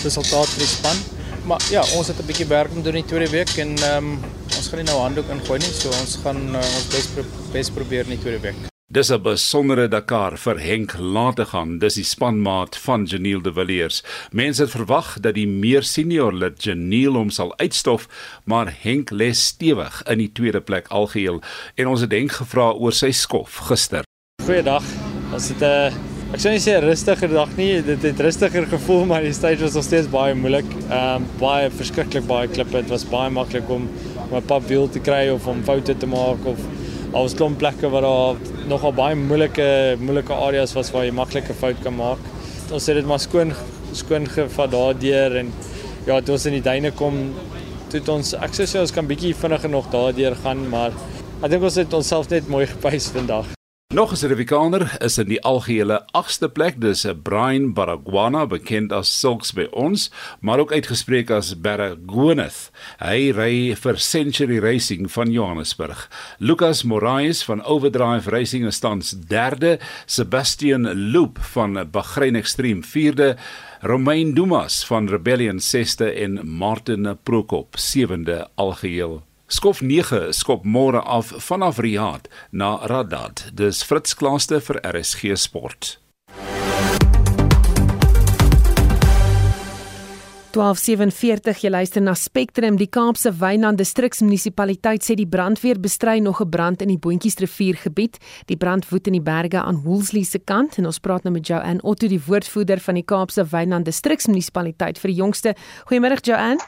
resultaat 0.04 0.48
vir 0.48 0.58
die 0.58 0.74
span. 0.76 0.96
Maar 1.44 1.60
ja, 1.70 1.82
ons 1.96 2.06
het 2.06 2.18
'n 2.18 2.26
bietjie 2.26 2.46
werk 2.46 2.70
om 2.70 2.82
doen 2.82 2.94
in 2.94 3.02
die 3.02 3.10
tweede 3.10 3.30
week 3.30 3.56
en 3.56 3.76
ehm 3.76 3.96
um, 3.96 4.18
ons 4.56 4.68
gaan 4.68 4.78
nie 4.78 4.90
nou 4.90 5.00
handdoek 5.00 5.28
ingooi 5.30 5.58
nie. 5.58 5.72
So 5.72 5.88
ons 5.88 6.18
gaan 6.22 6.40
uh, 6.54 6.76
ons 6.76 6.86
bes 6.94 7.06
bes 7.52 7.70
probeer 7.70 8.04
in 8.04 8.16
die 8.16 8.20
tweede 8.20 8.40
week. 8.40 8.77
Dis 8.90 9.10
'n 9.10 9.20
besondere 9.22 9.88
Dakar 9.88 10.38
vir 10.38 10.58
Henk 10.58 10.94
laat 10.98 11.40
gaan. 11.40 11.78
Dis 11.78 11.94
die 11.94 12.04
spanmaat 12.04 12.76
van 12.76 13.04
Janiel 13.04 13.42
de 13.42 13.52
Villiers. 13.52 14.02
Mense 14.32 14.62
het 14.62 14.70
verwag 14.70 15.20
dat 15.20 15.34
die 15.34 15.46
meer 15.46 15.82
senior 15.82 16.32
lid 16.32 16.62
Janiel 16.64 17.12
hom 17.12 17.30
sal 17.30 17.52
uitstof, 17.58 18.08
maar 18.44 18.72
Henk 18.80 19.10
lê 19.10 19.30
stewig 19.32 20.02
in 20.08 20.18
die 20.18 20.32
tweede 20.32 20.60
plek 20.60 20.88
algeheel 20.88 21.42
en 21.74 21.86
ons 21.86 22.00
het 22.00 22.12
Henk 22.12 22.32
gevra 22.32 22.72
oor 22.72 22.92
sy 22.92 23.10
skof 23.10 23.60
gister. 23.68 24.02
Goeiedag. 24.42 24.84
Ons 25.32 25.48
het 25.48 25.60
'n 25.60 25.64
uh, 25.64 25.92
ek 26.32 26.40
sou 26.40 26.52
nie 26.52 26.64
sê 26.64 26.80
'n 26.80 26.88
rustige 26.88 27.28
dag 27.28 27.56
nie. 27.56 27.82
Dit 27.82 28.02
het 28.02 28.20
rustiger 28.20 28.66
gevoel, 28.66 29.04
maar 29.04 29.20
die 29.20 29.32
stage 29.32 29.60
was 29.60 29.74
nog 29.74 29.84
steeds 29.84 30.08
baie 30.08 30.34
moeilik. 30.34 30.64
Ehm 30.88 31.16
um, 31.16 31.26
baie 31.38 31.70
verskriklik 31.70 32.26
baie 32.26 32.48
klippe. 32.48 32.80
Dit 32.80 32.88
was 32.88 33.04
baie 33.04 33.30
maklik 33.30 33.68
om 33.68 33.86
'n 34.32 34.42
pap 34.46 34.66
wiel 34.66 34.88
te 34.88 35.00
kry 35.00 35.28
of 35.28 35.46
om 35.46 35.62
foute 35.62 35.96
te 35.96 36.06
maak 36.06 36.46
of 36.46 36.58
Al 37.08 37.24
was 37.24 37.34
klomp 37.34 37.56
plekke 37.58 37.88
waar 37.88 38.04
daar 38.04 38.36
nogal 38.68 38.92
baie 38.92 39.16
moeilike 39.16 39.96
moeilike 40.00 40.34
areas 40.34 40.74
was 40.76 40.90
waar 40.92 41.06
jy 41.06 41.14
maklike 41.16 41.56
fout 41.56 41.80
kan 41.82 41.96
maak. 41.96 42.20
Ons 42.68 42.88
het 42.90 43.00
dit 43.00 43.08
maar 43.08 43.22
skoon 43.22 43.54
skoon 43.96 44.28
gevat 44.28 44.74
daardeur 44.74 45.38
en 45.40 45.52
ja, 46.04 46.20
toe 46.20 46.36
ons 46.36 46.46
in 46.50 46.58
die 46.58 46.64
duine 46.64 46.92
kom, 46.92 47.20
toe 47.88 48.04
ons 48.12 48.34
ek 48.36 48.56
sê 48.60 48.68
ons 48.80 48.92
kan 48.92 49.08
bietjie 49.08 49.34
vinniger 49.36 49.72
nog 49.72 49.88
daardeur 49.92 50.36
gaan, 50.44 50.66
maar 50.68 50.92
ek 51.40 51.54
dink 51.54 51.64
ons 51.64 51.80
het 51.80 52.02
onsself 52.02 52.28
net 52.28 52.52
mooi 52.52 52.66
gepace 52.68 53.14
vandag. 53.16 53.57
Nog 53.94 54.10
'n 54.12 54.16
Suid-Afrikaner 54.16 54.96
is 55.00 55.18
in 55.18 55.28
die 55.28 55.40
algehele 55.42 56.04
8ste 56.12 56.48
plek, 56.48 56.80
dis 56.80 57.06
'n 57.06 57.22
Brian 57.22 57.72
Baragwana, 57.72 58.46
bekend 58.46 58.92
as 58.92 59.18
Silks 59.20 59.52
by 59.52 59.66
ons, 59.70 60.10
maar 60.40 60.58
ook 60.58 60.72
uitgespreek 60.72 61.30
as 61.30 61.60
Baragoneth. 61.60 62.70
Hy 62.98 63.30
ry 63.30 63.74
vir 63.74 63.98
Century 63.98 64.58
Racing 64.58 65.10
van 65.12 65.32
Johannesburg. 65.32 66.10
Lucas 66.38 66.82
Moraes 66.82 67.42
van 67.44 67.64
Overdrive 67.64 68.30
Racing 68.30 68.72
staan 68.72 69.00
derde, 69.26 69.78
Sebastian 70.06 71.10
Loop 71.10 71.38
van 71.40 71.90
Bahrain 71.90 72.36
Extreme 72.36 72.82
vierde, 72.82 73.36
Romain 73.80 74.34
Dumas 74.34 74.84
van 74.86 75.08
Rebellion 75.08 75.58
6ste 75.58 76.14
en 76.14 76.46
Martin 76.48 77.18
Prokop 77.22 77.76
7de 77.76 78.48
algeheel 78.54 79.27
Skof 79.48 79.78
9 79.80 80.28
skop 80.36 80.66
môre 80.68 81.00
af 81.00 81.30
vanaf 81.40 81.78
Riyadh 81.80 82.28
na 82.52 82.76
Radad. 82.84 83.46
Dis 83.56 83.80
Fritz 83.80 84.12
Klaaste 84.12 84.60
vir 84.60 84.76
RSG 84.84 85.32
Sport. 85.40 85.96
1247 90.52 91.64
jy 91.64 91.70
luister 91.70 92.04
na 92.04 92.12
Spectrum 92.16 92.76
die 92.76 92.90
Kaapse 92.92 93.32
Wynland 93.40 93.80
distriksmunisipaliteit 93.80 95.04
sê 95.06 95.16
die 95.16 95.28
brandweer 95.28 95.80
bestry 95.80 96.18
nog 96.20 96.40
'n 96.40 96.50
brand 96.50 96.82
in 96.82 96.88
die 96.88 96.98
Boontjiesriviergebied 96.98 98.18
die 98.48 98.56
brand 98.56 98.84
woed 98.90 99.06
in 99.06 99.12
die 99.14 99.24
berge 99.24 99.62
aan 99.62 99.82
Woolsley 99.84 100.24
se 100.24 100.38
kant 100.38 100.78
en 100.78 100.86
ons 100.86 100.98
praat 100.98 101.24
nou 101.24 101.32
met 101.32 101.46
Joanne 101.46 101.82
Otto 101.82 102.08
die 102.08 102.20
woordvoerder 102.26 102.80
van 102.80 102.94
die 102.94 103.04
Kaapse 103.04 103.44
Wynland 103.44 103.84
distriksmunisipaliteit 103.86 104.98
vir 104.98 105.08
die 105.08 105.20
jongste 105.20 105.54
goeiemôre 105.86 106.20
Joanne 106.20 106.60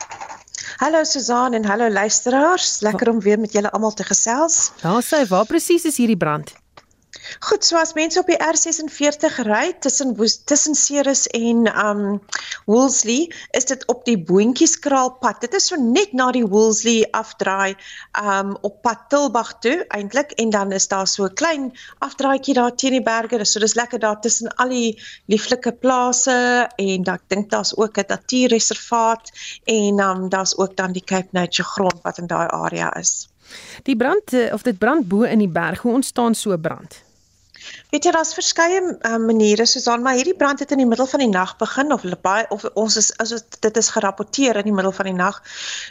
Hallo 0.77 1.05
Susan 1.05 1.53
en 1.53 1.65
hallo 1.65 1.91
luisteraars. 1.91 2.81
Lekker 2.81 3.09
om 3.11 3.21
weer 3.21 3.39
met 3.39 3.53
julle 3.53 3.71
almal 3.71 3.93
te 3.95 4.05
gesels. 4.05 4.71
Ja, 4.83 5.01
sê, 5.03 5.27
waar 5.29 5.47
presies 5.47 5.85
is 5.85 5.97
hierdie 5.97 6.17
brand? 6.17 6.53
Goed, 7.39 7.65
so 7.65 7.77
as 7.77 7.93
mense 7.95 8.19
op 8.19 8.27
die 8.27 8.39
R46 8.43 9.37
ry 9.47 9.73
tussen 9.79 10.17
tussen 10.45 10.75
Ceres 10.75 11.27
en 11.37 11.69
um 11.87 12.21
Woolsley, 12.67 13.31
is 13.51 13.65
dit 13.65 13.87
op 13.87 14.05
die 14.05 14.19
Boontjieskraalpad. 14.19 15.41
Dit 15.41 15.55
is 15.55 15.67
so 15.71 15.77
net 15.77 16.13
na 16.13 16.31
die 16.35 16.47
Woolsley 16.47 17.07
afdraai 17.17 17.77
um 18.19 18.57
op 18.67 18.81
pad 18.83 19.07
Tilbag 19.13 19.53
toe 19.63 19.85
eintlik 19.89 20.35
en 20.43 20.51
dan 20.51 20.73
is 20.73 20.89
daar 20.89 21.07
so 21.07 21.25
'n 21.25 21.35
klein 21.35 21.73
afdraaitjie 21.99 22.55
daar 22.55 22.75
teen 22.75 22.99
die 22.99 23.03
berge. 23.03 23.45
So 23.45 23.61
dis 23.61 23.75
lekker 23.75 23.99
daar 23.99 24.21
tussen 24.21 24.49
al 24.57 24.69
die 24.69 24.99
lieflike 25.27 25.73
plase 25.73 26.69
en 26.77 27.03
dan 27.03 27.15
ek 27.15 27.29
dink 27.29 27.51
daar's 27.51 27.77
ook 27.77 27.99
'n 27.99 28.09
natuurreservaat 28.09 29.31
en 29.65 30.01
um 30.01 30.29
daar's 30.29 30.57
ook 30.57 30.77
dan 30.77 30.93
die 30.93 31.05
Cape 31.05 31.29
Nature 31.33 31.69
grond 31.69 32.03
wat 32.03 32.19
in 32.19 32.27
daai 32.27 32.49
area 32.49 32.95
is. 32.97 33.29
Die 33.83 33.97
brand 33.97 34.33
eh, 34.33 34.53
of 34.53 34.63
dit 34.63 34.79
brand 34.79 35.09
bo 35.09 35.23
in 35.23 35.39
die 35.39 35.49
berg, 35.49 35.83
hoe 35.83 35.93
ontstaan 35.93 36.35
so 36.35 36.53
'n 36.53 36.61
brand? 36.61 37.10
Weet 37.91 38.05
jy 38.05 38.13
daar's 38.15 38.35
verskeie 38.35 38.81
uh, 38.81 39.17
maniere 39.19 39.67
Susan, 39.67 40.03
maar 40.03 40.15
hierdie 40.15 40.37
brand 40.37 40.61
het 40.63 40.71
in 40.71 40.79
die 40.83 40.87
middel 40.87 41.07
van 41.07 41.23
die 41.25 41.31
nag 41.31 41.57
begin 41.61 41.93
of 41.93 42.03
hulle 42.07 42.19
baie 42.23 42.47
of 42.55 42.65
ons 42.75 42.97
is 42.97 43.11
as 43.23 43.33
dit 43.61 43.77
is 43.77 43.91
gerapporteer 43.95 44.61
in 44.61 44.69
die 44.69 44.75
middel 44.75 44.93
van 44.93 45.11
die 45.11 45.17
nag. 45.17 45.41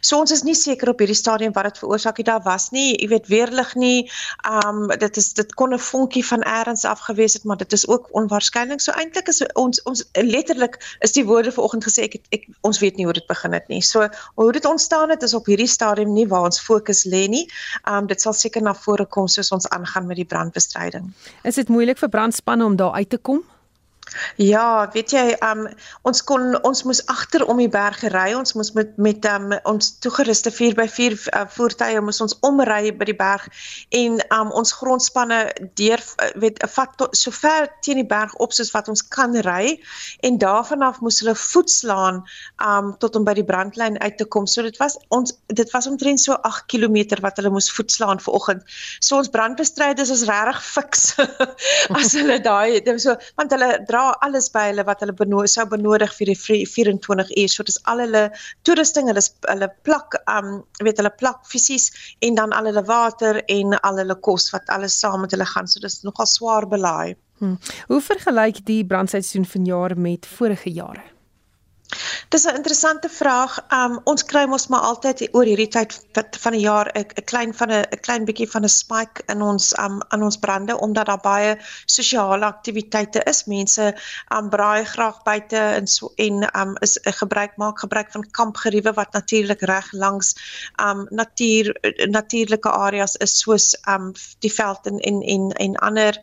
So 0.01 0.19
ons 0.19 0.31
is 0.31 0.43
nie 0.47 0.55
seker 0.55 0.93
op 0.93 1.01
hierdie 1.03 1.17
stadium 1.17 1.53
wat 1.55 1.69
dit 1.69 1.81
veroorsaak 1.81 2.21
het. 2.21 2.29
Daar 2.29 2.43
was 2.45 2.69
nie, 2.75 2.93
jy 2.95 3.09
weet, 3.13 3.27
weerlig 3.31 3.73
nie. 3.75 4.09
Um 4.47 4.87
dit 4.89 5.17
is 5.21 5.33
dit 5.37 5.53
kon 5.59 5.73
'n 5.73 5.79
vonkie 5.79 6.25
van 6.25 6.43
eers 6.43 6.85
af 6.85 6.99
gewees 7.07 7.33
het, 7.33 7.43
maar 7.43 7.57
dit 7.57 7.73
is 7.73 7.87
ook 7.87 8.09
onwaarskynlik. 8.11 8.81
So 8.81 8.91
eintlik 8.91 9.27
is 9.27 9.43
ons 9.53 9.81
ons 9.83 10.03
letterlik 10.13 10.79
is 10.99 11.11
die 11.11 11.25
woorde 11.25 11.51
vanoggend 11.51 11.83
gesê 11.83 12.07
ek, 12.07 12.21
ek 12.31 12.47
ons 12.61 12.79
weet 12.79 12.95
nie 12.97 13.05
hoe 13.05 13.13
dit 13.13 13.27
begin 13.27 13.53
het 13.53 13.67
nie. 13.67 13.81
So 13.81 14.07
hoe 14.35 14.51
dit 14.51 14.65
ontstaan 14.65 15.09
het 15.09 15.23
is 15.23 15.33
op 15.33 15.45
hierdie 15.45 15.67
stadium 15.67 16.13
nie 16.13 16.27
waar 16.27 16.43
ons 16.49 16.59
fokus 16.59 17.05
lê 17.05 17.27
nie. 17.27 17.45
Um 17.87 18.07
dit 18.07 18.21
sal 18.21 18.33
seker 18.33 18.61
na 18.61 18.73
vore 18.73 19.05
kom 19.05 19.27
soos 19.27 19.51
ons 19.51 19.67
aangaan 19.69 20.07
met 20.07 20.17
die 20.17 20.25
brandbestryding. 20.25 21.13
Is 21.43 21.55
dit 21.55 21.68
moeilik 21.69 21.97
vir 22.01 22.09
brandspanne 22.09 22.65
om 22.65 22.75
daar 22.75 22.97
uit 22.97 23.09
te 23.09 23.17
kom? 23.17 23.43
Ja, 24.35 24.89
weet 24.93 25.11
jy, 25.13 25.23
um 25.45 25.67
ons 26.07 26.21
kon 26.25 26.55
ons 26.65 26.81
moes 26.87 27.01
agter 27.11 27.43
om 27.51 27.59
die 27.61 27.69
berg 27.69 28.01
ry. 28.13 28.31
Ons 28.37 28.55
moes 28.57 28.71
met 28.77 28.95
met 28.97 29.25
um 29.29 29.53
ons 29.69 29.91
toegeruste 30.03 30.51
4x4 30.53 31.15
uh, 31.35 31.43
voertuie 31.53 32.01
moes 32.01 32.21
ons 32.23 32.35
omry 32.47 32.93
by 32.95 33.09
die 33.09 33.17
berg 33.19 33.45
en 33.95 34.17
um 34.35 34.53
ons 34.57 34.73
grondspanne 34.79 35.41
deur 35.79 36.01
uh, 36.01 36.29
weet 36.41 36.61
vat 36.75 36.95
tot, 36.97 37.13
so 37.17 37.33
ver 37.35 37.69
teen 37.85 38.01
die 38.01 38.07
berg 38.07 38.33
op 38.41 38.55
soos 38.55 38.71
wat 38.73 38.89
ons 38.89 39.03
kan 39.13 39.35
ry 39.45 39.77
en 40.25 40.39
daarvan 40.41 40.85
af 40.87 41.01
moes 41.05 41.21
hulle 41.21 41.35
voetslaan 41.37 42.23
um 42.65 42.93
tot 43.03 43.19
om 43.19 43.27
by 43.27 43.37
die 43.37 43.45
brandlyn 43.45 43.99
uit 44.01 44.17
te 44.17 44.25
kom. 44.25 44.47
So 44.49 44.65
dit 44.65 44.77
was 44.81 44.97
ons 45.13 45.35
dit 45.53 45.75
was 45.75 45.89
omtrent 45.91 46.23
so 46.23 46.39
8 46.49 46.65
km 46.71 47.19
wat 47.21 47.37
hulle 47.37 47.53
moes 47.53 47.69
voetslaan 47.75 48.23
vanoggend. 48.23 48.65
So 48.99 49.21
ons 49.21 49.29
brandbestryders 49.35 50.13
is 50.15 50.25
regtig 50.29 50.63
fiks 50.65 51.13
as 51.99 52.15
hulle 52.17 52.39
daai 52.41 52.79
so 52.99 53.13
want 53.37 53.53
hulle 53.53 53.71
dra 53.85 53.98
alles 54.25 54.49
by 54.53 54.65
hulle 54.69 54.85
wat 54.87 55.03
hulle 55.03 55.15
benodig 55.17 55.51
sou 55.53 55.65
benodig 55.69 56.13
vir 56.17 56.31
die 56.31 56.37
24 56.37 57.31
uur. 57.35 57.51
So 57.53 57.65
dis 57.67 57.79
al 57.91 58.03
hulle 58.03 58.23
toerusting, 58.67 59.09
hulle 59.11 59.23
hulle 59.49 59.69
plak 59.87 60.17
um 60.25 60.59
weet 60.85 61.01
hulle 61.01 61.13
plak 61.21 61.45
fisies 61.51 61.89
en 62.25 62.39
dan 62.39 62.55
al 62.55 62.71
hulle 62.71 62.85
water 62.87 63.41
en 63.47 63.77
al 63.79 64.01
hulle 64.03 64.17
kos 64.29 64.49
wat 64.55 64.69
alles 64.75 64.97
saam 64.99 65.25
met 65.25 65.35
hulle 65.35 65.47
gaan. 65.53 65.67
So 65.67 65.83
dis 65.83 66.01
nogal 66.07 66.29
swaar 66.29 66.67
belaai. 66.69 67.15
Hmm. 67.39 67.55
Hoe 67.87 68.01
vergelyk 68.03 68.65
die 68.67 68.81
brandseisoen 68.85 69.47
vanjaar 69.47 69.95
met 69.97 70.27
vorige 70.27 70.71
jare? 70.75 71.05
Dis 72.29 72.43
'n 72.45 72.55
interessante 72.55 73.09
vraag. 73.09 73.65
Um 73.73 73.99
ons 74.03 74.23
kry 74.23 74.45
mos 74.45 74.67
maar 74.67 74.85
altyd 74.85 75.29
oor 75.33 75.47
hierdie 75.49 75.71
tyd 75.73 75.95
van 76.39 76.53
die 76.53 76.61
jaar 76.61 76.91
'n 76.93 77.23
klein 77.25 77.53
van 77.53 77.71
'n 77.71 77.99
klein 78.05 78.25
bietjie 78.25 78.49
van 78.51 78.63
'n 78.63 78.69
spike 78.69 79.23
in 79.33 79.41
ons 79.41 79.73
um 79.77 80.01
aan 80.09 80.23
ons 80.23 80.37
brande 80.37 80.77
omdat 80.77 81.05
daar 81.05 81.23
baie 81.23 81.57
sosiale 81.85 82.45
aktiwiteite 82.45 83.23
is. 83.25 83.45
Mense 83.45 83.95
um 84.37 84.49
braai 84.49 84.85
graag 84.85 85.23
buite 85.23 85.57
en 85.57 85.87
so 85.87 86.11
en 86.15 86.45
um 86.59 86.75
is 86.79 86.99
'n 87.03 87.11
gebruik 87.11 87.57
maak 87.57 87.79
gebruik 87.79 88.11
van 88.11 88.31
kampgeriewe 88.31 88.93
wat 88.93 89.11
natuurlik 89.13 89.61
reg 89.61 89.91
langs 89.91 90.35
um 90.77 91.07
natuur 91.09 91.75
natuurlike 92.09 92.69
areas 92.69 93.15
is 93.15 93.39
soos 93.39 93.75
um 93.87 94.13
die 94.39 94.53
veld 94.53 94.85
en 94.85 94.99
en 94.99 95.21
en, 95.21 95.51
en 95.51 95.75
ander 95.75 96.13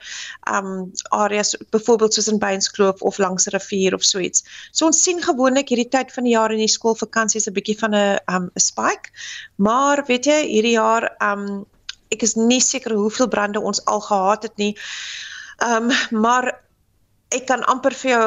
um 0.55 0.93
areas 1.09 1.57
byvoorbeeld 1.71 2.15
soos 2.15 2.29
in 2.29 2.39
Beinskloof 2.39 3.03
of 3.03 3.19
langs 3.19 3.47
'n 3.47 3.51
rivier 3.51 3.95
of 3.95 4.05
so 4.05 4.19
iets. 4.19 4.45
So 4.71 4.87
ons 4.87 5.03
sien 5.03 5.23
gewoon 5.23 5.56
gewoonlik 5.57 5.73
hierdie 5.73 5.89
tyd 5.89 6.13
van 6.13 6.25
die 6.25 6.35
jaar 6.35 6.53
in 6.53 6.61
die 6.61 6.69
skoolvakansie 6.69 7.41
is 7.41 7.49
'n 7.49 7.55
bietjie 7.57 7.79
van 7.79 7.95
'n 7.95 8.19
um 8.29 8.51
'n 8.55 8.61
spike. 8.61 9.11
Maar 9.57 10.05
weet 10.07 10.25
jy, 10.27 10.41
hierdie 10.45 10.77
jaar 10.77 11.17
um 11.23 11.67
ek 12.11 12.23
is 12.23 12.37
nie 12.37 12.61
seker 12.61 12.93
hoeveel 12.93 13.29
brande 13.29 13.61
ons 13.61 13.85
al 13.85 14.01
gehad 14.01 14.43
het 14.43 14.57
nie. 14.57 14.77
Um 15.59 15.91
maar 16.11 16.61
ek 17.35 17.47
kan 17.49 17.65
amper 17.67 17.95
vir 17.99 18.11
jou 18.11 18.27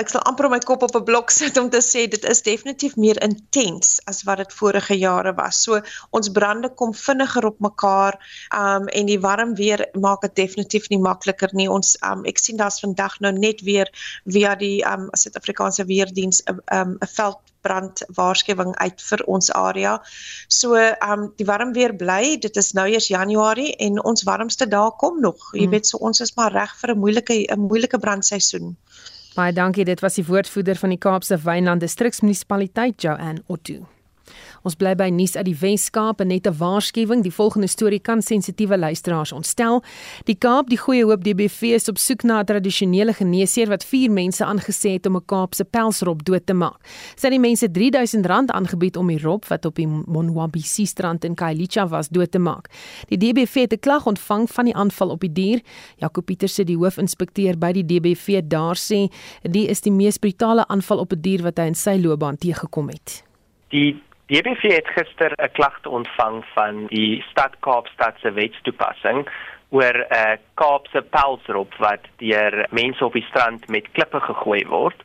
ek 0.00 0.08
sal 0.10 0.22
amper 0.26 0.48
my 0.50 0.58
kop 0.58 0.82
op 0.82 0.96
'n 0.98 1.04
blok 1.06 1.30
sit 1.40 1.58
om 1.60 1.68
te 1.70 1.80
sê 1.86 2.06
dit 2.10 2.24
is 2.24 2.42
definitief 2.42 2.96
meer 2.96 3.20
intens 3.22 4.00
as 4.10 4.22
wat 4.26 4.38
dit 4.42 4.52
vorige 4.52 4.94
jare 4.98 5.32
was. 5.34 5.62
So 5.62 5.80
ons 6.10 6.32
brande 6.38 6.70
kom 6.74 6.94
vinniger 6.94 7.46
op 7.46 7.60
mekaar 7.60 8.18
um 8.62 8.88
en 8.88 9.06
die 9.06 9.20
warm 9.20 9.54
weer 9.54 9.86
maak 9.94 10.22
dit 10.26 10.34
definitief 10.34 10.88
nie 10.90 10.98
makliker 10.98 11.50
nie. 11.52 11.68
Ons 11.70 11.96
um 12.02 12.24
ek 12.24 12.38
sien 12.38 12.56
daar's 12.56 12.80
vandag 12.80 13.20
nou 13.20 13.32
net 13.32 13.62
weer 13.62 13.86
via 14.24 14.54
die 14.54 14.82
um 14.82 15.08
Suid-Afrikaanse 15.14 15.86
weerdiens 15.86 16.42
'n 16.46 16.58
um 16.74 16.98
'n 16.98 17.14
veld 17.14 17.38
brand 17.60 18.02
waarskuwing 18.16 18.74
uit 18.76 19.02
vir 19.02 19.24
ons 19.26 19.52
area. 19.52 19.98
So 20.48 20.74
ehm 20.74 21.12
um, 21.12 21.32
die 21.36 21.46
warm 21.46 21.72
weer 21.72 21.94
bly. 21.96 22.36
Dit 22.40 22.56
is 22.56 22.72
nou 22.72 22.88
eers 22.88 23.08
Januarie 23.08 23.76
en 23.76 24.02
ons 24.04 24.22
warmste 24.22 24.68
dae 24.68 24.90
kom 24.96 25.20
nog. 25.20 25.52
Jy 25.52 25.66
mm. 25.66 25.70
weet 25.70 25.86
so 25.86 25.98
ons 25.98 26.20
is 26.20 26.34
maar 26.36 26.52
reg 26.52 26.74
vir 26.80 26.94
'n 26.94 26.98
moeilike 26.98 27.36
'n 27.56 27.60
moeilike 27.60 27.98
brandseisoen. 27.98 28.76
Baie 29.34 29.52
dankie. 29.52 29.84
Dit 29.84 30.00
was 30.00 30.14
die 30.14 30.26
woordvoerder 30.26 30.76
van 30.76 30.88
die 30.88 30.98
Kaapse 30.98 31.38
Wynland 31.38 31.80
Distriksmunisipaliteit, 31.80 33.02
Joanne 33.02 33.42
Otto. 33.46 33.86
Ons 34.62 34.76
bly 34.76 34.92
by 34.94 35.08
nuus 35.08 35.36
uit 35.36 35.46
die 35.46 35.56
Wes-Kaap 35.56 36.20
en 36.20 36.28
net 36.28 36.46
'n 36.46 36.56
waarskuwing, 36.58 37.22
die 37.22 37.32
volgende 37.32 37.66
storie 37.66 37.98
kan 37.98 38.22
sensitiewe 38.22 38.76
luisteraars 38.78 39.32
ontstel. 39.32 39.82
Die 40.24 40.34
Kaap, 40.34 40.68
die 40.68 40.76
Goeie 40.76 41.04
Hoop 41.04 41.24
DBV 41.24 41.62
is 41.62 41.88
op 41.88 41.98
soek 41.98 42.22
na 42.22 42.40
'n 42.40 42.44
tradisionele 42.44 43.12
geneesheer 43.12 43.68
wat 43.68 43.84
vier 43.84 44.10
mense 44.10 44.44
aangesê 44.44 44.92
het 44.92 45.06
om 45.06 45.16
'n 45.16 45.24
Kaapse 45.26 45.64
pelsrop 45.64 46.24
dood 46.24 46.46
te 46.46 46.52
maak. 46.52 46.78
Sy 47.16 47.28
het 47.28 47.32
die 47.32 47.40
mense 47.40 47.68
R3000 47.68 48.50
aangebied 48.50 48.96
om 48.96 49.06
die 49.06 49.18
rop 49.18 49.46
wat 49.46 49.64
op 49.64 49.74
die 49.74 49.86
Monwabisi 49.86 50.86
strand 50.86 51.24
in 51.24 51.34
Kailicha 51.34 51.88
was 51.88 52.08
dood 52.08 52.30
te 52.30 52.38
maak. 52.38 52.68
Die 53.08 53.18
DBV 53.18 53.54
het 53.54 53.72
'n 53.72 53.80
klag 53.80 54.06
ontvang 54.06 54.50
van 54.50 54.64
die 54.64 54.74
aanval 54.74 55.08
op 55.08 55.20
die 55.20 55.32
dier. 55.32 55.60
Jaco 55.96 56.20
Pieter 56.20 56.48
sê 56.48 56.64
die 56.64 56.76
hoofinspekteur 56.76 57.58
by 57.58 57.72
die 57.72 57.84
DBV 57.84 58.42
daar 58.44 58.76
sê 58.76 59.10
dit 59.42 59.68
is 59.68 59.80
die 59.80 59.92
mees 59.92 60.18
brutale 60.18 60.66
aanval 60.68 60.98
op 60.98 61.12
'n 61.12 61.20
dier 61.20 61.42
wat 61.42 61.58
hy 61.58 61.66
in 61.66 61.74
sy 61.74 61.96
loopbaan 61.96 62.36
teëgekom 62.36 62.88
het. 62.88 63.22
Die 63.70 64.02
Die 64.30 64.38
EBV 64.38 64.62
het 64.70 64.88
gister 64.94 65.32
'n 65.36 65.50
klagte 65.52 65.88
ontvang 65.88 66.44
van 66.54 66.86
die 66.86 67.22
stad 67.30 67.54
Kaapstad 67.60 68.14
se 68.22 68.30
wetstoepassing 68.32 69.28
oor 69.68 69.94
'n 69.94 70.06
uh, 70.14 70.36
Kaapse 70.54 71.02
pelsrop 71.02 71.74
wat 71.74 72.04
deur 72.16 72.66
mense 72.70 73.04
op 73.04 73.12
die 73.12 73.26
strand 73.30 73.68
met 73.68 73.90
klippe 73.92 74.20
gegooi 74.20 74.66
word. 74.66 75.02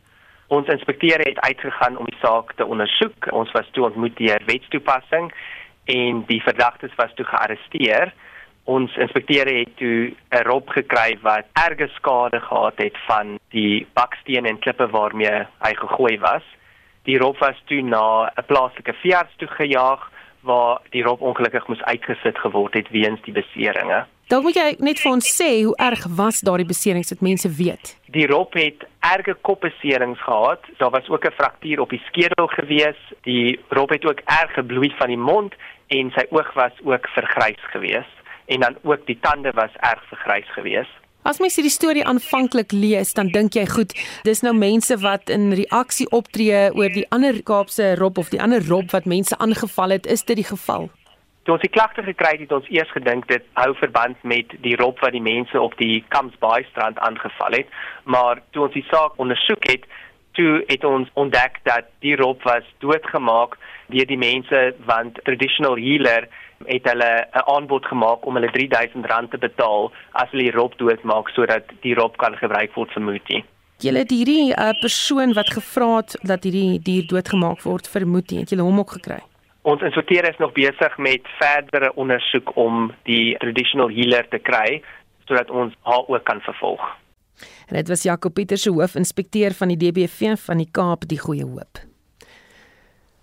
Ons 0.47 0.67
inspekteur 0.67 1.19
het 1.19 1.39
uitgegaan 1.39 1.97
om 1.97 2.05
die 2.05 2.19
saak 2.21 2.53
te 2.53 2.65
ondersoek. 2.65 3.31
Ons 3.31 3.51
was 3.51 3.69
toe 3.71 3.85
ontmoet 3.85 4.17
deur 4.17 4.41
wetstoepassing 4.45 5.33
en 5.85 6.23
die 6.27 6.41
verdagtes 6.41 6.95
was 6.95 7.13
toe 7.13 7.25
gearresteer. 7.25 8.13
Ons 8.63 8.95
inspekteur 8.97 9.45
het 9.45 9.77
toe 9.77 10.13
'n 10.31 10.43
rop 10.43 10.69
gekry 10.69 11.17
wat 11.21 11.45
erge 11.53 11.87
skade 11.87 12.39
gehad 12.41 12.77
het 12.77 12.97
van 13.07 13.39
die 13.49 13.87
bakstene 13.93 14.47
en 14.47 14.59
klippe 14.59 14.87
waarmee 14.87 15.47
hy 15.59 15.73
gegooi 15.73 16.19
was. 16.19 16.43
Die 17.05 17.17
rob 17.17 17.37
was 17.37 17.61
toe 17.65 17.81
na 17.81 18.31
'n 18.35 18.45
plaaslike 18.45 18.93
veearts 18.93 19.35
toe 19.37 19.47
gejaag 19.47 20.11
waar 20.41 20.81
die 20.89 21.03
rob 21.03 21.21
ongelukkig 21.21 21.67
moes 21.67 21.83
uitgesit 21.83 22.37
geword 22.37 22.73
het 22.73 22.89
weens 22.89 23.21
die 23.21 23.33
beserings. 23.33 24.07
Dalk 24.27 24.43
moet 24.43 24.55
jy 24.55 24.75
net 24.79 24.99
vir 24.99 25.11
ons 25.11 25.27
sê 25.41 25.49
hoe 25.63 25.75
erg 25.77 26.05
was 26.17 26.41
daardie 26.41 26.65
beserings 26.65 27.11
dat 27.13 27.21
mense 27.21 27.49
weet. 27.49 27.93
Die 28.09 28.27
rob 28.27 28.53
het 28.53 28.85
erge 28.99 29.35
kopbeserings 29.41 30.21
gehad. 30.21 30.61
Daar 30.77 30.89
was 30.89 31.09
ook 31.09 31.25
'n 31.25 31.37
fraktuur 31.41 31.79
op 31.79 31.89
die 31.89 32.01
skedel 32.07 32.47
gewees. 32.47 32.99
Die 33.21 33.59
rob 33.69 33.89
het 33.89 34.05
ook 34.05 34.19
erg 34.25 34.53
gebloei 34.53 34.93
van 34.97 35.07
die 35.07 35.23
mond 35.31 35.53
en 35.87 36.11
sy 36.15 36.25
oog 36.29 36.53
was 36.53 36.73
ook 36.83 37.07
vergrys 37.07 37.63
gewees 37.73 38.09
en 38.45 38.59
dan 38.59 38.75
ook 38.81 39.05
die 39.05 39.19
tande 39.19 39.51
was 39.51 39.73
erg 39.79 40.03
vergrys 40.07 40.49
gewees. 40.53 40.87
As 41.25 41.39
mens 41.41 41.55
hierdie 41.57 41.73
storie 41.73 42.03
aanvanklik 42.05 42.69
lees, 42.69 43.15
dan 43.17 43.31
dink 43.33 43.55
jy, 43.57 43.63
goed, 43.65 43.95
dis 44.27 44.43
nou 44.45 44.51
mense 44.53 44.93
wat 45.01 45.31
in 45.33 45.47
reaksie 45.57 46.05
optree 46.13 46.67
oor 46.77 46.91
die 46.93 47.07
ander 47.15 47.39
Kaapse 47.47 47.95
rob 47.97 48.19
of 48.21 48.29
die 48.29 48.37
ander 48.45 48.61
rob 48.67 48.93
wat 48.93 49.07
mense 49.09 49.33
aangeval 49.41 49.95
het, 49.95 50.05
is 50.05 50.21
dit 50.29 50.37
die 50.37 50.45
geval? 50.45 50.85
Toe 51.49 51.55
ons 51.55 51.65
die 51.65 51.71
klagte 51.73 52.05
gekry 52.05 52.35
het, 52.35 52.43
het 52.45 52.53
ons 52.53 52.69
eers 52.69 52.93
gedink 52.93 53.25
dit 53.33 53.41
hou 53.57 53.71
verband 53.81 54.21
met 54.21 54.53
die 54.61 54.75
rob 54.77 55.01
wat 55.01 55.17
die 55.17 55.23
mense 55.25 55.57
op 55.57 55.73
die 55.81 56.03
Camps 56.13 56.37
Bay 56.45 56.61
strand 56.69 57.01
aangeval 57.01 57.57
het, 57.57 57.73
maar 58.05 58.43
toe 58.53 58.67
ons 58.67 58.77
die 58.77 58.85
saak 58.93 59.17
ondersoek 59.17 59.65
het, 59.71 59.89
toe 60.37 60.61
het 60.69 60.85
ons 60.85 61.09
ontdek 61.17 61.57
dat 61.65 61.89
die 62.05 62.13
rob 62.21 62.45
was 62.45 62.69
doodgemaak 62.85 63.57
deur 63.89 64.13
die 64.13 64.21
mense 64.21 64.65
want 64.85 65.17
traditional 65.25 65.81
healer 65.81 66.29
het 66.65 66.87
hulle 66.89 67.27
'n 67.33 67.45
aanbod 67.55 67.85
gemaak 67.85 68.25
om 68.25 68.35
hulle 68.35 68.47
R3000 68.47 69.29
te 69.29 69.37
betaal 69.37 69.91
as 70.11 70.29
hulle 70.31 70.43
die 70.43 70.57
rob 70.57 70.77
doodmaak 70.77 71.29
sodat 71.29 71.63
die 71.81 71.95
rob 71.95 72.17
kan 72.17 72.35
gebruik 72.35 72.73
word 72.73 72.91
vir 72.91 73.01
moetie. 73.01 73.43
Julle 73.77 73.99
het 73.99 74.11
hierdie 74.11 74.53
uh, 74.55 74.71
persoon 74.79 75.33
wat 75.33 75.49
gevra 75.49 75.95
het 75.95 76.17
dat 76.21 76.43
hierdie 76.43 76.79
dier 76.79 77.07
doodgemaak 77.07 77.61
word 77.61 77.87
vir 77.87 78.07
moetie, 78.07 78.39
het 78.39 78.49
julle 78.49 78.63
hom 78.63 78.79
ook 78.79 78.91
gekry? 78.91 79.19
Ons 79.61 79.81
inspekteur 79.81 80.29
is 80.29 80.37
nog 80.37 80.51
besig 80.53 80.97
met 80.97 81.21
verdere 81.39 81.93
ondersoek 81.95 82.51
om 82.55 82.93
die 83.03 83.35
traditional 83.37 83.89
healer 83.89 84.27
te 84.29 84.39
kry 84.39 84.81
sodat 85.27 85.49
ons 85.49 85.73
haar 85.81 86.05
ook 86.07 86.23
kan 86.23 86.41
vervolg. 86.41 86.81
En 87.67 87.75
dit 87.75 87.87
was 87.87 88.03
Jaco 88.03 88.29
Pieter 88.29 88.57
se 88.57 88.69
hoofinspekteur 88.69 89.51
van 89.57 89.73
die 89.73 89.77
DBV 89.77 90.37
van 90.45 90.61
die 90.61 90.69
Kaap 90.71 91.07
die 91.09 91.19
Goeie 91.19 91.43
Hoop. 91.43 91.81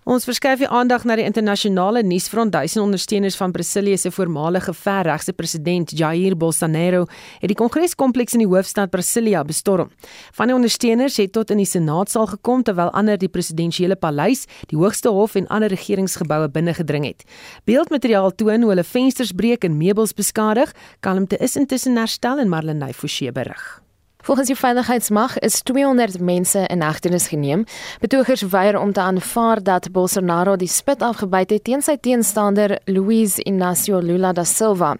Ons 0.03 0.25
verskuif 0.27 0.59
die 0.59 0.67
aandag 0.67 1.05
na 1.07 1.15
die 1.15 1.23
internasionale 1.23 2.01
nuusfront. 2.03 2.51
Duisende 2.51 2.83
ondersteuners 2.83 3.37
van 3.39 3.53
Brasilië 3.55 3.97
se 3.97 4.09
voormalige 4.11 4.73
verregse 4.75 5.31
president 5.33 5.93
Jair 5.95 6.35
Bolsonaro 6.35 7.05
het 7.39 7.47
die 7.47 7.55
kongreskompleks 7.55 8.35
in 8.35 8.43
die 8.43 8.49
hoofstad 8.51 8.91
Brasilia 8.91 9.45
bestorm. 9.47 9.93
Van 10.35 10.51
die 10.51 10.55
ondersteuners 10.57 11.21
het 11.23 11.31
tot 11.31 11.53
in 11.55 11.61
die 11.63 11.69
senaatsaal 11.69 12.27
gekom 12.33 12.65
terwyl 12.67 12.91
ander 12.91 13.17
die 13.17 13.31
presidensiële 13.31 13.95
paleis, 13.95 14.43
die 14.67 14.77
hoogste 14.77 15.13
hof 15.15 15.37
en 15.39 15.47
ander 15.47 15.71
regeringsgeboue 15.71 16.51
binne 16.51 16.75
gedring 16.75 17.07
het. 17.07 17.23
Beeldmateriaal 17.63 18.35
toon 18.35 18.67
hoe 18.67 18.73
hulle 18.73 18.83
vensters 18.83 19.31
breek 19.31 19.63
en 19.63 19.79
meubels 19.79 20.11
beskadig. 20.13 20.75
Kalmte 20.99 21.39
is 21.39 21.55
intussen 21.55 21.95
herstel 21.95 22.43
en 22.43 22.51
Marlenae 22.51 22.91
Forsie 22.93 23.31
berig. 23.31 23.82
Volgens 24.23 24.47
die 24.47 24.55
veiligheidsmag 24.55 25.39
is 25.39 25.61
200 25.61 26.19
mense 26.19 26.59
in 26.67 26.81
hegtenis 26.81 27.27
geneem. 27.27 27.65
Betogers 27.99 28.41
weier 28.41 28.79
om 28.79 28.93
te 28.93 28.99
aanvaar 28.99 29.63
dat 29.63 29.91
Bolsonaro 29.91 30.55
die 30.55 30.67
spit 30.67 31.01
afgebyt 31.01 31.49
het 31.49 31.63
teen 31.63 31.83
sy 31.83 31.97
teenstander 31.99 32.77
Luiz 32.85 33.35
Inácio 33.43 33.99
Lula 33.99 34.31
da 34.31 34.43
Silva. 34.47 34.93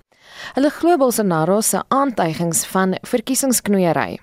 Hulle 0.58 0.70
glo 0.70 0.98
Bolsonaro 0.98 1.62
se 1.62 1.80
aantuigings 1.88 2.66
van 2.66 2.98
verkiesingsknoeiery. 3.02 4.20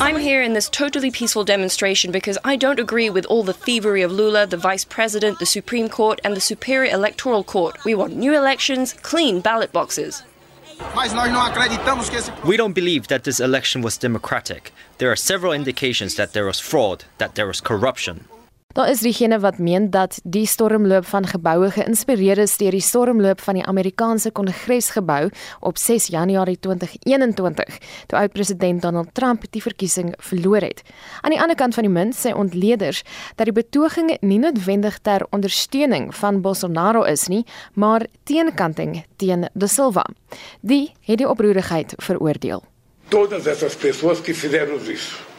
I'm 0.00 0.16
here 0.16 0.42
in 0.42 0.54
this 0.54 0.70
totally 0.70 1.10
peaceful 1.10 1.44
demonstration 1.44 2.12
because 2.12 2.38
I 2.44 2.56
don't 2.56 2.80
agree 2.80 3.10
with 3.10 3.26
all 3.26 3.42
the 3.42 3.52
thievery 3.52 4.02
of 4.02 4.12
Lula, 4.12 4.46
the 4.46 4.56
vice 4.56 4.86
president, 4.86 5.38
the 5.38 5.46
Supreme 5.46 5.90
Court, 5.90 6.18
and 6.24 6.34
the 6.34 6.40
Superior 6.40 6.90
Electoral 6.94 7.44
Court. 7.44 7.76
We 7.84 7.94
want 7.94 8.16
new 8.16 8.34
elections, 8.34 8.94
clean 9.02 9.40
ballot 9.40 9.70
boxes. 9.72 10.22
We 12.44 12.56
don't 12.56 12.72
believe 12.72 13.08
that 13.08 13.24
this 13.24 13.40
election 13.40 13.82
was 13.82 13.98
democratic. 13.98 14.72
There 14.98 15.10
are 15.10 15.16
several 15.16 15.52
indications 15.52 16.14
that 16.16 16.32
there 16.32 16.46
was 16.46 16.60
fraud, 16.60 17.04
that 17.18 17.34
there 17.34 17.46
was 17.46 17.60
corruption. 17.60 18.24
Daar 18.72 18.90
is 18.90 19.00
diegene 19.02 19.40
wat 19.40 19.58
meen 19.58 19.90
dat 19.90 20.20
die 20.22 20.46
stormloop 20.46 21.06
van 21.06 21.26
geboue 21.26 21.70
geïnspireer 21.74 22.38
is 22.38 22.52
deur 22.56 22.70
die 22.70 22.80
stormloop 22.80 23.40
van 23.42 23.56
die 23.58 23.64
Amerikaanse 23.66 24.30
Kongresgebou 24.30 25.30
op 25.60 25.78
6 25.78 26.06
Januarie 26.06 26.58
2021, 26.58 27.78
toe 28.06 28.18
oud-president 28.18 28.82
Donald 28.82 29.08
Trump 29.12 29.42
die 29.50 29.62
verkiesing 29.62 30.12
verloor 30.18 30.62
het. 30.62 30.82
Aan 31.20 31.34
die 31.34 31.40
ander 31.40 31.56
kant 31.58 31.74
van 31.74 31.82
die 31.82 31.90
munt 31.92 32.14
sê 32.14 32.30
ontleeders 32.30 33.02
dat 33.34 33.50
die 33.50 33.56
betoging 33.56 34.12
nie 34.20 34.38
noodwendig 34.38 35.00
ter 35.02 35.26
ondersteuning 35.30 36.14
van 36.14 36.38
Bolsonaro 36.40 37.02
is 37.02 37.26
nie, 37.26 37.42
maar 37.74 38.06
teenkanting 38.22 39.02
teen 39.16 39.48
De 39.52 39.66
Silva. 39.66 40.06
Die 40.60 40.92
het 41.00 41.18
die 41.18 41.28
oproerigheid 41.28 41.96
veroordeel. 41.98 42.62
Todas 43.08 43.46
essas 43.46 43.74
pessoas 43.74 44.22
que 44.22 44.34
fizeram 44.34 44.78
isso 44.86 45.29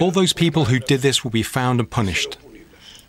All 0.00 0.10
those 0.10 0.32
people 0.32 0.64
who 0.64 0.78
did 0.78 1.02
this 1.02 1.22
will 1.22 1.30
be 1.30 1.42
found 1.42 1.80
and 1.80 1.90
punished. 1.90 2.38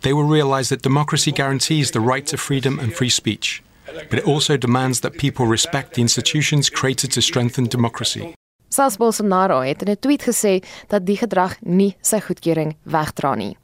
They 0.01 0.13
will 0.13 0.23
realize 0.23 0.69
that 0.69 0.81
democracy 0.81 1.31
guarantees 1.31 1.91
the 1.91 2.01
right 2.01 2.25
to 2.27 2.37
freedom 2.37 2.79
and 2.79 2.93
free 2.93 3.09
speech, 3.09 3.63
but 4.09 4.19
it 4.19 4.27
also 4.27 4.57
demands 4.57 4.99
that 4.99 5.17
people 5.17 5.45
respect 5.45 5.93
the 5.93 6.01
institutions 6.01 6.69
created 6.69 7.11
to 7.13 7.21
strengthen 7.21 7.65
democracy. 7.65 8.33
Sals 8.69 8.97
Bolsonaro 8.97 9.61
het 9.61 9.81
in 9.81 9.89
'n 9.89 9.99
tweet 9.99 10.23
gesê 10.23 10.63
dat 10.87 11.05
die 11.05 11.17
gedrag 11.17 11.55
nie 11.61 11.95
sy 12.01 12.19
goedkeuring 12.19 12.75
wegdra 12.83 13.35
nie. 13.35 13.57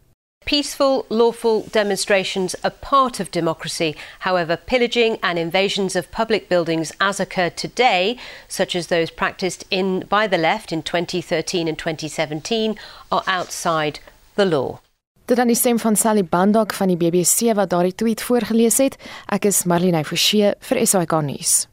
Peaceful, 0.49 1.05
lawful 1.09 1.61
demonstrations 1.71 2.55
are 2.63 2.71
part 2.71 3.19
of 3.19 3.29
democracy. 3.29 3.95
However, 4.21 4.57
pillaging 4.57 5.19
and 5.21 5.37
invasions 5.37 5.95
of 5.95 6.09
public 6.09 6.49
buildings, 6.49 6.91
as 6.99 7.19
occurred 7.19 7.55
today, 7.55 8.17
such 8.47 8.75
as 8.75 8.87
those 8.87 9.11
practiced 9.11 9.63
in 9.69 10.05
by 10.09 10.25
the 10.25 10.39
left 10.39 10.71
in 10.71 10.81
2013 10.81 11.67
and 11.67 11.77
2017, 11.77 12.79
are 13.11 13.21
outside 13.27 13.99
the 14.37 14.45
law. 14.45 14.79
Dit 15.27 15.37
dan 15.37 15.47
die 15.47 15.55
stem 15.55 15.77
van 15.79 15.95
Sally 15.95 16.23
Bandock 16.25 16.73
van 16.73 16.89
die 16.89 16.97
BBC 16.97 17.53
wat 17.53 17.69
daardie 17.69 17.93
tweet 17.93 18.23
voorgeles 18.25 18.77
het. 18.81 18.97
Ek 19.29 19.45
is 19.45 19.67
Marlene 19.69 20.01
Forsie 20.03 20.55
vir 20.59 20.79
SAK 20.81 21.13
nuus. 21.27 21.67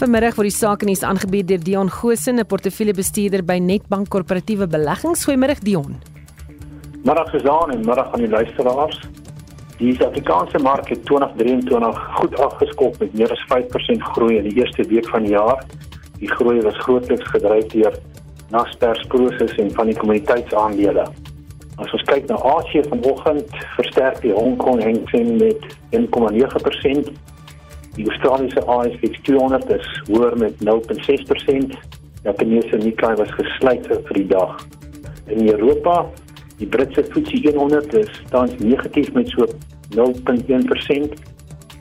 Vanmiddag 0.00 0.38
word 0.38 0.48
die 0.48 0.56
sake 0.56 0.88
nuus 0.88 1.04
aangebied 1.04 1.52
deur 1.52 1.60
Dion 1.60 1.92
Gosen, 1.92 2.40
'n 2.40 2.46
portefeuljebestuurder 2.46 3.44
by 3.44 3.58
Netbank 3.60 4.08
Korporatiewe 4.08 4.66
Beleggings. 4.66 5.28
Goeiemôre 5.28 5.60
Dion. 5.60 6.00
Middag 7.02 7.30
Gesaan 7.30 7.70
en 7.70 7.78
middag 7.78 8.12
aan 8.12 8.20
die 8.20 8.28
luisteraars. 8.28 9.00
Die 9.78 9.94
Suid-Afrikaanse 9.94 10.58
mark 10.58 10.88
het 10.88 11.04
2023 11.04 12.00
goed 12.14 12.38
afgeskop 12.38 12.98
met 12.98 13.14
meer 13.14 13.30
as 13.32 13.44
5% 13.48 14.02
groei 14.12 14.36
in 14.36 14.48
die 14.48 14.58
eerste 14.60 14.84
week 14.88 15.08
van 15.08 15.24
die 15.24 15.32
jaar. 15.32 15.64
Die 16.18 16.28
groei 16.28 16.60
was 16.60 16.76
grootliks 16.84 17.30
gedryf 17.32 17.72
deur 17.72 17.96
Naspers 18.50 19.06
proses 19.08 19.56
en 19.56 19.72
van 19.72 19.88
die 19.88 19.96
kommoditeitsaandele. 19.96 21.08
As 21.80 21.96
ons 21.96 22.06
kyk 22.12 22.28
na 22.28 22.36
Asië 22.52 22.84
vanoggend, 22.92 23.58
versterk 23.80 24.20
die 24.20 24.36
Hong 24.36 24.58
Kong 24.60 24.84
Hang 24.84 25.00
Seng 25.08 25.38
met 25.40 25.76
1,9%. 25.96 27.12
Die 27.96 28.08
Australiese 28.12 28.66
ASX 28.66 29.22
200 29.22 29.78
is 29.80 29.92
hoër 30.12 30.36
met 30.36 30.60
0,6%. 30.68 31.48
Die 31.48 32.28
Japaneese 32.28 32.76
Nikkei 32.76 33.16
was 33.16 33.38
gesluit 33.40 33.88
vir 33.88 34.18
die 34.20 34.28
dag. 34.36 34.58
In 35.32 35.48
Europa 35.48 36.04
Die 36.60 36.68
Britse 36.68 37.04
FTSE 37.04 37.56
100 37.56 37.94
is 37.94 38.22
tans 38.28 38.58
negatief 38.58 39.12
met 39.12 39.28
so 39.28 39.46
0.1%. 39.96 41.12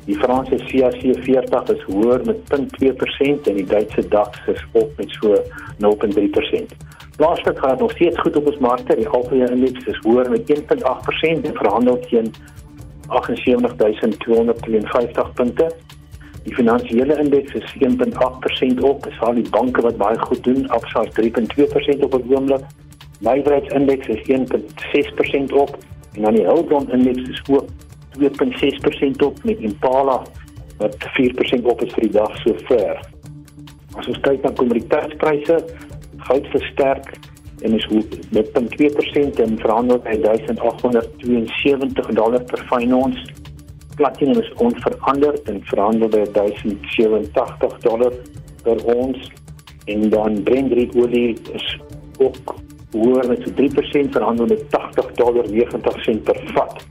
Die 0.06 0.16
Franse 0.16 0.56
CAC 0.56 1.02
40 1.24 1.70
is 1.74 1.82
hoër 1.90 2.22
met 2.26 2.38
0.2% 2.48 3.50
en 3.52 3.56
die 3.60 3.66
Duitse 3.66 4.08
DAX 4.08 4.40
is 4.48 4.66
op 4.72 4.92
met 4.98 5.10
so 5.20 5.36
0.3%. 5.84 6.66
Laaslik 7.18 7.60
gaan 7.60 7.70
dit 7.70 7.80
nog 7.80 7.92
steeds 7.92 8.20
goed 8.20 8.36
op 8.36 8.48
ons 8.48 8.58
markte. 8.58 8.96
Die 8.96 9.08
algemene 9.08 9.52
indeks 9.52 9.86
is 9.86 10.00
hoër 10.08 10.30
met 10.30 10.60
1.8% 10.60 10.64
en 11.44 11.56
verhandel 11.62 12.00
teen 12.08 12.34
78252 13.10 15.34
punte. 15.34 15.72
Die 16.44 16.56
finansiële 16.56 17.20
indeks 17.20 17.54
is 17.54 17.76
1.8% 17.84 18.80
op. 18.80 19.04
Dis 19.04 19.20
al 19.20 19.34
die 19.34 19.50
banke 19.50 19.82
wat 19.82 19.98
baie 19.98 20.20
goed 20.20 20.44
doen, 20.44 20.70
Absa 20.70 21.04
3.2% 21.20 22.00
op 22.08 22.24
die 22.24 22.36
oomblik. 22.36 22.64
Nywerheidsindeks 23.20 24.08
is 24.08 24.22
1.6% 24.28 25.54
op 25.54 25.78
en 26.14 26.22
dan 26.22 26.34
die 26.34 26.46
Hulbron 26.46 26.92
indeks 26.92 27.30
is 27.30 27.42
ook 27.50 27.66
2.6% 28.20 29.24
op 29.26 29.44
met 29.44 29.58
Impala 29.58 30.24
wat 30.78 30.96
4% 30.98 31.64
op 31.64 31.82
is 31.82 31.94
vir 31.94 32.06
die 32.08 32.12
dag 32.16 32.38
sover. 32.44 33.02
As 34.00 34.08
ons 34.08 34.22
kyk 34.24 34.44
na 34.44 34.52
kommoditeitspryse, 34.56 35.58
goud 36.30 36.48
versterk 36.54 37.12
en 37.62 37.76
is 37.76 37.88
hoe 37.92 38.04
met 38.32 38.54
0.2% 38.56 39.42
en 39.44 39.58
verhandel 39.60 40.00
by 40.06 40.16
1872 40.24 42.14
dollar 42.22 42.44
per 42.44 42.64
fyn 42.72 42.96
ons. 42.96 43.20
Platinum 44.00 44.40
is 44.40 44.54
onveranderd 44.64 45.52
en 45.52 45.60
verhandel 45.68 46.08
by 46.16 46.24
1087 46.40 47.78
dollar 47.84 48.16
per 48.64 48.80
ons 48.96 49.28
en 49.92 50.10
dan 50.10 50.44
Brent 50.44 50.96
olie 50.96 51.36
is 51.52 51.68
ook 52.20 52.56
hoër 52.92 53.28
met 53.28 53.42
so 53.44 53.52
3% 53.58 53.62
verhandel 54.12 54.46
met 54.46 54.70
80 54.70 55.12
dollar 55.12 55.50
90 55.50 56.04
sent 56.04 56.24
per 56.24 56.42
vat. 56.54 56.86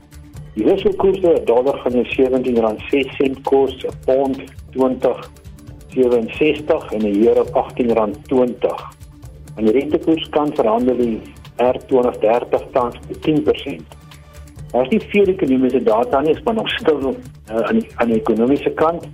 Die 0.55 0.65
wisselkoers 0.65 1.19
vir 1.19 1.39
'n 1.39 1.45
dollar 1.45 1.79
gaan 1.79 1.93
nou 1.93 2.03
R17.06 2.03 3.41
kos, 3.43 3.85
'n 3.85 3.93
pond 4.05 4.43
20.67 4.71 6.93
en 6.93 7.01
'n 7.01 7.25
euro 7.25 7.43
R18.20. 7.43 8.97
En 9.55 9.65
die 9.65 9.73
rentekoers 9.73 10.29
kan 10.29 10.55
verhandel 10.55 10.97
die 10.97 11.21
R2030 11.57 12.71
tans 12.71 12.95
met 13.07 13.21
10%. 13.21 13.97
Daar 14.71 14.83
is 14.83 14.89
nie 14.89 15.09
veel 15.09 15.25
ekonomiese 15.25 15.83
data 15.83 16.21
nie, 16.21 16.31
is 16.31 16.43
maar 16.43 16.53
nog 16.53 16.69
stil 16.69 17.15
uh, 17.51 17.55
aan 17.55 17.79
die, 17.79 17.87
aan 17.95 18.07
die 18.07 18.19
ekonomiese 18.19 18.69
kant. 18.69 19.07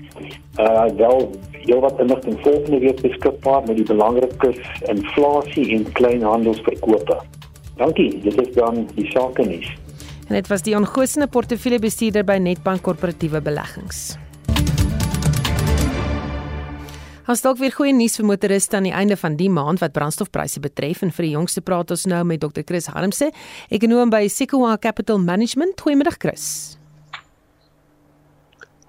Uh 0.59 0.85
wel 0.95 1.31
heel 1.65 1.81
wat 1.83 1.99
inligting 1.99 2.37
volgende 2.41 2.79
week 2.79 3.01
beskikbaar 3.01 3.63
met 3.67 3.79
die 3.79 3.87
belangrikes 3.87 4.59
inflasie 4.91 5.65
en 5.77 5.87
kleinhandelsverkope. 5.97 7.17
Dankie, 7.77 8.11
dit 8.23 8.41
is 8.41 8.53
dan 8.55 8.85
die 8.95 9.07
sake 9.11 9.45
nuus. 9.45 9.71
En 10.27 10.37
dit 10.37 10.47
was 10.49 10.63
die 10.65 10.75
ongosene 10.77 11.27
portefeuljebestuurder 11.27 12.25
by 12.25 12.37
Netbank 12.41 12.81
Korporatiewe 12.85 13.41
Beleggings. 13.45 14.15
Ons 17.25 17.41
dalk 17.41 17.57
weer 17.57 17.73
goeie 17.73 17.93
nuus 17.93 18.19
vir 18.19 18.27
motoriste 18.29 18.77
aan 18.77 18.85
die 18.85 18.93
einde 18.93 19.17
van 19.17 19.33
die 19.37 19.49
maand 19.49 19.81
wat 19.81 19.95
brandstofpryse 19.95 20.61
betref 20.61 21.01
en 21.01 21.13
vir 21.13 21.25
die 21.25 21.31
jongste 21.33 21.63
praat 21.65 21.89
ons 21.93 22.05
nou 22.05 22.21
met 22.29 22.41
Dr. 22.41 22.61
Chris 22.61 22.85
Harmse, 22.93 23.31
ekonom 23.73 24.13
by 24.13 24.27
Sequoia 24.29 24.77
Capital 24.77 25.17
Management. 25.17 25.81
Goeiemiddag 25.81 26.19
Chris. 26.21 26.45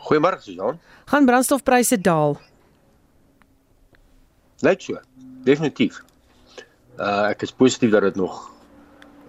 Goeiemôre 0.07 0.39
Susan. 0.45 0.77
Gaan 1.09 1.27
brandstofpryse 1.27 1.97
daal? 2.05 2.37
Net 4.65 4.83
so. 4.83 5.01
Definitief. 5.45 6.01
Uh 6.97 7.29
ek 7.33 7.43
is 7.45 7.53
positief 7.53 7.91
dat 7.93 8.03
dit 8.09 8.17
nog 8.17 8.39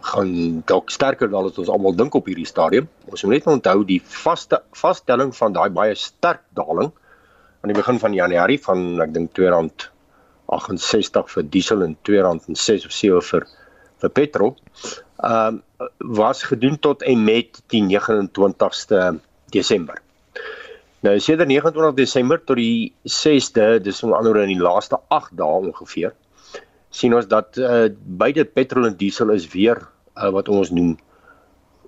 gaan 0.07 0.61
dalk 0.65 0.89
sterker 0.89 1.29
dan 1.29 1.43
wat 1.43 1.57
ons 1.59 1.69
almal 1.73 1.95
dink 1.95 2.15
op 2.15 2.25
hierdie 2.29 2.47
stadium. 2.47 2.87
Ons 3.11 3.23
moet 3.23 3.33
net 3.37 3.47
onthou 3.51 3.83
die 3.85 3.99
vaste 4.23 4.61
vaststelling 4.79 5.35
van 5.35 5.53
daai 5.53 5.69
baie 5.69 5.95
sterk 5.99 6.43
daling 6.55 6.91
aan 7.61 7.73
die 7.73 7.77
begin 7.77 7.99
van 7.99 8.15
Januarie 8.15 8.59
van 8.63 9.01
ek 9.03 9.13
dink 9.15 9.35
R2.68 9.35 11.33
vir 11.35 11.47
diesel 11.51 11.83
en 11.83 11.97
R2.6 12.07 12.87
of 12.87 12.95
7 12.95 13.21
vir 13.31 13.47
vir 13.97 14.11
petrol. 14.21 14.55
Um 15.17 15.63
was 15.99 16.43
gedoen 16.45 16.79
tot 16.79 17.03
en 17.03 17.23
met 17.25 17.61
die 17.73 17.83
29ste 17.83 19.19
Desember. 19.53 20.01
Nou 21.05 21.13
sedert 21.21 21.47
29 21.49 21.93
Desember 21.93 22.39
tot 22.41 22.57
die 22.57 22.93
6de, 23.05 23.77
dis 23.85 23.99
onder 24.03 24.17
andere 24.17 24.41
in 24.47 24.55
die 24.55 24.63
laaste 24.63 24.97
8 25.13 25.35
dae 25.37 25.59
ongeveer, 25.69 26.15
sien 26.89 27.13
ons 27.13 27.27
dat 27.29 27.59
uh, 27.61 27.85
beide 28.17 28.47
petrol 28.49 28.87
en 28.89 28.95
diesel 28.97 29.29
is 29.35 29.45
weer 29.53 29.77
uh, 29.83 30.31
wat 30.33 30.49
ons 30.49 30.71
noem 30.73 30.95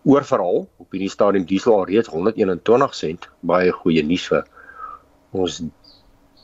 oorverhaal. 0.05 0.67
Op 0.77 0.93
hierdie 0.93 1.09
stadium 1.09 1.47
diesel 1.49 1.73
al 1.79 1.87
reeds 1.89 2.11
121 2.13 2.95
sent, 2.95 3.25
baie 3.41 3.73
goeie 3.81 4.05
nuus 4.05 4.27
vir 4.29 4.45
ons 5.33 5.57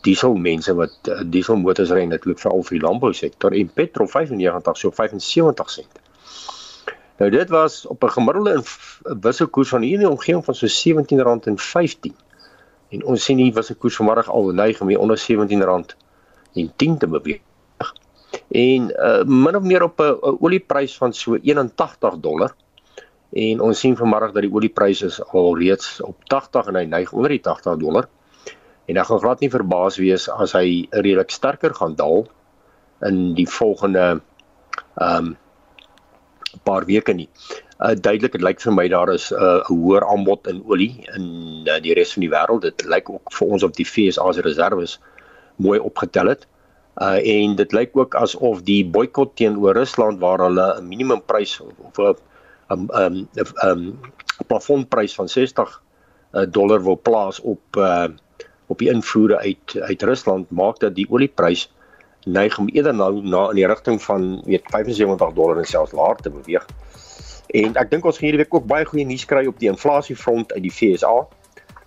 diesel 0.05 0.33
mense 0.37 0.73
wat 0.77 1.13
uh, 1.13 1.21
dieselmotors 1.37 1.93
ry 1.93 2.07
natuurlik 2.09 2.41
veral 2.41 2.65
vir 2.65 2.79
die 2.79 2.83
landbou 2.87 3.13
sektor 3.13 3.53
en 3.53 3.71
petrol 3.77 4.09
95 4.09 4.81
so 4.81 4.93
75 5.03 5.73
sent. 5.77 6.01
Nou 7.21 7.29
dit 7.31 7.49
was 7.53 7.85
op 7.85 8.03
'n 8.03 8.17
gemiddelde 8.17 8.57
wisselkoers 9.21 9.69
van 9.69 9.81
hier 9.81 10.01
in 10.01 10.05
die 10.09 10.09
omgewing 10.09 10.45
van 10.45 10.55
so 10.55 10.65
R17.15. 10.65 12.24
En 12.89 13.05
ons 13.05 13.23
sien 13.23 13.37
hier 13.37 13.53
wisselkoers 13.53 13.95
vanmiddag 13.95 14.29
al 14.29 14.51
neig 14.53 14.81
om 14.81 14.87
hier 14.91 14.99
onder 14.99 15.17
R17 15.17 15.95
en 16.53 16.71
10 16.75 16.97
te 16.97 17.07
beweeg. 17.07 17.41
En 18.47 18.91
uh, 18.91 19.23
min 19.23 19.55
of 19.55 19.63
meer 19.63 19.83
op 19.83 19.99
'n 19.99 20.37
olieprys 20.39 20.97
van 20.97 21.13
so 21.13 21.35
81 21.35 22.19
dollar. 22.19 22.55
En 23.29 23.61
ons 23.61 23.79
sien 23.79 23.95
vanmiddag 23.97 24.31
dat 24.31 24.41
die 24.41 24.53
oliepryse 24.53 25.25
al 25.31 25.57
reeds 25.57 26.01
op 26.01 26.23
80 26.23 26.67
en 26.67 26.75
hy 26.75 26.85
neig 26.85 27.11
onder 27.11 27.29
die 27.29 27.41
80 27.41 27.77
dollar. 27.77 28.07
En 28.85 28.97
ek 28.97 29.05
gaan 29.05 29.19
glad 29.19 29.39
nie 29.39 29.49
verbaas 29.49 29.97
wees 29.97 30.29
as 30.29 30.53
hy 30.53 30.87
redelik 30.91 31.29
sterker 31.29 31.73
gaan 31.73 31.95
daal 31.95 32.27
in 33.01 33.33
die 33.33 33.47
volgende 33.49 34.21
ehm 34.95 35.25
um, 35.25 35.37
paar 36.63 36.85
weke 36.85 37.13
nie. 37.13 37.29
Uh 37.75 37.91
duidelik 37.91 38.31
dit 38.31 38.41
lyk 38.41 38.61
vir 38.63 38.73
my 38.73 38.87
daar 38.87 39.09
is 39.13 39.31
'n 39.31 39.35
uh, 39.35 39.63
hoër 39.67 40.03
aanbod 40.07 40.47
in 40.47 40.63
olie 40.65 41.03
in 41.15 41.25
uh, 41.67 41.79
die 41.83 41.93
res 41.93 42.13
van 42.13 42.21
die 42.21 42.31
wêreld. 42.31 42.61
Dit 42.61 42.85
lyk 42.87 43.09
ook 43.09 43.33
vir 43.33 43.47
ons 43.47 43.63
op 43.63 43.73
die 43.75 43.85
FSA 43.85 44.31
se 44.31 44.41
reserve 44.41 44.97
mooi 45.55 45.79
opgetel 45.79 46.27
het. 46.27 46.47
Uh 46.95 47.19
en 47.19 47.55
dit 47.55 47.71
lyk 47.71 47.97
ook 47.97 48.15
asof 48.15 48.61
die 48.63 48.85
boikot 48.85 49.35
teenoor 49.35 49.75
Rusland 49.75 50.19
waar 50.19 50.39
hulle 50.39 50.79
'n 50.79 50.87
minimumprys 50.87 51.59
of 51.59 51.99
'n 51.99 52.15
'n 52.69 53.27
'n 54.39 54.47
plafondprys 54.47 55.15
van 55.15 55.27
60 55.27 55.81
uh, 56.33 56.45
dollar 56.47 56.83
wil 56.83 56.99
plaas 57.01 57.41
op 57.41 57.75
uh 57.77 58.07
op 58.67 58.77
die 58.79 58.89
invoere 58.89 59.37
uit 59.37 59.77
uit 59.81 60.01
Rusland 60.01 60.49
maak 60.49 60.79
dat 60.79 60.95
die 60.95 61.07
olieprys 61.09 61.71
neig 62.25 62.57
om 62.57 62.69
eerder 62.69 62.95
nou 62.95 63.21
na 63.21 63.49
in 63.49 63.55
die 63.55 63.67
rigting 63.67 64.01
van 64.01 64.41
weet 64.45 64.63
75 64.65 65.33
dollar 65.33 65.57
en 65.57 65.65
selfs 65.65 65.91
laer 65.91 66.15
te 66.15 66.29
beweeg. 66.29 66.65
En 67.47 67.75
ek 67.75 67.91
dink 67.91 68.05
ons 68.05 68.17
gaan 68.17 68.29
hierdie 68.29 68.43
week 68.43 68.53
ook 68.53 68.67
baie 68.67 68.85
goeie 68.85 69.05
nuus 69.05 69.25
kry 69.25 69.45
op 69.47 69.59
die 69.59 69.69
inflasiefront 69.69 70.53
uit 70.53 70.63
die 70.65 70.73
FSA. 70.73 71.15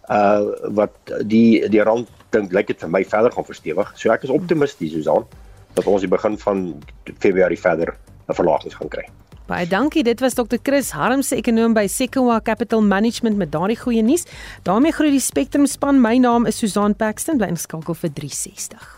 Uh 0.09 0.73
wat 0.79 1.15
die 1.29 1.69
die 1.69 1.83
rand 1.83 2.09
dink 2.31 2.53
lyk 2.53 2.67
dit 2.67 2.81
vir 2.81 2.91
my 2.91 3.05
verder 3.05 3.33
gaan 3.33 3.45
verstewig. 3.45 3.93
So 3.97 4.13
ek 4.13 4.25
is 4.25 4.35
optimisties 4.35 4.93
Susan 4.93 5.27
dat 5.75 5.87
ons 5.87 6.03
die 6.03 6.11
begin 6.11 6.39
van 6.39 6.83
Februarie 7.19 7.61
verder 7.61 7.95
'n 8.29 8.35
verlaging 8.35 8.75
gaan 8.75 8.89
kry. 8.89 9.07
Baie 9.49 9.65
dankie. 9.65 10.03
Dit 10.05 10.21
was 10.21 10.35
Dr. 10.35 10.59
Chris 10.63 10.91
Harmse, 10.91 11.37
ekonom 11.37 11.73
by 11.73 11.87
Sequoia 11.87 12.41
Capital 12.45 12.83
Management 12.83 13.37
met 13.37 13.53
daardie 13.53 13.79
goeie 13.81 14.03
nuus. 14.03 14.27
daarmee 14.63 14.93
groet 14.93 15.11
die 15.11 15.21
Spectrum 15.21 15.67
span. 15.67 16.01
My 16.01 16.19
naam 16.19 16.47
is 16.47 16.59
Susan 16.59 16.97
Paxton. 16.97 17.39
Bly 17.39 17.49
ingeskakel 17.49 17.95
vir 17.95 18.11
360. 18.13 18.98